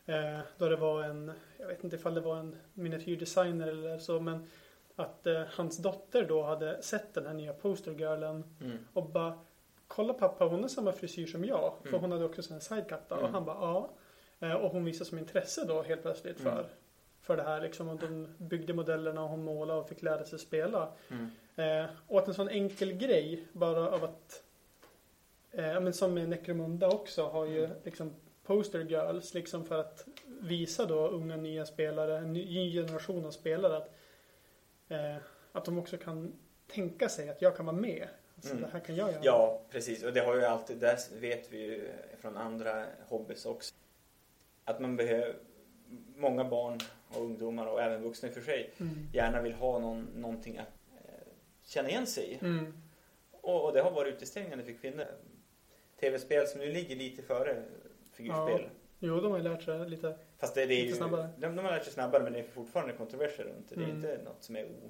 Mm. 0.05 0.35
Eh, 0.35 0.39
då 0.57 0.69
det 0.69 0.75
var 0.75 1.03
en, 1.03 1.31
jag 1.57 1.67
vet 1.67 1.83
inte 1.83 1.95
ifall 1.95 2.13
det 2.13 2.21
var 2.21 2.37
en 2.37 2.55
miniatyrdesigner 2.73 3.67
eller 3.67 3.99
så, 3.99 4.19
men 4.19 4.47
att 4.95 5.27
eh, 5.27 5.41
hans 5.49 5.77
dotter 5.77 6.25
då 6.25 6.43
hade 6.43 6.81
sett 6.81 7.13
den 7.13 7.25
här 7.25 7.33
nya 7.33 7.53
postergirlen 7.53 8.43
Mm. 8.61 8.77
och 8.93 9.09
bara 9.09 9.39
Kolla 9.87 10.13
pappa, 10.13 10.45
hon 10.45 10.61
har 10.61 10.67
samma 10.69 10.91
frisyr 10.91 11.27
som 11.27 11.45
jag. 11.45 11.73
För 11.81 11.89
Mm. 11.89 12.01
hon 12.01 12.11
hade 12.11 12.25
också 12.25 12.53
en 12.53 12.61
sidecut 12.61 13.11
Och 13.11 13.17
Mm. 13.19 13.33
han 13.33 13.45
bara 13.45 13.57
ja. 13.61 13.89
Eh, 14.47 14.53
och 14.53 14.71
hon 14.71 14.85
visade 14.85 15.05
som 15.09 15.17
intresse 15.17 15.65
då 15.65 15.81
helt 15.81 16.01
plötsligt 16.01 16.39
för, 16.39 16.51
Mm. 16.51 16.65
För 17.29 17.37
det 17.37 17.43
här 17.43 17.61
liksom. 17.61 17.89
Och 17.89 17.99
de 17.99 18.27
byggde 18.37 18.73
modellerna 18.73 19.23
och 19.23 19.29
hon 19.29 19.43
målade 19.43 19.79
och 19.79 19.89
fick 19.89 20.01
lära 20.01 20.25
sig 20.25 20.39
spela. 20.39 20.91
Mm. 21.11 21.29
Eh, 21.55 21.89
och 22.07 22.19
att 22.19 22.27
en 22.27 22.33
sån 22.33 22.49
enkel 22.49 22.93
grej 22.93 23.47
bara 23.53 23.89
av 23.91 24.03
att 24.03 24.43
eh, 25.51 25.79
men 25.79 25.93
som 25.93 26.13
med 26.13 26.29
Necromunda 26.29 26.87
också 26.87 27.27
har 27.27 27.45
ju 27.45 27.65
Mm. 27.65 27.77
liksom 27.83 28.13
poster 28.43 28.79
girls 28.79 29.33
liksom 29.33 29.65
för 29.65 29.79
att 29.79 30.07
visa 30.25 30.85
då 30.85 31.07
unga 31.07 31.37
nya 31.37 31.65
spelare, 31.65 32.17
en 32.17 32.33
ny 32.33 32.45
ny 32.45 32.73
generation 32.73 33.25
av 33.25 33.31
spelare 33.31 33.77
att, 33.77 33.89
eh, 34.87 35.15
att 35.51 35.65
de 35.65 35.77
också 35.77 35.97
kan 35.97 36.33
tänka 36.67 37.09
sig 37.09 37.29
att 37.29 37.41
jag 37.41 37.55
kan 37.57 37.65
vara 37.65 37.75
med. 37.77 38.07
Alltså, 38.35 38.51
Mm. 38.51 38.63
Det 38.63 38.69
här 38.73 38.79
kan 38.79 38.95
jag 38.95 39.11
göra. 39.11 39.21
Ja, 39.23 39.61
precis. 39.69 40.03
Och 40.03 40.13
det 40.13 40.19
har 40.19 40.35
ju 40.35 40.43
alltid, 40.45 40.77
där 40.77 41.19
vet 41.19 41.51
vi 41.51 41.57
ju 41.57 41.89
från 42.19 42.37
andra 42.37 42.85
hobbys 43.07 43.45
också. 43.45 43.73
Att 44.65 44.79
man 44.79 44.95
behöver, 44.97 45.35
många 46.15 46.43
barn 46.45 46.79
och 47.09 47.21
ungdomar 47.21 47.65
och 47.67 47.81
även 47.81 48.01
vuxna 48.03 48.27
i 48.27 48.31
och 48.31 48.35
för 48.35 48.41
sig, 48.41 48.71
Mm. 48.79 49.07
gärna 49.13 49.41
vill 49.41 49.53
ha 49.53 49.79
någon, 49.79 50.03
någonting 50.15 50.57
att 50.57 50.67
eh, 51.05 51.11
känna 51.63 51.89
igen 51.89 52.07
sig 52.07 52.23
i. 52.31 52.45
Mm. 52.45 52.73
Och, 53.31 53.65
och 53.65 53.73
det 53.73 53.81
har 53.81 53.91
varit 53.91 54.13
utestängande 54.15 54.63
för 54.63 54.73
kvinnor. 54.73 55.05
Tv-spel 55.99 56.47
som 56.47 56.59
nu 56.59 56.71
ligger 56.71 56.95
lite 56.95 57.21
före 57.21 57.63
figurspel. 58.13 58.61
Ja. 58.61 58.69
Jo, 58.99 59.21
de 59.21 59.31
har 59.31 59.37
ju 59.37 59.43
lärt 59.43 59.63
sig 59.63 59.89
lite. 59.89 60.17
Fast 60.37 60.55
det, 60.55 60.65
det 60.65 60.73
är 60.73 60.77
Lite 60.77 60.87
ju, 60.89 60.95
snabbare. 60.95 61.29
De, 61.37 61.55
de 61.55 61.65
har 61.65 61.71
lärt 61.71 61.83
sig 61.83 61.93
snabbare 61.93 62.23
men 62.23 62.33
det 62.33 62.39
är 62.39 62.43
fortfarande 62.43 62.93
kontroverser 62.93 63.43
runt 63.43 63.69
det. 63.69 63.75
Det 63.75 63.81
är 63.81 63.85
Mm. 63.85 63.95
inte 63.97 64.21
något 64.23 64.43
som 64.43 64.55
är 64.55 64.65
o... 64.65 64.89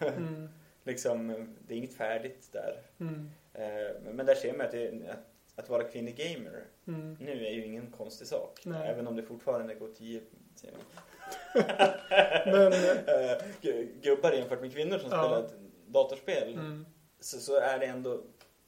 Mm. 0.00 0.48
liksom, 0.84 1.28
det 1.66 1.74
är 1.74 1.78
inget 1.78 1.94
färdigt 1.94 2.48
där. 2.52 2.82
Mm. 3.00 3.30
Eh, 3.52 4.00
men- 4.12 4.26
där 4.26 4.34
ser 4.34 4.52
man 4.52 4.66
att, 4.66 4.72
det, 4.72 4.88
att, 5.10 5.58
att 5.58 5.68
vara 5.70 5.84
kvinnlig 5.84 6.16
gamer 6.16 6.64
Mm. 6.86 7.16
nu 7.20 7.46
är 7.46 7.50
ju 7.50 7.64
ingen 7.64 7.90
konstig 7.90 8.26
sak. 8.28 8.60
Nej. 8.64 8.88
Även 8.88 9.06
om 9.06 9.16
det 9.16 9.22
fortfarande 9.22 9.74
går 9.74 9.88
10 9.88 10.20
säger 10.54 10.74
man. 10.74 10.82
Men, 12.46 12.72
Eh, 13.06 13.42
gu- 13.62 13.88
Gubbar 14.02 14.32
jämfört 14.32 14.60
med 14.60 14.72
kvinnor 14.72 14.98
som 14.98 15.10
Ja. 15.10 15.22
spelar 15.24 15.42
ett 15.42 15.54
datorspel 15.86 16.52
mm. 16.54 16.86
så, 17.20 17.38
så 17.38 17.56
är 17.56 17.78
det 17.78 17.86
ändå 17.86 18.20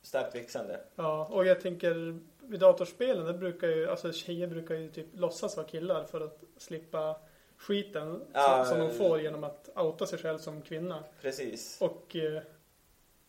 starkt 0.03 0.35
växande. 0.35 0.81
Ja, 0.95 1.29
och 1.31 1.47
jag 1.47 1.61
tänker 1.61 2.19
vid 2.41 2.61
datorspelen, 2.61 3.27
det 3.27 3.33
brukar 3.35 3.69
ju, 3.69 3.91
alltså 3.91 4.13
tjejer 4.13 4.47
brukar 4.47 4.75
ju 4.75 4.89
typ 4.91 5.07
låtsas 5.15 5.57
vara 5.57 5.67
killar 5.67 6.05
för 6.05 6.21
att 6.21 6.41
slippa 6.57 7.17
skiten 7.57 8.25
Ja, 8.33 8.65
som, 8.65 8.75
som 8.77 8.79
de 8.87 8.91
eh, 8.93 8.99
får 9.09 9.21
genom 9.21 9.45
att 9.45 9.69
outa 9.77 10.07
sig 10.07 10.19
själv 10.19 10.39
som 10.39 10.63
kvinna. 10.63 11.05
Precis. 11.23 11.79
Och 11.81 12.17
eh, 12.17 12.43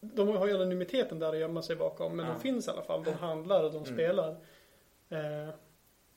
de 0.01 0.27
har 0.37 0.47
ju 0.47 0.53
anonymiteten 0.55 1.19
där 1.19 1.29
att 1.29 1.37
gömma 1.39 1.61
sig 1.61 1.75
bakom, 1.75 2.15
men 2.17 2.25
Ja. 2.25 2.31
de 2.33 2.39
finns 2.41 2.67
i 2.67 2.71
alla 2.71 2.81
fall. 2.81 3.03
De 3.03 3.11
handlar 3.11 3.63
och 3.63 3.71
de 3.71 3.77
Mm. 3.83 3.93
spelar. 3.93 4.29
Eh, 5.09 5.49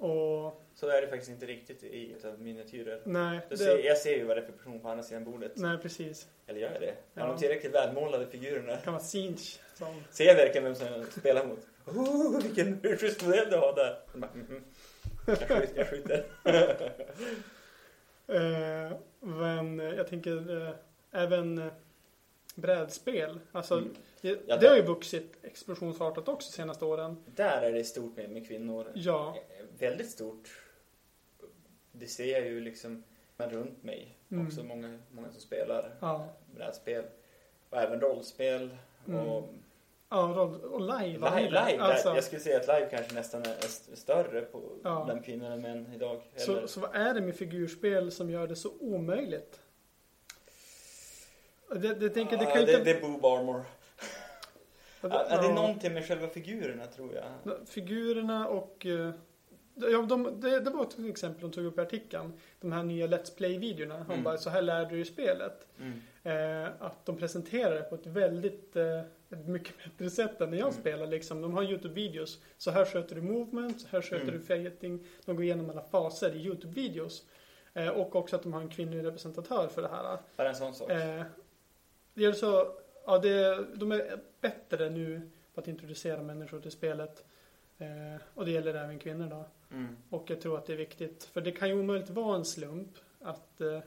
och 0.03 0.63
Så 0.75 0.89
är 0.89 1.01
det 1.03 1.09
faktiskt 1.09 1.31
inte 1.31 1.47
riktigt 1.47 1.85
i 1.85 2.13
utav 2.13 2.41
miniatyrer. 2.41 3.01
nej, 3.05 3.35
Jag 3.35 3.59
det, 3.59 3.65
ser, 3.65 3.79
jag 3.79 3.99
ser 3.99 4.17
ju 4.17 4.25
vad 4.25 4.37
det 4.37 4.41
är 4.41 4.45
för 4.47 4.53
person 4.53 4.81
på 4.81 4.89
andra 4.89 5.03
sidan 5.03 5.25
bordet. 5.25 5.53
nej 5.57 5.79
precis. 5.79 6.29
Eller 6.47 6.61
gör 6.61 6.73
jag 6.73 6.81
det? 6.81 6.95
Ja. 7.15 7.27
de 7.27 7.39
tillräckligt 7.39 7.75
välmålade 7.75 8.27
figurerna? 8.27 8.77
Kan 8.77 8.93
vara 8.93 9.03
Sinch 9.03 9.59
som... 9.75 10.03
Ser 10.11 10.25
jag 10.25 10.35
verkligen 10.35 10.65
vem 10.65 10.75
som 10.75 10.87
jag 10.87 11.13
spelar 11.13 11.47
mot? 11.47 11.59
Oh, 11.87 12.43
vilken 12.43 12.97
schysst 12.99 13.25
modell 13.25 13.51
du 13.51 13.57
har 13.57 13.75
där! 13.75 13.99
Jag, 14.13 14.21
bara, 14.21 14.31
mhm. 14.35 14.65
jag, 15.27 15.39
skjuter, 15.39 15.69
jag 15.75 15.89
skjuter. 15.89 16.25
Eh, 18.27 18.97
men 19.21 19.79
jag 19.79 20.07
tänker 20.09 20.67
eh, 20.67 20.75
även 21.13 21.59
eh, 21.59 21.73
brädspel. 22.55 23.39
Alltså, 23.53 23.75
Mm. 23.75 23.95
Det, 24.23 24.39
Ja, 24.47 24.57
det 24.57 24.69
har 24.69 24.77
ju 24.77 24.83
vuxit 24.83 25.33
explosionsartat 25.43 26.29
också 26.29 26.51
de 26.51 26.55
senaste 26.57 26.85
åren. 26.85 27.17
Där 27.27 27.63
är 27.63 27.73
det 27.73 27.85
stort 27.85 28.17
med, 28.17 28.31
med 28.31 28.47
kvinnor. 28.49 28.87
Ja. 28.95 29.37
Eh, 29.37 29.65
Väldigt 29.79 30.11
stort. 30.11 30.49
Det 31.93 32.07
ser 32.07 32.33
jag 32.33 32.47
ju 32.47 32.61
liksom 32.61 33.03
runt 33.37 33.83
mig. 33.83 34.17
Mm. 34.31 34.47
Också 34.47 34.63
många, 34.63 34.99
många 35.11 35.31
som 35.33 35.41
spelar 35.41 35.95
Ja. 36.01 36.29
brädspel. 36.55 37.05
Och 37.71 37.79
även 37.79 38.01
rollspel. 38.01 38.77
Mm. 39.09 39.21
Och 39.27 39.49
Ja, 40.09 40.17
roll- 40.37 40.61
och 40.61 40.81
live. 40.81 41.19
live, 41.37 41.41
live 41.67 41.79
Alltså, 41.83 42.09
jag 42.15 42.25
skulle 42.25 42.41
säga 42.41 42.57
att 42.61 42.67
live 42.67 42.89
kanske 42.91 43.15
nästan 43.15 43.43
är 43.43 43.59
st- 43.59 43.97
större 43.97 44.41
på, 44.41 44.63
Ja. 44.85 45.03
bland 45.05 45.25
kvinnor 45.25 45.51
än 45.51 45.93
idag. 45.95 46.21
så, 46.37 46.53
Eller- 46.57 46.67
så 46.67 46.81
vad 46.81 46.95
är 46.97 47.15
det 47.15 47.21
med 47.21 47.35
figurspel 47.37 48.11
som 48.13 48.31
gör 48.31 48.47
det 48.47 48.57
så 48.57 48.73
omöjligt? 48.81 49.61
Det, 51.75 51.95
det, 51.95 52.09
tänker, 52.11 52.37
det 52.37 52.45
Ja, 52.45 52.51
kan 52.51 52.65
det, 52.65 52.73
inte... 52.73 52.85
det 52.85 52.91
är 52.99 53.01
boob 53.01 53.25
armor. 53.27 53.65
Ja, 55.03 55.09
det 55.41 55.47
är 55.47 55.53
någonting 55.55 55.95
med 55.95 56.07
själva 56.09 56.29
figurerna 56.29 56.87
tror 56.87 57.15
jag. 57.15 57.69
Figurerna 57.69 58.49
och... 58.49 58.87
eh, 58.87 59.11
Ja, 59.75 60.03
de, 60.03 60.41
det, 60.41 60.61
det 60.61 60.71
var 60.71 60.85
till 60.85 61.11
exempel 61.11 61.41
de 61.41 61.51
tog 61.51 61.65
upp 61.65 61.79
i 61.79 61.81
artikeln. 61.81 62.33
De 62.61 62.73
här 62.73 62.83
nya 62.83 63.07
Let's 63.07 63.37
Play-videorna. 63.37 63.95
Han 63.97 64.11
Mm. 64.11 64.23
bara, 64.25 64.39
så 64.39 64.51
här 64.51 64.63
lär 64.63 64.85
du 64.85 64.97
ju 64.97 65.05
spelet. 65.05 65.67
Mm. 65.79 66.01
Eh, 66.65 66.71
att 66.79 67.07
de 67.07 67.17
presenterar 67.17 67.75
det 67.75 67.83
på 67.83 67.95
ett 67.95 68.07
väldigt, 68.07 68.77
eh, 68.77 69.01
ett 69.31 69.47
mycket 69.49 69.75
bättre 69.85 70.11
sätt 70.11 70.41
än 70.41 70.51
när 70.51 70.59
jag 70.59 70.69
Mm. 70.69 70.81
spelar. 70.81 71.07
Liksom. 71.07 71.41
De 71.43 71.55
har 71.55 71.63
YouTube-videos. 71.63 72.39
Så 72.59 72.71
här 72.71 72.85
sköter 72.85 73.15
du 73.15 73.23
movement, 73.23 73.81
så 73.81 73.87
här 73.91 74.03
sköter 74.03 74.23
Mm. 74.29 74.35
du 74.35 74.41
fighting. 74.41 75.07
De 75.25 75.37
går 75.37 75.45
igenom 75.45 75.71
alla 75.71 75.83
faser 75.83 76.37
i 76.37 76.39
YouTube-videos. 76.49 77.23
Eh, 77.75 77.89
och 77.89 78.17
också 78.17 78.37
att 78.37 78.43
de 78.43 78.53
har 78.53 78.61
en 78.61 78.69
kvinnlig 78.69 79.05
representatör 79.05 79.69
för 79.69 79.83
det 79.83 79.89
här. 79.89 80.19
Bara 80.37 80.49
en 80.49 80.55
sån 80.55 80.75
sak. 80.75 80.91
Eh, 80.91 81.23
det 82.15 82.25
är 82.25 82.33
så, 82.33 82.67
ja, 83.07 83.19
det, 83.19 83.67
de 83.75 83.93
är 83.93 84.19
bättre 84.41 84.91
nu 84.91 85.31
på 85.55 85.61
att 85.61 85.69
introducera 85.69 86.23
människor 86.23 86.61
till 86.61 86.71
spelet. 86.71 87.25
Eh, 87.79 88.23
och 88.35 88.45
det 88.45 88.51
gäller 88.51 88.75
även 88.75 88.99
kvinnor 88.99 89.27
då. 89.31 89.45
Mm. 89.77 89.97
Och 90.11 90.31
jag 90.31 90.41
tror 90.41 90.59
att 90.59 90.67
det 90.67 90.73
är 90.73 90.77
viktigt. 90.77 91.25
För 91.25 91.41
det 91.41 91.53
kan 91.53 91.69
ju 91.69 91.81
omöjligt 91.81 92.11
vara 92.11 92.37
en 92.37 92.45
slump 92.45 92.91
att, 93.21 93.61
eh, 93.61 93.81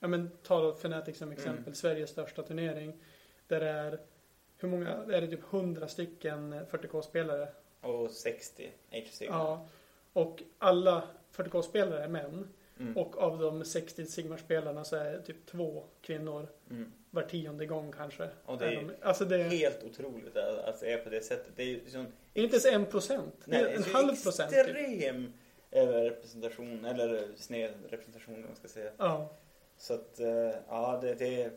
ja 0.00 0.08
men 0.08 0.30
ta 0.42 0.60
då 0.60 0.72
Fnatic 0.72 1.18
som 1.18 1.32
exempel, 1.32 1.62
Mm. 1.62 1.74
Sveriges 1.74 2.10
största 2.10 2.42
turnering. 2.42 3.00
Där 3.46 3.60
det 3.60 3.68
är, 3.68 4.00
hur 4.56 4.68
många, 4.68 4.88
är 4.88 5.20
det 5.20 5.26
typ 5.26 5.52
100 5.52 5.88
stycken 5.88 6.54
40k-spelare? 6.70 7.48
Och 7.80 8.10
60 8.10 8.70
HC. 8.90 9.22
Ja. 9.22 9.66
Och 10.12 10.42
alla 10.58 11.08
40k-spelare 11.32 12.04
är 12.04 12.08
män. 12.08 12.48
Mm. 12.80 12.96
Och 12.96 13.18
av 13.18 13.38
de 13.38 13.64
60 13.64 14.06
Sigmar-spelarna 14.06 14.84
så 14.84 14.96
är 14.96 15.12
det 15.12 15.22
typ 15.22 15.46
två 15.46 15.84
kvinnor 16.02 16.48
Mm. 16.70 16.92
var 17.10 17.22
tionde 17.22 17.66
gång 17.66 17.92
kanske. 17.92 18.28
Och 18.44 18.58
det 18.58 18.66
är 18.66 18.76
de, 18.76 18.90
alltså 19.02 19.24
det 19.24 19.36
är 19.36 19.44
Helt 19.44 19.84
otroligt 19.84 20.36
att 20.36 20.80
det 20.80 20.92
är 20.92 20.98
på 20.98 21.10
det 21.10 21.24
sättet. 21.24 21.52
Det 21.56 21.62
är 21.62 21.90
sån 21.90 22.06
inte 22.34 22.54
ens 22.56 22.66
en 22.66 22.86
procent. 22.86 23.34
Det 23.44 23.50
nej, 23.50 23.72
är 23.72 23.76
en 23.76 23.82
halv 23.82 24.22
procent. 24.22 24.50
Typ. 24.50 24.66
extrem 24.66 25.32
överrepresentation, 25.70 26.84
eller 26.84 27.28
sned 27.36 27.74
representation 27.88 28.34
om 28.34 28.40
man 28.42 28.56
ska 28.56 28.68
säga. 28.68 28.90
Ja. 28.96 29.28
Så 29.78 29.94
att, 29.94 30.20
eh, 30.20 30.54
ja 30.68 30.98
det, 31.02 31.14
det 31.14 31.42
är 31.42 31.52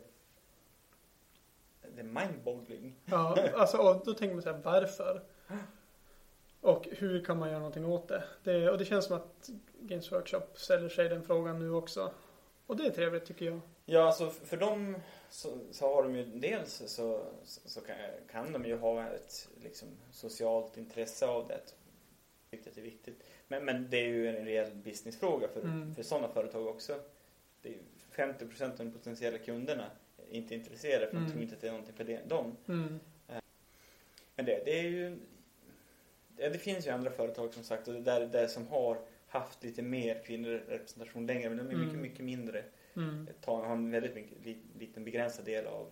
det 1.94 2.00
är 2.00 2.04
mindboggling. 2.04 2.94
ja, 3.04 3.38
alltså 3.54 3.76
och 3.78 4.02
då 4.04 4.14
tänker 4.14 4.34
man 4.34 4.42
så 4.42 4.52
här, 4.52 4.60
varför? 4.64 5.22
Och 6.60 6.88
hur 6.90 7.24
kan 7.24 7.38
man 7.38 7.48
göra 7.48 7.58
någonting 7.58 7.86
åt 7.86 8.08
det? 8.08 8.24
det? 8.42 8.70
Och 8.70 8.78
det 8.78 8.84
känns 8.84 9.04
som 9.04 9.16
att 9.16 9.50
Games 9.80 10.12
Workshop 10.12 10.42
ställer 10.54 10.88
sig 10.88 11.08
den 11.08 11.22
frågan 11.22 11.58
nu 11.58 11.72
också. 11.72 12.12
Och 12.66 12.76
det 12.76 12.86
är 12.86 12.90
trevligt 12.90 13.24
tycker 13.24 13.46
jag. 13.46 13.60
Ja, 13.84 14.02
alltså 14.02 14.30
för 14.30 14.56
dem 14.56 14.96
så, 15.30 15.58
så 15.70 15.94
har 15.94 16.02
de 16.02 16.16
ju 16.16 16.24
dels 16.24 16.82
så, 16.86 17.26
så, 17.44 17.80
kan, 17.80 17.96
kan 18.30 18.52
de 18.52 18.64
ju 18.64 18.76
ha 18.76 19.06
ett 19.08 19.48
liksom, 19.62 19.88
socialt 20.12 20.76
intresse 20.76 21.26
av 21.26 21.48
det. 21.48 21.60
Tycker 22.50 22.70
att 22.70 22.74
det 22.74 22.80
är 22.80 22.84
viktigt. 22.84 23.22
Men, 23.48 23.64
men 23.64 23.90
det 23.90 23.96
är 23.96 24.06
ju 24.08 24.28
en 24.36 24.44
reell 24.44 24.74
businessfråga 24.74 25.48
för, 25.48 25.60
Mm. 25.60 25.94
för 25.94 26.02
sådana 26.02 26.28
företag 26.28 26.66
också. 26.66 27.00
Det 27.62 27.68
är 27.68 27.72
ju 27.72 27.78
50% 28.12 28.70
av 28.70 28.76
de 28.76 28.92
potentiella 28.92 29.38
kunderna 29.38 29.90
är 30.30 30.36
inte 30.36 30.54
intresserade 30.54 31.06
för 31.06 31.16
Mm. 31.16 31.24
de 31.26 31.32
tror 31.32 31.42
inte 31.42 31.54
att 31.54 31.60
det 31.60 31.66
är 31.66 31.72
någonting 31.72 31.94
för 31.94 32.04
det, 32.04 32.28
dem. 32.28 32.56
Mm. 32.68 33.00
Men 34.36 34.44
det, 34.46 34.62
det 34.64 34.78
är 34.78 34.82
ju... 34.82 35.18
Det, 36.28 36.48
det 36.48 36.58
finns 36.58 36.86
ju 36.86 36.90
andra 36.90 37.10
företag 37.10 37.54
som 37.54 37.62
sagt 37.64 37.88
och 37.88 37.94
det 37.94 38.00
där, 38.00 38.26
där 38.26 38.46
som 38.46 38.68
har 38.68 38.98
haft 39.30 39.64
lite 39.64 39.82
mer 39.82 40.22
kvinnlig 40.26 40.60
representation 40.68 41.26
längre 41.26 41.48
men 41.48 41.58
de 41.58 41.62
är 41.74 41.78
mycket, 41.78 41.88
Mm. 41.92 42.02
mycket 42.02 42.24
mindre. 42.24 42.64
Mm. 42.96 43.28
Tar, 43.40 43.62
har 43.64 43.72
en 43.72 43.90
väldigt 43.90 44.14
mycket, 44.14 44.44
li, 44.44 44.58
liten 44.78 45.04
begränsad 45.04 45.44
del 45.44 45.66
av 45.66 45.90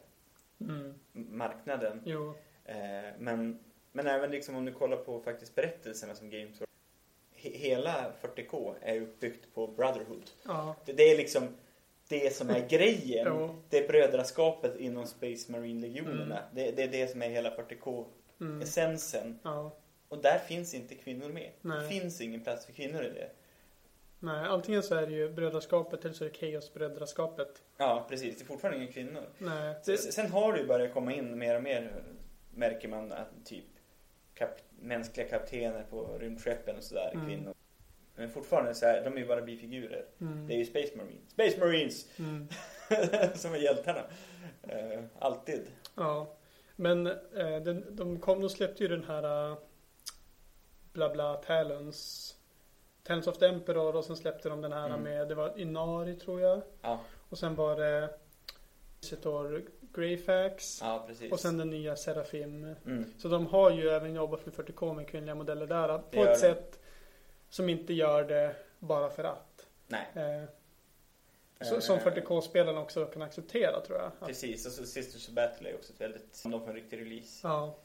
Mm. 0.61 0.95
marknaden. 1.13 2.03
Eh, 2.65 2.77
men, 3.19 3.59
men 3.93 4.07
även 4.07 4.31
liksom 4.31 4.57
om 4.57 4.65
du 4.65 4.73
kollar 4.73 4.97
på 4.97 5.21
faktiskt 5.21 5.55
berättelserna 5.55 6.15
som 6.15 6.31
Games 6.31 6.63
he, 7.35 7.51
Hela 7.51 8.13
40K 8.21 8.75
är 8.81 9.01
uppbyggt 9.01 9.55
på 9.55 9.67
Brotherhood. 9.67 10.31
Ja. 10.47 10.77
Det, 10.85 10.93
det 10.93 11.03
är 11.03 11.17
liksom 11.17 11.43
det 12.09 12.35
som 12.35 12.51
är 12.51 12.69
grejen. 12.69 13.27
Jo. 13.29 13.55
Det 13.71 13.79
är 13.85 13.89
brödraskapet 13.89 14.77
inom 14.81 15.07
Space 15.07 15.53
Marine-legionerna. 15.53 16.39
Mm. 16.39 16.55
Det, 16.55 16.71
det 16.77 16.83
är 16.83 16.89
det 16.89 17.09
som 17.09 17.23
är 17.23 17.29
hela 17.29 17.51
40K-essensen. 17.57 19.23
Mm. 19.27 19.39
Ja. 19.43 19.73
Och 20.09 20.19
där 20.19 20.39
finns 20.39 20.75
inte 20.75 20.95
kvinnor 20.95 21.29
med. 21.29 21.51
Det 21.63 21.69
Nej. 21.69 21.89
finns 21.89 22.21
ingen 22.21 22.41
plats 22.41 22.67
för 22.67 22.73
kvinnor 22.73 23.03
i 23.03 23.09
det. 23.09 23.31
Nej, 24.21 24.47
antingen 24.47 24.83
så 24.83 24.95
är 24.95 25.07
det 25.07 25.13
ju 25.13 25.33
brödraskapet 25.33 26.05
eller 26.05 26.15
så 26.15 26.25
är 26.25 26.29
det 26.29 26.35
Chaos-brödraskapet. 26.39 27.63
Ja, 27.77 28.07
precis. 28.09 28.39
Det 28.39 28.43
är 28.45 28.47
fortfarande 28.47 28.83
inga 28.83 28.93
kvinnor. 28.93 29.23
Nej. 29.39 29.75
Sen, 29.83 29.99
sen 29.99 30.31
har 30.31 30.53
det 30.53 30.59
ju 30.59 30.67
börjat 30.67 30.95
komma 30.95 31.13
in 31.13 31.39
mer 31.39 31.57
och 31.57 31.63
mer, 31.63 32.03
märker 32.55 32.89
man, 32.89 33.13
att 33.13 33.29
typ 33.45 33.65
kap, 34.35 34.51
mänskliga 34.81 35.29
kaptener 35.29 35.87
på 35.91 36.19
rymdskeppen 36.19 36.77
och 36.77 36.83
sådär, 36.85 37.11
Mm. 37.15 37.27
kvinnor. 37.27 37.55
Men 38.17 38.31
fortfarande 38.31 38.75
så 38.75 38.87
är 38.87 39.05
de 39.05 39.15
är 39.17 39.19
ju 39.21 39.27
bara 39.27 39.41
bifigurer. 39.43 40.05
Mm. 40.21 40.47
Det 40.47 40.55
är 40.55 40.59
ju 40.59 40.65
Space 40.65 40.97
Marines. 40.97 41.31
Space 41.31 41.59
Marines! 41.61 42.07
Mm. 42.19 42.49
som 43.35 43.55
är 43.55 43.59
hjältarna. 43.59 44.05
Eh, 44.63 45.01
alltid. 45.19 45.67
Ja, 45.95 46.37
men 46.77 47.07
eh, 47.07 47.63
den, 47.65 47.97
de 47.97 48.21
kom, 48.21 48.41
de 48.41 48.51
släppte 48.51 48.83
ju 48.83 48.89
den 48.89 49.05
här 49.05 49.51
uh, 49.51 49.59
bla 50.93 51.09
bla 51.09 51.35
Talons 51.37 52.35
Talons 53.03 53.27
of 53.27 53.39
the 53.39 53.47
Emperor 53.47 53.97
och 53.97 54.05
sen 54.05 54.17
släppte 54.17 54.49
de 54.49 54.61
den 54.61 54.73
här 54.73 54.87
Mm. 54.87 55.03
med, 55.03 55.29
det 55.29 55.35
var 55.35 55.59
Inari 55.59 56.15
tror 56.17 56.41
jag. 56.41 56.63
Ja, 56.83 57.01
Och 57.29 57.39
sen 57.39 57.55
var 57.55 57.77
det 57.77 58.11
Visitor 59.01 59.63
Greyfax. 59.95 60.81
ja. 60.83 61.09
Och 61.31 61.41
sen 61.41 61.59
den 61.59 61.71
nya 61.71 61.97
Serafim. 61.97 62.75
Mm. 62.87 63.13
Så 63.19 63.29
de 63.29 63.47
har 63.47 63.71
ju 63.71 63.89
även 63.89 64.15
jobbat 64.15 64.47
med 64.47 64.55
40K 64.55 64.93
med 64.95 65.09
kvinnliga 65.09 65.35
modeller 65.35 65.67
där. 65.67 65.89
Det 65.89 65.99
På 66.17 66.23
ett 66.25 66.35
de. 66.35 66.37
sätt 66.41 66.81
som 67.49 67.69
inte 67.69 67.93
gör 67.95 68.25
det 68.25 68.57
bara 68.79 69.11
för 69.11 69.25
att. 69.25 69.67
Nej. 69.87 70.07
Eh, 70.15 70.45
så, 71.67 71.81
som 71.81 71.97
Eh, 71.97 72.03
40K-spelarna 72.05 72.81
också 72.81 73.07
kan 73.07 73.23
acceptera 73.23 73.81
tror 73.81 73.99
jag. 73.99 74.29
Precis, 74.29 74.67
och 74.67 74.73
så 74.73 74.85
Sisters 74.87 75.29
of 75.29 75.35
Battle 75.35 75.71
är 75.71 75.75
också 75.75 75.93
ett 75.93 76.01
väldigt, 76.01 76.43
de 76.43 76.61
får 76.61 76.69
en 76.69 76.75
riktig 76.75 77.01
release. 77.01 77.41
Ja. 77.49 77.77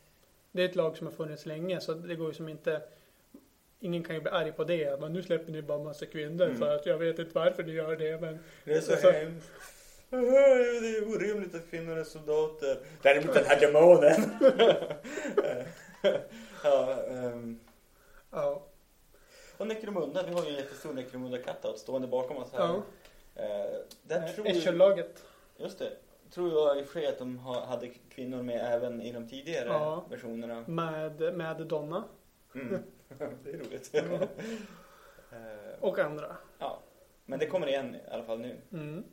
Det 0.55 0.61
är 0.61 0.65
ett 0.69 0.75
lag 0.75 0.97
som 0.97 1.07
har 1.07 1.13
funnits 1.13 1.45
länge 1.45 1.79
så 1.81 1.93
det 1.93 2.15
går 2.15 2.27
ju 2.27 2.33
som 2.33 2.49
inte 2.49 2.81
Ingen 3.79 4.03
kan 4.03 4.15
ju 4.15 4.21
bli 4.21 4.31
arg 4.31 4.51
på 4.51 4.63
det. 4.63 4.99
Men 4.99 5.13
nu 5.13 5.23
släpper 5.23 5.51
ni 5.51 5.61
bara 5.61 5.79
massa 5.83 6.05
kvinnor 6.05 6.45
Mm. 6.45 6.57
för 6.57 6.75
att 6.75 6.85
jag 6.85 6.97
vet 6.97 7.19
inte 7.19 7.31
varför 7.35 7.63
ni 7.63 7.71
gör 7.71 7.95
det 7.95 8.21
men 8.21 8.39
Det 8.63 8.73
är 8.73 8.81
så 8.81 8.91
Alltså- 8.91 9.11
hemskt. 9.11 9.49
Det 10.09 10.17
är 10.17 11.07
orimligt 11.15 11.55
att 11.55 11.69
kvinnor 11.69 11.97
är 11.97 12.03
soldater. 12.03 12.77
Däremot 13.01 13.33
den 13.33 13.45
här 13.45 13.59
demonen. 13.59 14.21
ja, 16.63 17.03
ehm. 17.07 17.59
ja. 18.31 18.63
Och 19.57 19.67
Necromunda, 19.67 20.23
vi 20.27 20.33
har 20.33 20.43
ju 20.43 20.49
en 20.49 20.55
jättestor 20.55 20.93
Necromunda 20.93 21.37
cutout 21.37 21.79
stående 21.79 22.07
bakom 22.07 22.37
oss 22.37 22.51
här. 22.53 22.59
ja. 22.59 22.81
Eh, 23.35 23.79
där 24.03 24.27
tror 24.33 24.47
jag, 24.47 24.55
Escher-laget. 24.57 25.23
just 25.57 25.79
det, 25.79 25.91
tror 26.33 26.51
jag 26.53 26.79
i 26.79 26.81
och 26.83 26.85
för 26.87 26.99
sig 26.99 27.07
att 27.09 27.19
de 27.19 27.37
ha- 27.37 27.65
hade 27.65 27.89
kvinnor 28.09 28.43
med 28.43 28.73
även 28.75 29.01
i 29.01 29.11
de 29.11 29.27
tidigare 29.27 29.67
Ja. 29.69 30.05
versionerna. 30.09 30.63
Med, 30.67 31.33
med 31.35 31.67
Donna 31.67 32.03
Mm. 32.55 32.83
det 33.43 33.49
är 33.49 33.57
roligt. 33.57 33.89
Ja. 33.93 34.01
Eh, 35.31 35.79
och 35.83 35.99
andra. 35.99 36.35
ja. 36.59 36.79
Men 37.25 37.39
det 37.39 37.47
kommer 37.47 37.67
igen 37.67 37.95
i 37.95 37.99
alla 38.11 38.23
fall 38.23 38.39
nu. 38.39 38.57
Mm. 38.71 39.03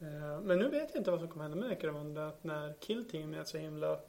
Eh, 0.00 0.40
Men 0.40 0.58
nu 0.58 0.68
vet 0.68 0.90
jag 0.94 1.00
inte 1.00 1.10
vad 1.10 1.20
som 1.20 1.28
kommer 1.28 1.42
hända 1.44 1.58
med 1.58 1.68
Necromunda 1.68 2.32
när 2.42 2.72
Kill 2.80 3.08
Team 3.10 3.34
är 3.34 3.44
så 3.44 3.58
himla 3.58 4.00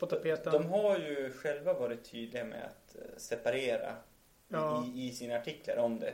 på 0.00 0.06
tapeten. 0.06 0.52
De 0.52 0.66
har 0.66 0.98
ju 0.98 1.32
själva 1.32 1.72
varit 1.74 2.04
tydliga 2.10 2.44
med 2.44 2.64
att 2.64 2.96
eh, 2.96 3.02
separera 3.16 3.92
Ja. 4.48 4.84
i, 4.94 5.06
i 5.08 5.12
sina 5.12 5.36
artiklar 5.36 5.76
om 5.76 5.98
det. 5.98 6.12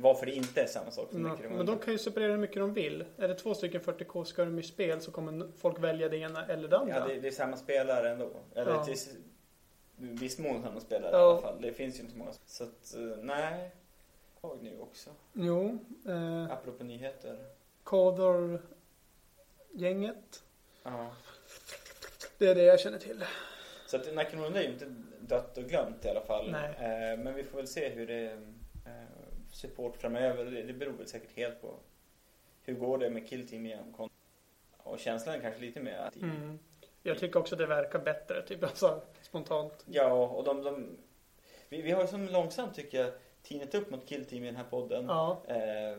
Varför 0.00 0.26
det 0.26 0.32
inte 0.32 0.62
är 0.62 0.66
samma 0.66 0.90
sak 0.90 1.10
som 1.12 1.22
Necromunda. 1.22 1.56
men 1.56 1.66
de 1.66 1.78
kan 1.78 1.92
ju 1.92 1.98
separera 1.98 2.30
hur 2.30 2.38
mycket 2.38 2.56
de 2.56 2.74
vill. 2.74 3.04
Är 3.18 3.28
det 3.28 3.34
två 3.34 3.54
stycken 3.54 3.80
40K 3.80 4.24
skärm 4.24 4.58
i 4.58 4.62
spel 4.62 5.00
så 5.00 5.10
kommer 5.10 5.48
folk 5.56 5.78
välja 5.78 6.08
det 6.08 6.16
ena 6.16 6.46
eller 6.46 6.68
det 6.68 6.78
andra. 6.78 6.94
Ja, 6.98 7.06
det, 7.06 7.20
det 7.20 7.28
är 7.28 7.32
samma 7.32 7.56
spelare 7.56 8.10
ändå. 8.10 8.30
Eller 8.54 8.72
Ja. 8.72 8.84
till 8.84 8.96
viss 9.96 10.38
mån 10.38 10.62
samma 10.62 10.80
spelare 10.80 11.10
Ja. 11.12 11.18
i 11.18 11.22
alla 11.32 11.40
fall. 11.40 11.62
Det 11.62 11.72
finns 11.72 11.98
ju 11.98 12.02
inte 12.02 12.16
många. 12.16 12.30
Så 12.46 12.64
att, 12.64 12.94
eh, 12.94 13.00
nej. 13.22 13.70
Och 14.40 14.58
nu 14.62 14.78
också. 14.80 15.10
Jo, 15.32 15.78
eh, 16.08 16.44
Apropå 16.52 16.84
nyheter. 16.84 17.38
Codor-gänget. 17.82 20.42
Ja. 20.82 21.10
Det 22.38 22.46
är 22.46 22.54
det 22.54 22.62
jag 22.62 22.80
känner 22.80 22.98
till. 22.98 23.24
Så 23.86 23.96
att 23.96 24.14
Nakamundi 24.14 24.58
är 24.58 24.62
ju 24.62 24.68
inte 24.68 24.94
dött 25.20 25.58
och 25.58 25.64
glömt 25.64 26.04
i 26.04 26.08
alla 26.08 26.20
fall. 26.20 26.50
Nej. 26.50 26.70
Eh, 27.12 27.18
men 27.18 27.34
vi 27.34 27.44
får 27.44 27.56
väl 27.58 27.66
se 27.68 27.88
hur 27.88 28.06
det 28.06 28.24
eh, 28.86 29.17
support 29.58 29.96
framöver. 29.96 30.44
Det, 30.44 30.62
det 30.62 30.72
beror 30.72 30.92
väl 30.92 31.06
säkert 31.06 31.36
helt 31.36 31.60
på 31.60 31.74
hur 32.62 32.74
går 32.74 32.98
det 32.98 33.10
med 33.10 33.28
Kill 33.28 33.48
Team 33.48 33.66
igen. 33.66 33.94
Och 34.76 34.98
känslan 34.98 35.34
är 35.34 35.40
kanske 35.40 35.60
lite 35.60 35.80
mer 35.80 35.98
att 35.98 36.16
Mm. 36.16 36.58
Jag 37.02 37.18
tycker 37.18 37.40
också 37.40 37.56
det 37.56 37.66
verkar 37.66 37.98
bättre, 37.98 38.42
typ 38.42 38.62
alltså 38.62 39.02
spontant. 39.22 39.84
Ja, 39.86 40.12
och 40.12 40.44
de, 40.44 40.62
de 40.62 40.96
vi, 41.68 41.82
vi 41.82 41.90
har 41.90 42.00
ju 42.02 42.06
som 42.06 42.28
långsamt 42.28 42.74
tycker 42.74 43.00
jag 43.00 43.12
tinat 43.42 43.74
upp 43.74 43.90
mot 43.90 44.06
Kill 44.06 44.24
Team 44.24 44.42
i 44.42 44.46
den 44.46 44.56
här 44.56 44.64
podden. 44.64 45.04
Ja, 45.08 45.42
Eh, 45.48 45.98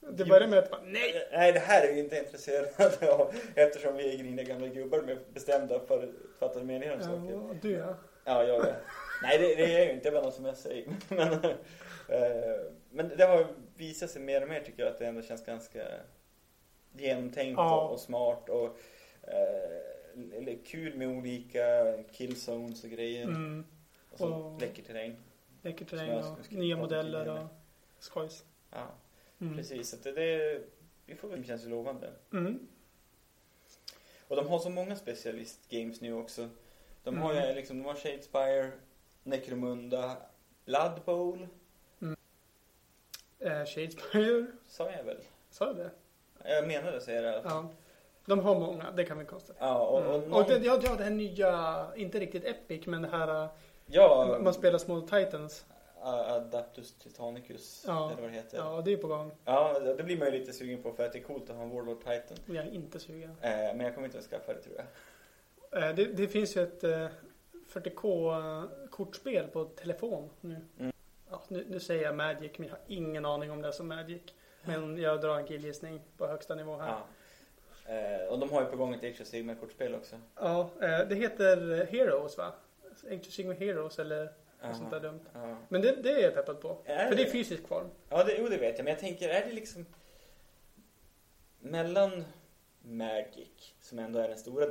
det 0.00 0.24
börjar 0.24 0.48
med 0.48 0.58
att 0.58 0.70
bara, 0.70 0.82
nej! 0.84 1.28
Nej, 1.32 1.52
det 1.52 1.58
här 1.58 1.88
är 1.88 1.94
vi 1.94 2.00
inte 2.00 2.18
intresserade 2.18 3.12
av 3.12 3.34
eftersom 3.54 3.96
vi 3.96 4.14
är 4.14 4.18
griniga 4.18 4.44
gamla 4.44 4.66
gubbar 4.66 5.02
med 5.02 5.18
bestämda 5.34 5.80
förutfattade 5.80 6.64
meningar 6.64 6.94
om 6.94 7.02
saker. 7.02 7.32
Ja, 7.32 7.54
du 7.62 7.70
ja. 7.70 7.94
Ja, 8.24 8.44
jag 8.44 8.68
är. 8.68 8.76
Nej, 9.22 9.38
det, 9.38 9.54
det 9.54 9.74
är 9.74 9.78
jag 9.78 9.86
ju 9.86 9.92
inte. 9.92 10.08
Jag 10.08 10.12
vet 10.12 10.24
inte 10.24 10.36
som 10.36 10.44
jag 10.44 10.56
säger. 10.56 10.88
Men, 11.08 11.32
eh, 11.32 11.56
men 12.90 13.08
det 13.16 13.24
har 13.24 13.46
visat 13.76 14.10
sig 14.10 14.22
mer 14.22 14.42
och 14.42 14.48
mer 14.48 14.60
tycker 14.60 14.82
jag 14.82 14.92
att 14.92 14.98
det 14.98 15.06
ändå 15.06 15.22
känns 15.22 15.44
ganska 15.46 15.86
genomtänkt 16.92 17.56
Ja. 17.58 17.84
och, 17.86 17.92
och 17.92 18.00
smart 18.00 18.48
och 18.48 18.78
eh, 19.22 20.56
kul 20.64 20.94
med 20.96 21.08
olika 21.08 21.96
killzones 22.12 22.84
och 22.84 22.90
grejer. 22.90 23.22
Mm. 23.24 23.64
Och 24.10 24.18
så 24.18 24.34
Och- 24.34 24.60
läcker 24.60 24.82
terräng. 24.82 25.16
Läcker 25.62 25.84
terräng 25.84 26.10
och 26.24 26.52
nya 26.52 26.76
modeller 26.76 27.28
och 27.28 27.46
skojs. 27.98 28.44
Ja, 28.70 28.86
Mm. 29.40 29.56
precis. 29.56 29.88
Så 29.90 29.96
det, 30.02 30.12
det, 30.12 30.62
vi 31.06 31.14
får 31.14 31.28
väl 31.28 31.40
det 31.40 31.46
känns 31.46 31.66
lovande. 31.66 32.10
Mm. 32.32 32.66
Och 34.28 34.36
de 34.36 34.48
har 34.48 34.58
så 34.58 34.70
många 34.70 34.94
specialist-games 34.96 35.98
nu 36.00 36.12
också. 36.14 36.48
De 37.04 37.18
har 37.18 37.32
Mm. 37.32 37.48
ju 37.48 37.54
liksom, 37.54 37.78
de 37.78 37.84
har 37.84 37.94
Shadespire, 37.94 38.70
Necromunda, 39.22 40.16
Blood 40.64 41.00
Bowl, 41.04 41.46
Eh, 43.40 43.64
Shadespire, 43.64 44.46
sa 44.66 44.90
jag 44.90 45.04
väl? 45.04 45.16
sa 45.50 45.66
jag 45.66 45.76
det? 45.76 45.90
Jag 46.44 46.66
menade 46.66 46.96
att 46.96 47.02
säga 47.02 47.20
det 47.20 47.28
i 47.28 47.32
alla 47.32 47.42
fall. 47.42 47.52
Ja. 47.52 47.68
De 48.26 48.38
har 48.38 48.54
många, 48.60 48.90
det 48.90 49.04
kan 49.04 49.18
vi 49.18 49.24
konstatera. 49.24 49.66
Ja, 49.68 49.78
och, 49.86 49.98
och, 49.98 50.14
Mm. 50.14 50.28
någon, 50.30 50.42
Och 50.42 50.48
det, 50.48 50.58
ja, 50.58 50.80
ja, 50.82 50.94
det 50.98 51.04
här 51.04 51.10
nya, 51.10 51.86
inte 51.96 52.18
riktigt 52.20 52.44
Epic, 52.44 52.86
men 52.86 53.02
det 53.02 53.08
här, 53.08 53.48
ja, 53.86 54.38
man 54.42 54.54
spelar 54.54 54.78
Small 54.78 55.02
Titans. 55.08 55.64
Adaptus 56.02 56.92
Titanicus, 56.94 57.84
Ja. 57.86 58.10
eller 58.12 58.22
vad 58.22 58.30
det 58.30 58.34
heter. 58.36 58.58
Ja, 58.58 58.82
det 58.84 58.92
är 58.92 58.96
på 58.96 59.06
gång. 59.08 59.32
Ja, 59.44 59.78
det 59.80 60.02
blir 60.04 60.18
man 60.18 60.32
ju 60.32 60.38
lite 60.38 60.52
sugen 60.52 60.82
på 60.82 60.92
för 60.92 61.06
att 61.06 61.12
det 61.12 61.18
är 61.18 61.22
coolt 61.22 61.50
att 61.50 61.56
ha 61.56 61.62
en 61.62 61.70
Warlord 61.70 61.98
Titan. 61.98 62.36
Jag 62.46 62.66
är 62.66 62.70
inte 62.70 62.98
sugen. 63.00 63.30
Eh, 63.40 63.50
men 63.50 63.80
jag 63.80 63.94
kommer 63.94 64.06
inte 64.08 64.18
att 64.18 64.24
skaffa 64.24 64.52
det 64.54 64.60
tror 64.62 64.76
jag. 64.76 65.82
Eh, 65.88 65.94
det, 65.94 66.04
det 66.04 66.28
finns 66.28 66.56
ju 66.56 66.62
ett 66.62 66.84
eh, 66.84 67.06
40K-kortspel 67.72 69.46
på 69.48 69.64
telefon 69.64 70.30
nu. 70.40 70.56
Mm. 70.78 70.89
Nu. 71.50 71.64
Nu 71.68 71.80
säger 71.80 72.02
jag 72.02 72.16
Magic, 72.16 72.52
men 72.58 72.68
jag 72.68 72.74
har 72.74 72.82
ingen 72.86 73.24
aning 73.26 73.50
om 73.50 73.62
det 73.62 73.68
är 73.68 73.72
som 73.72 73.88
Magic. 73.88 74.22
Men 74.64 74.98
jag 74.98 75.20
drar 75.20 75.36
en 75.38 75.46
killgissning 75.46 76.00
på 76.16 76.26
högsta 76.26 76.54
nivå 76.54 76.76
här. 76.76 76.88
Ja. 76.88 77.94
Eh, 77.94 78.28
och 78.28 78.38
de 78.38 78.50
har 78.50 78.60
ju 78.62 78.66
på 78.66 78.76
gång 78.76 78.94
ett 78.94 79.04
Age 79.04 79.20
of 79.20 79.60
kortspel 79.60 79.94
också. 79.94 80.16
Ja, 80.34 80.70
eh, 80.82 81.08
det 81.08 81.14
heter 81.14 81.86
Heroes 81.90 82.38
va? 82.38 82.52
Age 83.10 83.40
of 83.50 83.58
Heroes 83.58 83.98
eller 83.98 84.24
något 84.24 84.32
Aha. 84.62 84.74
sånt 84.74 84.90
där 84.90 85.00
dumt. 85.00 85.20
Ja. 85.32 85.56
Men 85.68 85.80
det, 85.82 86.02
det 86.02 86.10
är 86.12 86.22
jag 86.22 86.34
peppad 86.34 86.60
på. 86.60 86.78
Är 86.84 87.08
För 87.08 87.16
det 87.16 87.22
är 87.22 87.24
det? 87.26 87.30
fysisk 87.30 87.66
form. 87.68 87.86
Ja, 88.08 88.24
det, 88.24 88.36
jo, 88.38 88.48
det 88.48 88.56
vet 88.56 88.78
jag. 88.78 88.84
Men 88.84 88.92
jag 88.92 89.00
tänker, 89.00 89.28
är 89.28 89.46
det 89.46 89.52
liksom 89.52 89.86
mellan 91.60 92.24
Magic, 92.82 93.74
som 93.80 93.98
ändå 93.98 94.18
är 94.18 94.28
den 94.28 94.38
stora 94.38 94.66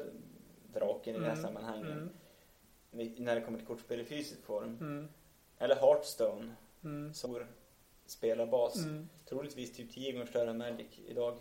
draken 0.74 1.16
i 1.16 1.20
det 1.20 1.26
här 1.26 1.32
Mm, 1.32 1.44
sammanhanget, 1.46 1.92
Mm, 1.92 3.14
när 3.18 3.36
det 3.36 3.42
kommer 3.42 3.58
till 3.58 3.68
kortspel 3.68 4.00
i 4.00 4.06
fysisk 4.06 4.44
form, 4.44 4.78
mm, 4.82 5.08
eller 5.58 5.76
Hearthstone, 5.76 6.56
mm, 6.84 7.14
stor 7.14 7.48
spelarbas, 8.06 8.76
mm. 8.76 9.10
troligtvis 9.30 9.74
typ 9.74 9.92
10 9.92 10.12
gånger 10.12 10.26
större 10.26 10.50
än 10.50 10.58
Magic 10.58 11.00
idag. 11.08 11.38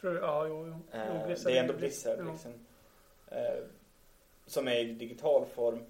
Tror 0.00 0.14
du? 0.14 0.18
Ja, 0.18 0.46
jo, 0.46 0.66
jo. 0.66 0.98
Eh, 0.98 1.30
jo 1.30 1.34
det 1.44 1.56
är 1.58 1.60
ändå 1.62 1.74
Blizzard 1.74 2.18
jo. 2.18 2.32
liksom. 2.32 2.52
Eh, 3.26 3.64
som 4.46 4.68
är 4.68 4.78
i 4.78 4.92
digital 4.92 5.46
form. 5.46 5.84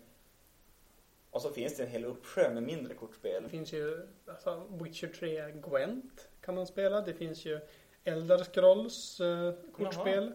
Och 1.30 1.42
så 1.42 1.50
finns 1.50 1.76
det 1.76 1.82
en 1.82 1.90
hel 1.90 2.04
uppsjö 2.04 2.54
med 2.54 2.62
mindre 2.62 2.94
kortspel. 2.94 3.42
Det 3.42 3.48
finns 3.48 3.72
ju 3.72 4.06
alltså, 4.26 4.66
Witcher 4.82 5.08
3 5.08 5.50
Gwent 5.50 6.28
kan 6.40 6.54
man 6.54 6.66
spela. 6.66 7.00
Det 7.00 7.14
finns 7.14 7.44
ju 7.44 7.60
Elder 8.04 8.44
Scrolls 8.44 9.20
eh, 9.20 9.54
kortspel. 9.72 10.32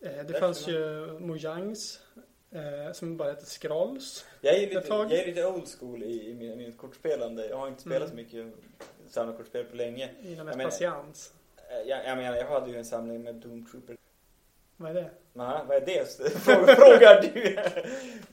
Eh, 0.00 0.12
det 0.12 0.22
Där 0.22 0.40
fanns 0.40 0.68
ju 0.68 1.06
Mojangs 1.20 2.00
eh, 2.50 2.92
som 2.92 3.16
bara 3.16 3.28
heter 3.30 3.46
Scrolls. 3.46 4.26
Jag 4.40 4.54
är, 4.54 4.62
Ett 4.66 4.74
lite, 4.74 4.86
jag 4.88 5.12
är 5.12 5.26
lite 5.26 5.46
old 5.46 5.68
school 5.78 6.02
i, 6.02 6.30
i 6.30 6.34
min, 6.34 6.58
min 6.58 6.72
kortspelande. 6.72 7.46
Jag 7.48 7.56
har 7.56 7.68
inte 7.68 7.80
spelat 7.82 8.10
Mm. 8.12 8.28
så 8.30 8.36
mycket 8.36 8.54
samma 9.08 9.32
kortspel 9.32 9.64
på 9.64 9.76
länge. 9.76 10.10
Mest 10.22 10.36
menar- 10.44 10.64
patiens. 10.64 11.32
Eh, 11.56 11.88
Jag, 11.88 12.04
jag 12.06 12.16
menar, 12.18 12.36
jag 12.36 12.46
hade 12.46 12.70
ju 12.70 12.78
en 12.78 12.84
samling 12.84 13.22
med 13.22 13.34
Doom 13.34 13.66
Trooper. 13.66 13.96
Vad 14.76 14.90
är 14.90 14.94
det? 14.94 15.10
Nej, 15.32 15.58
vad 15.68 15.76
är 15.76 15.86
det? 15.86 16.04
Frå- 16.18 16.74
Frågar 16.74 17.22
du? 17.22 17.58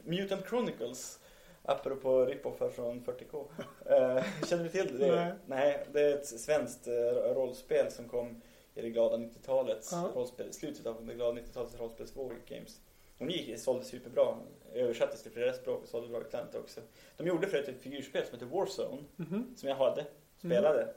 Mutant 0.17 0.47
Chronicles. 0.49 1.19
Apropå 1.65 2.25
rippoffar 2.25 2.69
från 2.69 3.05
40K. 3.05 3.45
Eh, 3.85 4.23
känner 4.47 4.63
du 4.63 4.69
till 4.69 4.99
det? 4.99 5.15
Nej. 5.15 5.33
Nej, 5.45 5.85
det 5.93 6.01
är 6.01 6.13
ett 6.13 6.27
svenskt 6.27 6.87
eh, 6.87 6.93
rollspel 7.33 7.91
som 7.91 8.09
kom 8.09 8.41
i 8.75 8.81
det 8.81 8.89
glada 8.89 9.17
90-talets 9.17 9.89
Ja. 9.91 10.11
rollspel, 10.15 10.53
slutet 10.53 10.85
av 10.85 11.05
det 11.05 11.13
glada 11.13 11.39
90-talets 11.41 11.75
rollspelsvåg 11.79 12.31
games. 12.49 12.79
Det 13.17 13.25
gick, 13.25 13.59
sålde 13.59 13.85
superbra. 13.85 14.37
Översattes 14.73 15.23
till 15.23 15.31
flera 15.31 15.53
språk 15.53 15.81
och 15.83 15.87
sålde 15.89 16.07
bra 16.09 16.17
i 16.17 16.21
utlandet 16.21 16.55
också. 16.55 16.81
De 17.17 17.27
gjorde 17.27 17.47
för 17.47 17.57
ett 17.57 17.81
figurspel 17.81 18.25
som 18.25 18.33
heter 18.33 18.45
Warzone, 18.45 19.03
Mhm. 19.15 19.53
som 19.55 19.69
jag 19.69 19.75
hade, 19.75 20.05
spelade. 20.37 20.87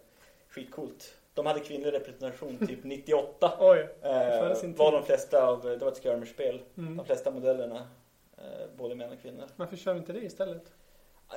Skitcoolt. 0.49 1.15
De 1.35 1.47
hade 1.47 1.61
kvinnlig 1.61 1.93
representation 1.93 2.59
typ 2.67 2.85
98. 2.85 3.57
Oj. 3.61 3.89
Eh, 4.03 4.73
var 4.77 4.93
de 4.93 5.03
flesta 5.05 5.47
av, 5.47 5.63
det 5.63 5.77
var 5.77 5.89
ett 5.93 6.03
skirmish-spel. 6.03 6.61
Mm. 6.77 6.97
De 6.97 7.07
flesta 7.07 7.31
modellerna, 7.31 7.89
eh, 8.39 8.67
både 8.77 8.95
män 8.95 9.13
och 9.13 9.21
kvinnor. 9.23 9.45
Varför 9.57 9.77
kör 9.77 9.93
vi 9.95 9.99
inte 9.99 10.13
det 10.13 10.21
istället? 10.25 10.63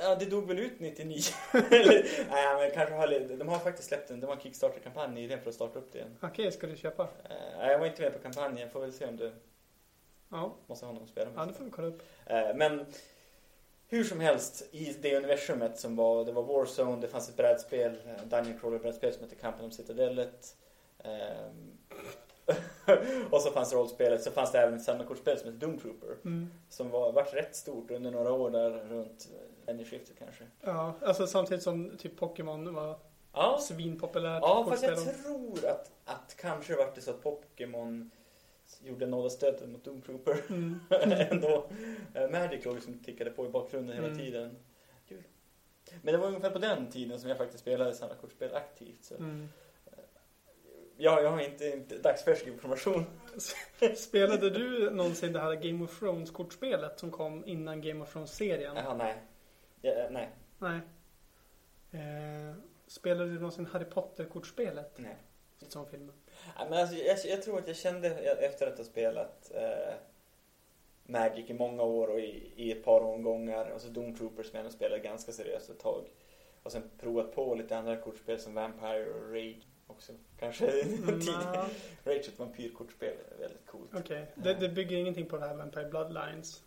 Ja, 0.02 0.16
det 0.16 0.26
dog 0.26 0.48
väl 0.48 0.60
ut 0.60 0.80
99. 0.80 1.20
Eller, 1.54 2.06
nej, 2.30 2.56
men 2.60 2.72
kanske 2.72 2.96
har, 2.96 3.38
de 3.38 3.48
har 3.48 3.60
faktiskt 3.60 3.88
släppt 3.88 4.10
en, 4.12 4.20
det 4.20 4.28
var 4.28 4.34
en 4.36 4.40
Kickstarter-kampanj 4.42 5.14
nyligen 5.14 5.42
för 5.42 5.50
att 5.50 5.56
starta 5.56 5.80
upp 5.80 5.92
det 5.92 5.98
igen. 6.00 6.18
Okej, 6.22 6.52
ska 6.52 6.68
du 6.68 6.76
köpa? 6.76 7.04
Eh, 7.04 7.36
nej, 7.58 7.72
jag 7.72 7.80
var 7.80 7.86
inte 7.86 8.02
med 8.02 8.14
på 8.14 8.20
kampanjen, 8.20 8.70
får 8.70 8.80
väl 8.82 8.94
se 8.94 9.06
om 9.06 9.18
du 9.18 9.32
Ja, 10.30 10.56
måste 10.68 10.86
ha 10.86 10.94
någon 10.94 11.04
att 11.04 11.10
spela 11.10 11.30
med. 11.30 11.40
ja 11.42 11.46
det 11.46 11.54
får 11.54 11.66
vi 11.66 11.72
kolla 11.72 11.88
upp. 11.88 12.02
Eh, 12.26 12.56
Men 12.56 12.86
hur 13.88 14.04
som 14.04 14.20
helst, 14.20 14.68
i 14.72 14.94
det 15.02 15.18
universumet 15.18 15.80
som 15.80 15.96
var, 15.96 16.26
det 16.26 16.32
var 16.32 16.44
Warzone, 16.44 17.02
det 17.02 17.08
fanns 17.08 17.30
ett 17.30 17.38
brädspel, 17.38 17.92
eh, 18.08 18.26
Dungeon 18.28 18.60
Crawler 18.60 18.80
brädspel 18.80 19.14
som 19.14 19.24
hette 19.24 19.36
Kampen 19.36 19.66
om 19.66 19.72
Citadellet. 19.72 20.56
Ehm, 21.04 21.78
och 23.32 23.42
så 23.42 23.52
fanns 23.52 23.74
rollspelet, 23.74 24.24
så 24.24 24.32
fanns 24.32 24.52
det 24.52 24.60
även 24.60 24.74
ett 24.74 24.84
samlarkortspel 24.84 25.38
som 25.40 25.48
hette 25.54 25.66
Doom 25.66 25.78
Trooper. 25.80 26.16
Mm. 26.26 26.50
Som 26.70 26.90
var, 26.90 27.12
vart 27.12 27.34
rätt 27.34 27.56
stort 27.56 27.92
under 27.92 28.12
några 28.12 28.32
år 28.34 28.50
där 28.50 28.70
runt 28.70 29.28
millennieskiftet 29.60 30.20
kanske. 30.20 30.44
Ja, 30.62 30.94
alltså 31.02 31.28
samtidigt 31.28 31.64
som 31.64 31.98
typ 31.98 32.18
Pokémon 32.18 32.74
var 32.76 33.00
Ja, 33.34 33.58
svinpopulärt. 33.62 34.42
ja 34.44 34.66
fast 34.70 34.84
jag 34.84 34.98
tror 35.24 35.66
att, 35.66 35.92
att 36.06 36.36
kanske 36.38 36.76
vart 36.76 36.96
det 36.96 37.02
så 37.02 37.12
att 37.12 37.24
Pokémon 37.24 38.12
gjorde 38.84 39.06
nåda 39.06 39.30
stöten 39.30 39.72
mot 39.72 39.84
Doom 39.84 40.02
Trooper. 40.02 40.44
Mm. 40.50 40.80
ändå. 41.32 41.70
Eh, 42.14 42.30
Magic 42.30 42.66
låg 42.66 42.76
liksom 42.76 43.00
tickade 43.00 43.30
på 43.32 43.46
i 43.46 43.50
bakgrunden 43.50 43.96
hela 43.96 44.08
Mm. 44.08 44.20
tiden. 44.20 44.56
Kul. 45.08 45.24
Men 46.02 46.12
det 46.14 46.18
var 46.18 46.28
ungefär 46.28 46.50
på 46.50 46.60
den 46.60 46.90
tiden 46.90 47.20
som 47.20 47.30
jag 47.30 47.38
faktiskt 47.38 47.60
spelade 47.62 47.94
sådana 47.94 48.16
kortspel 48.16 48.56
aktivt. 48.56 49.04
Så. 49.04 49.16
Mm. 49.16 49.50
Jag, 50.98 51.24
jag 51.24 51.30
har 51.32 51.42
inte, 51.42 51.66
inte 51.68 51.98
dagsfärsk 51.98 52.48
information. 52.48 53.06
Spelade 53.96 54.50
du 54.50 54.90
någonsin 54.90 55.34
det 55.34 55.40
här 55.40 55.56
Game 55.56 55.84
of 55.84 56.00
Thrones 56.00 56.32
kortspelet 56.32 57.00
som 57.00 57.12
kom 57.12 57.46
innan 57.46 57.82
Game 57.82 58.04
of 58.04 58.14
Thrones-serien? 58.14 58.76
Jaha, 58.76 58.94
nej. 58.98 59.16
Ja, 59.82 59.92
eh, 59.92 60.12
nej. 60.12 60.30
Nej. 60.60 60.80
Eh, 61.92 62.56
spelade 62.88 63.30
du 63.30 63.36
någonsin 63.36 63.66
Harry 63.66 63.86
Potter-kortspelet? 63.86 64.94
nej. 64.98 65.16
Som 65.68 65.86
filmen. 65.88 66.16
Ja, 66.58 66.68
Men 66.70 66.80
alltså, 66.80 66.96
jag, 66.96 67.18
jag 67.26 67.42
tror 67.44 67.60
att 67.60 67.68
jag 67.68 67.76
kände 67.76 68.08
efter 68.46 68.68
att 68.68 68.78
ha 68.78 68.86
spelat 68.86 69.52
eh, 69.56 69.94
Magic 71.04 71.50
i 71.50 71.54
många 71.54 71.84
år 71.84 72.08
och 72.08 72.20
i, 72.20 72.52
i 72.56 72.72
ett 72.72 72.84
par 72.84 73.02
omgångar 73.02 73.70
och 73.70 73.82
så 73.82 73.88
Doom 73.88 74.16
Troopers 74.16 74.46
som 74.48 74.56
jag 74.58 74.66
ändå 74.66 74.72
spelade 74.76 75.02
ganska 75.02 75.32
seriöst 75.32 75.70
ett 75.70 75.80
tag. 75.80 76.04
Och 76.64 76.72
sen 76.72 76.84
provat 77.00 77.36
på 77.36 77.56
lite 77.56 77.78
andra 77.78 77.98
kortspel 77.98 78.40
som 78.40 78.54
Vampire 78.54 79.06
och 79.10 79.34
Rage 79.34 79.68
också. 79.88 80.14
Kanske 80.40 80.82
Mm, 80.82 81.20
Rage 82.04 82.28
ett 82.28 82.40
vampyrkortspel, 82.40 83.14
är 83.36 83.40
väldigt 83.40 83.66
coolt. 83.66 83.92
Okej, 83.94 84.26
det, 84.36 84.54
det 84.54 84.70
bygger 84.70 84.98
ingenting 84.98 85.26
på 85.26 85.38
det 85.38 85.48
här 85.48 85.56
Vampire 85.56 85.86
Bloodlines. 85.90 86.64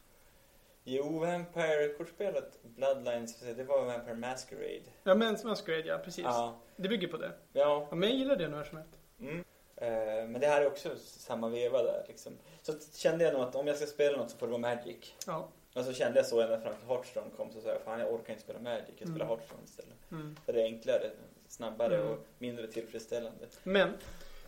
Jo, 0.85 1.19
Vampire-kortspelet 1.19 2.59
Bloodlines, 2.63 3.41
det 3.41 3.65
var 3.65 3.85
Vampire 3.85 4.15
Masquerade. 4.15 4.83
Ja, 5.03 5.15
men 5.15 5.37
Masquerade, 5.45 5.89
ja 5.89 5.99
precis. 5.99 6.25
Ja. 6.25 6.61
Det 6.77 6.89
bygger 6.89 7.09
på 7.09 7.17
det. 7.17 7.33
Ja. 7.53 7.87
Ja, 7.91 7.97
men 7.97 8.09
jag 8.09 8.19
gillar 8.19 8.37
det 8.37 8.47
universumet. 8.47 8.87
Mm. 9.21 9.45
Eh, 9.83 10.29
men 10.29 10.41
det 10.41 10.47
här 10.47 10.63
är 10.63 10.67
också 10.67 10.91
samma 10.99 11.49
veva 11.49 11.83
där 11.83 12.05
liksom. 12.09 12.33
Så 12.63 12.73
kände 12.95 13.25
jag 13.25 13.33
nog 13.33 13.43
att 13.43 13.55
om 13.55 13.67
jag 13.67 13.77
ska 13.77 13.87
spela 13.87 14.17
något 14.17 14.31
så 14.31 14.37
får 14.37 14.47
det 14.47 14.51
vara 14.51 14.61
Magic. 14.61 15.15
Ja. 15.27 15.49
Och 15.75 15.85
så 15.85 15.93
kände 15.93 16.19
jag 16.19 16.27
så 16.27 16.41
ända 16.41 16.61
fram 16.61 16.75
till 16.75 16.89
Hearthstone 16.89 17.27
kom 17.37 17.53
så 17.53 17.61
sa 17.61 17.69
jag 17.69 17.81
fan 17.81 18.01
jag 18.01 18.13
orkar 18.15 18.33
inte 18.33 18.43
spela 18.43 18.59
Magic, 18.59 18.95
jag 18.99 19.09
spelar 19.09 19.25
Mm. 19.25 19.29
Hearthstone 19.29 19.63
istället. 19.65 20.11
Mm. 20.11 20.37
För 20.47 20.53
det 20.53 20.61
är 20.61 20.65
enklare, 20.65 21.11
snabbare 21.49 21.97
Mm. 21.97 22.09
och 22.09 22.19
mindre 22.39 22.67
tillfredsställande. 22.67 23.47
Men 23.63 23.93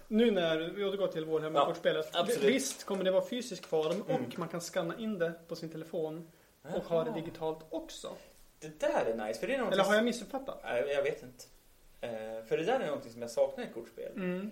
nu 0.09 0.31
när 0.31 0.59
vi 0.59 0.85
återgår 0.85 1.07
till 1.09 1.25
Warhammer-kortspelet. 1.25 2.11
absolut. 2.13 2.43
visst 2.43 2.85
kommer 2.85 3.05
det 3.05 3.11
vara 3.11 3.25
fysisk 3.27 3.67
form 3.67 4.03
Mm. 4.09 4.25
och 4.25 4.39
man 4.39 4.49
kan 4.49 4.61
scanna 4.61 4.99
in 4.99 5.19
det 5.19 5.33
på 5.49 5.57
sin 5.57 5.69
telefon 5.71 6.29
och 6.75 6.85
ha 6.85 7.05
det 7.05 7.13
digitalt 7.13 7.59
också. 7.71 8.13
Det 8.61 8.81
där 8.81 9.05
är 9.05 9.27
nice, 9.27 9.41
för 9.41 9.47
det 9.47 9.55
är 9.55 9.59
någonting 9.59 9.81
Eller 9.81 9.89
har 9.89 9.95
jag 9.95 10.05
missuppfattat? 10.05 10.61
Jag 10.65 11.03
vet 11.03 11.23
inte. 11.23 11.45
Eh, 12.01 12.45
för 12.45 12.57
det 12.59 12.65
där 12.65 12.81
är 12.81 12.87
någonting 12.87 13.13
som 13.13 13.23
jag 13.23 13.31
saknar 13.31 13.65
i 13.65 13.69
kortspel. 13.75 14.13
Mm. 14.17 14.51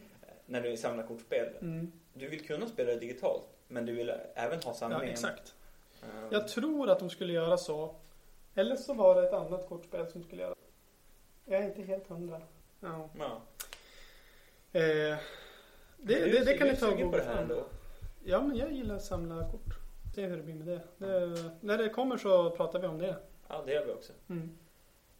När 0.52 0.60
du 0.60 0.76
samlar 0.76 1.06
kortspel. 1.06 1.48
Mm. 1.60 1.92
Du 2.14 2.28
vill 2.28 2.46
kunna 2.46 2.66
spela 2.66 2.90
det 2.90 2.98
digitalt, 2.98 3.42
men 3.68 3.86
du 3.86 3.92
vill 3.92 4.12
även 4.34 4.58
ha 4.58 4.62
Ja, 4.70 4.74
samlingen. 4.74 5.08
exakt. 5.08 5.54
Eh, 6.02 6.08
Jag 6.30 6.48
tror 6.48 6.90
att 6.90 6.98
de 6.98 7.10
skulle 7.10 7.32
göra 7.32 7.56
så. 7.56 7.94
Eller 8.54 8.76
så 8.76 8.94
var 8.94 9.14
det 9.22 9.28
ett 9.28 9.32
annat 9.34 9.68
kortspel 9.68 10.06
som 10.06 10.22
skulle 10.24 10.42
göra 10.42 10.54
Jag 11.44 11.60
är 11.60 11.64
inte 11.64 11.82
helt 11.82 12.06
hundra. 12.08 12.40
Ja. 12.80 13.08
ja. 13.18 13.42
Eh, 14.72 14.82
det, 14.82 15.18
Du 15.96 16.14
är 16.14 16.32
det, 16.32 16.44
det 16.44 16.58
kan 16.58 16.66
du 16.66 16.72
ni 16.72 16.78
ta 16.78 16.90
och 16.90 16.98
googla 16.98 17.18
det 17.18 17.24
här 17.24 17.32
fram. 17.34 17.42
ändå? 17.42 17.64
Ja, 18.24 18.40
men 18.42 18.56
jag 18.56 18.72
gillar 18.72 18.94
att 18.94 19.04
samla 19.04 19.50
kort. 19.50 19.74
Se 20.14 20.26
hur 20.26 20.36
det 20.36 20.42
blir 20.42 20.54
med 20.54 20.66
det. 20.66 20.80
det. 21.06 21.50
När 21.60 21.78
det 21.78 21.88
kommer 21.88 22.16
så 22.16 22.50
pratar 22.50 22.78
vi 22.78 22.86
om 22.86 22.98
det. 22.98 23.16
Ja, 23.48 23.62
det 23.66 23.72
gör 23.72 23.84
vi 23.86 23.92
också. 23.92 24.12
Mm. 24.28 24.58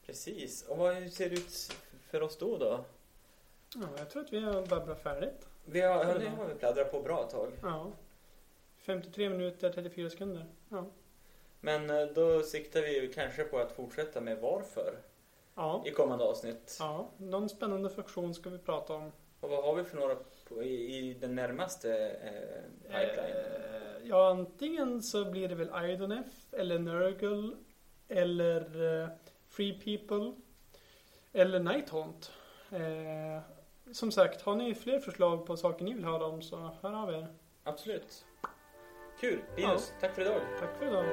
Precis. 0.07 0.62
Och 0.68 0.78
vad 0.78 1.11
ser 1.11 1.30
det 1.30 1.35
ut 1.37 1.72
för 2.11 2.22
oss 2.22 2.39
då 2.39 2.59
då? 2.59 2.85
Ja, 3.75 3.87
jag 3.99 4.11
tror 4.11 4.23
att 4.23 4.33
vi 4.33 4.41
har 4.41 4.66
babblat 4.66 5.03
färdigt. 5.03 5.49
Vi 5.64 5.81
har, 5.81 6.05
ja, 6.05 6.14
det 6.18 6.29
har 6.29 6.47
vi 6.47 6.55
pladdrat 6.55 6.91
på 6.91 7.01
bra 7.03 7.25
tag. 7.25 7.53
Ja. 7.62 7.91
53 8.79 9.29
minuter, 9.31 9.70
34 9.73 10.11
sekunder. 10.11 10.47
Ja. 10.68 10.87
Men 11.61 11.91
eh, 11.91 12.07
då 12.07 12.43
siktar 12.43 12.81
vi 12.81 13.12
kanske 13.14 13.45
på 13.45 13.59
att 13.59 13.73
fortsätta 13.73 14.20
med 14.20 14.39
varför 14.39 14.95
Ja. 15.55 15.83
i 15.87 15.91
kommande 15.91 16.25
avsnitt. 16.25 16.77
ja. 16.81 17.11
Någon 17.16 17.49
spännande 17.49 17.91
funktion 17.91 18.35
ska 18.35 18.51
vi 18.51 18.59
prata 18.59 18.93
om. 18.95 19.12
Och 19.41 19.51
vad 19.51 19.64
har 19.64 19.75
vi 19.75 19.85
för 19.85 19.97
några 19.97 20.16
i, 20.64 20.99
i 20.99 21.14
den 21.14 21.35
närmaste 21.35 22.09
eh, 22.09 22.91
pipeline? 22.93 23.37
Eh, 23.37 24.09
ja, 24.09 24.31
antingen 24.31 25.03
så 25.03 25.25
blir 25.31 25.49
det 25.49 25.55
väl 25.55 25.91
Idonef 25.91 26.27
eller 26.53 26.79
Nurgle 26.79 27.57
eller 28.09 28.83
eh, 29.03 29.09
Free 29.49 29.73
People 29.99 30.33
eller 31.33 31.61
Nighthaunt. 31.61 32.33
Eh, 32.70 33.43
som 33.93 34.11
sagt, 34.11 34.43
har 34.43 34.57
ni 34.57 34.74
fler 34.74 34.99
förslag 34.99 35.47
på 35.47 35.57
saker 35.57 35.84
ni 35.84 35.95
vill 35.95 36.05
höra 36.05 36.24
om 36.24 36.43
så 36.43 36.70
hör 36.82 37.03
av 37.03 37.11
er. 37.11 37.26
Absolut. 37.64 38.24
Kul. 39.20 39.40
Linus, 39.57 39.93
tack 40.01 40.14
för 40.14 40.22
idag. 40.22 40.40
Tack 40.61 40.78
för 40.78 40.86
idag. 40.86 41.05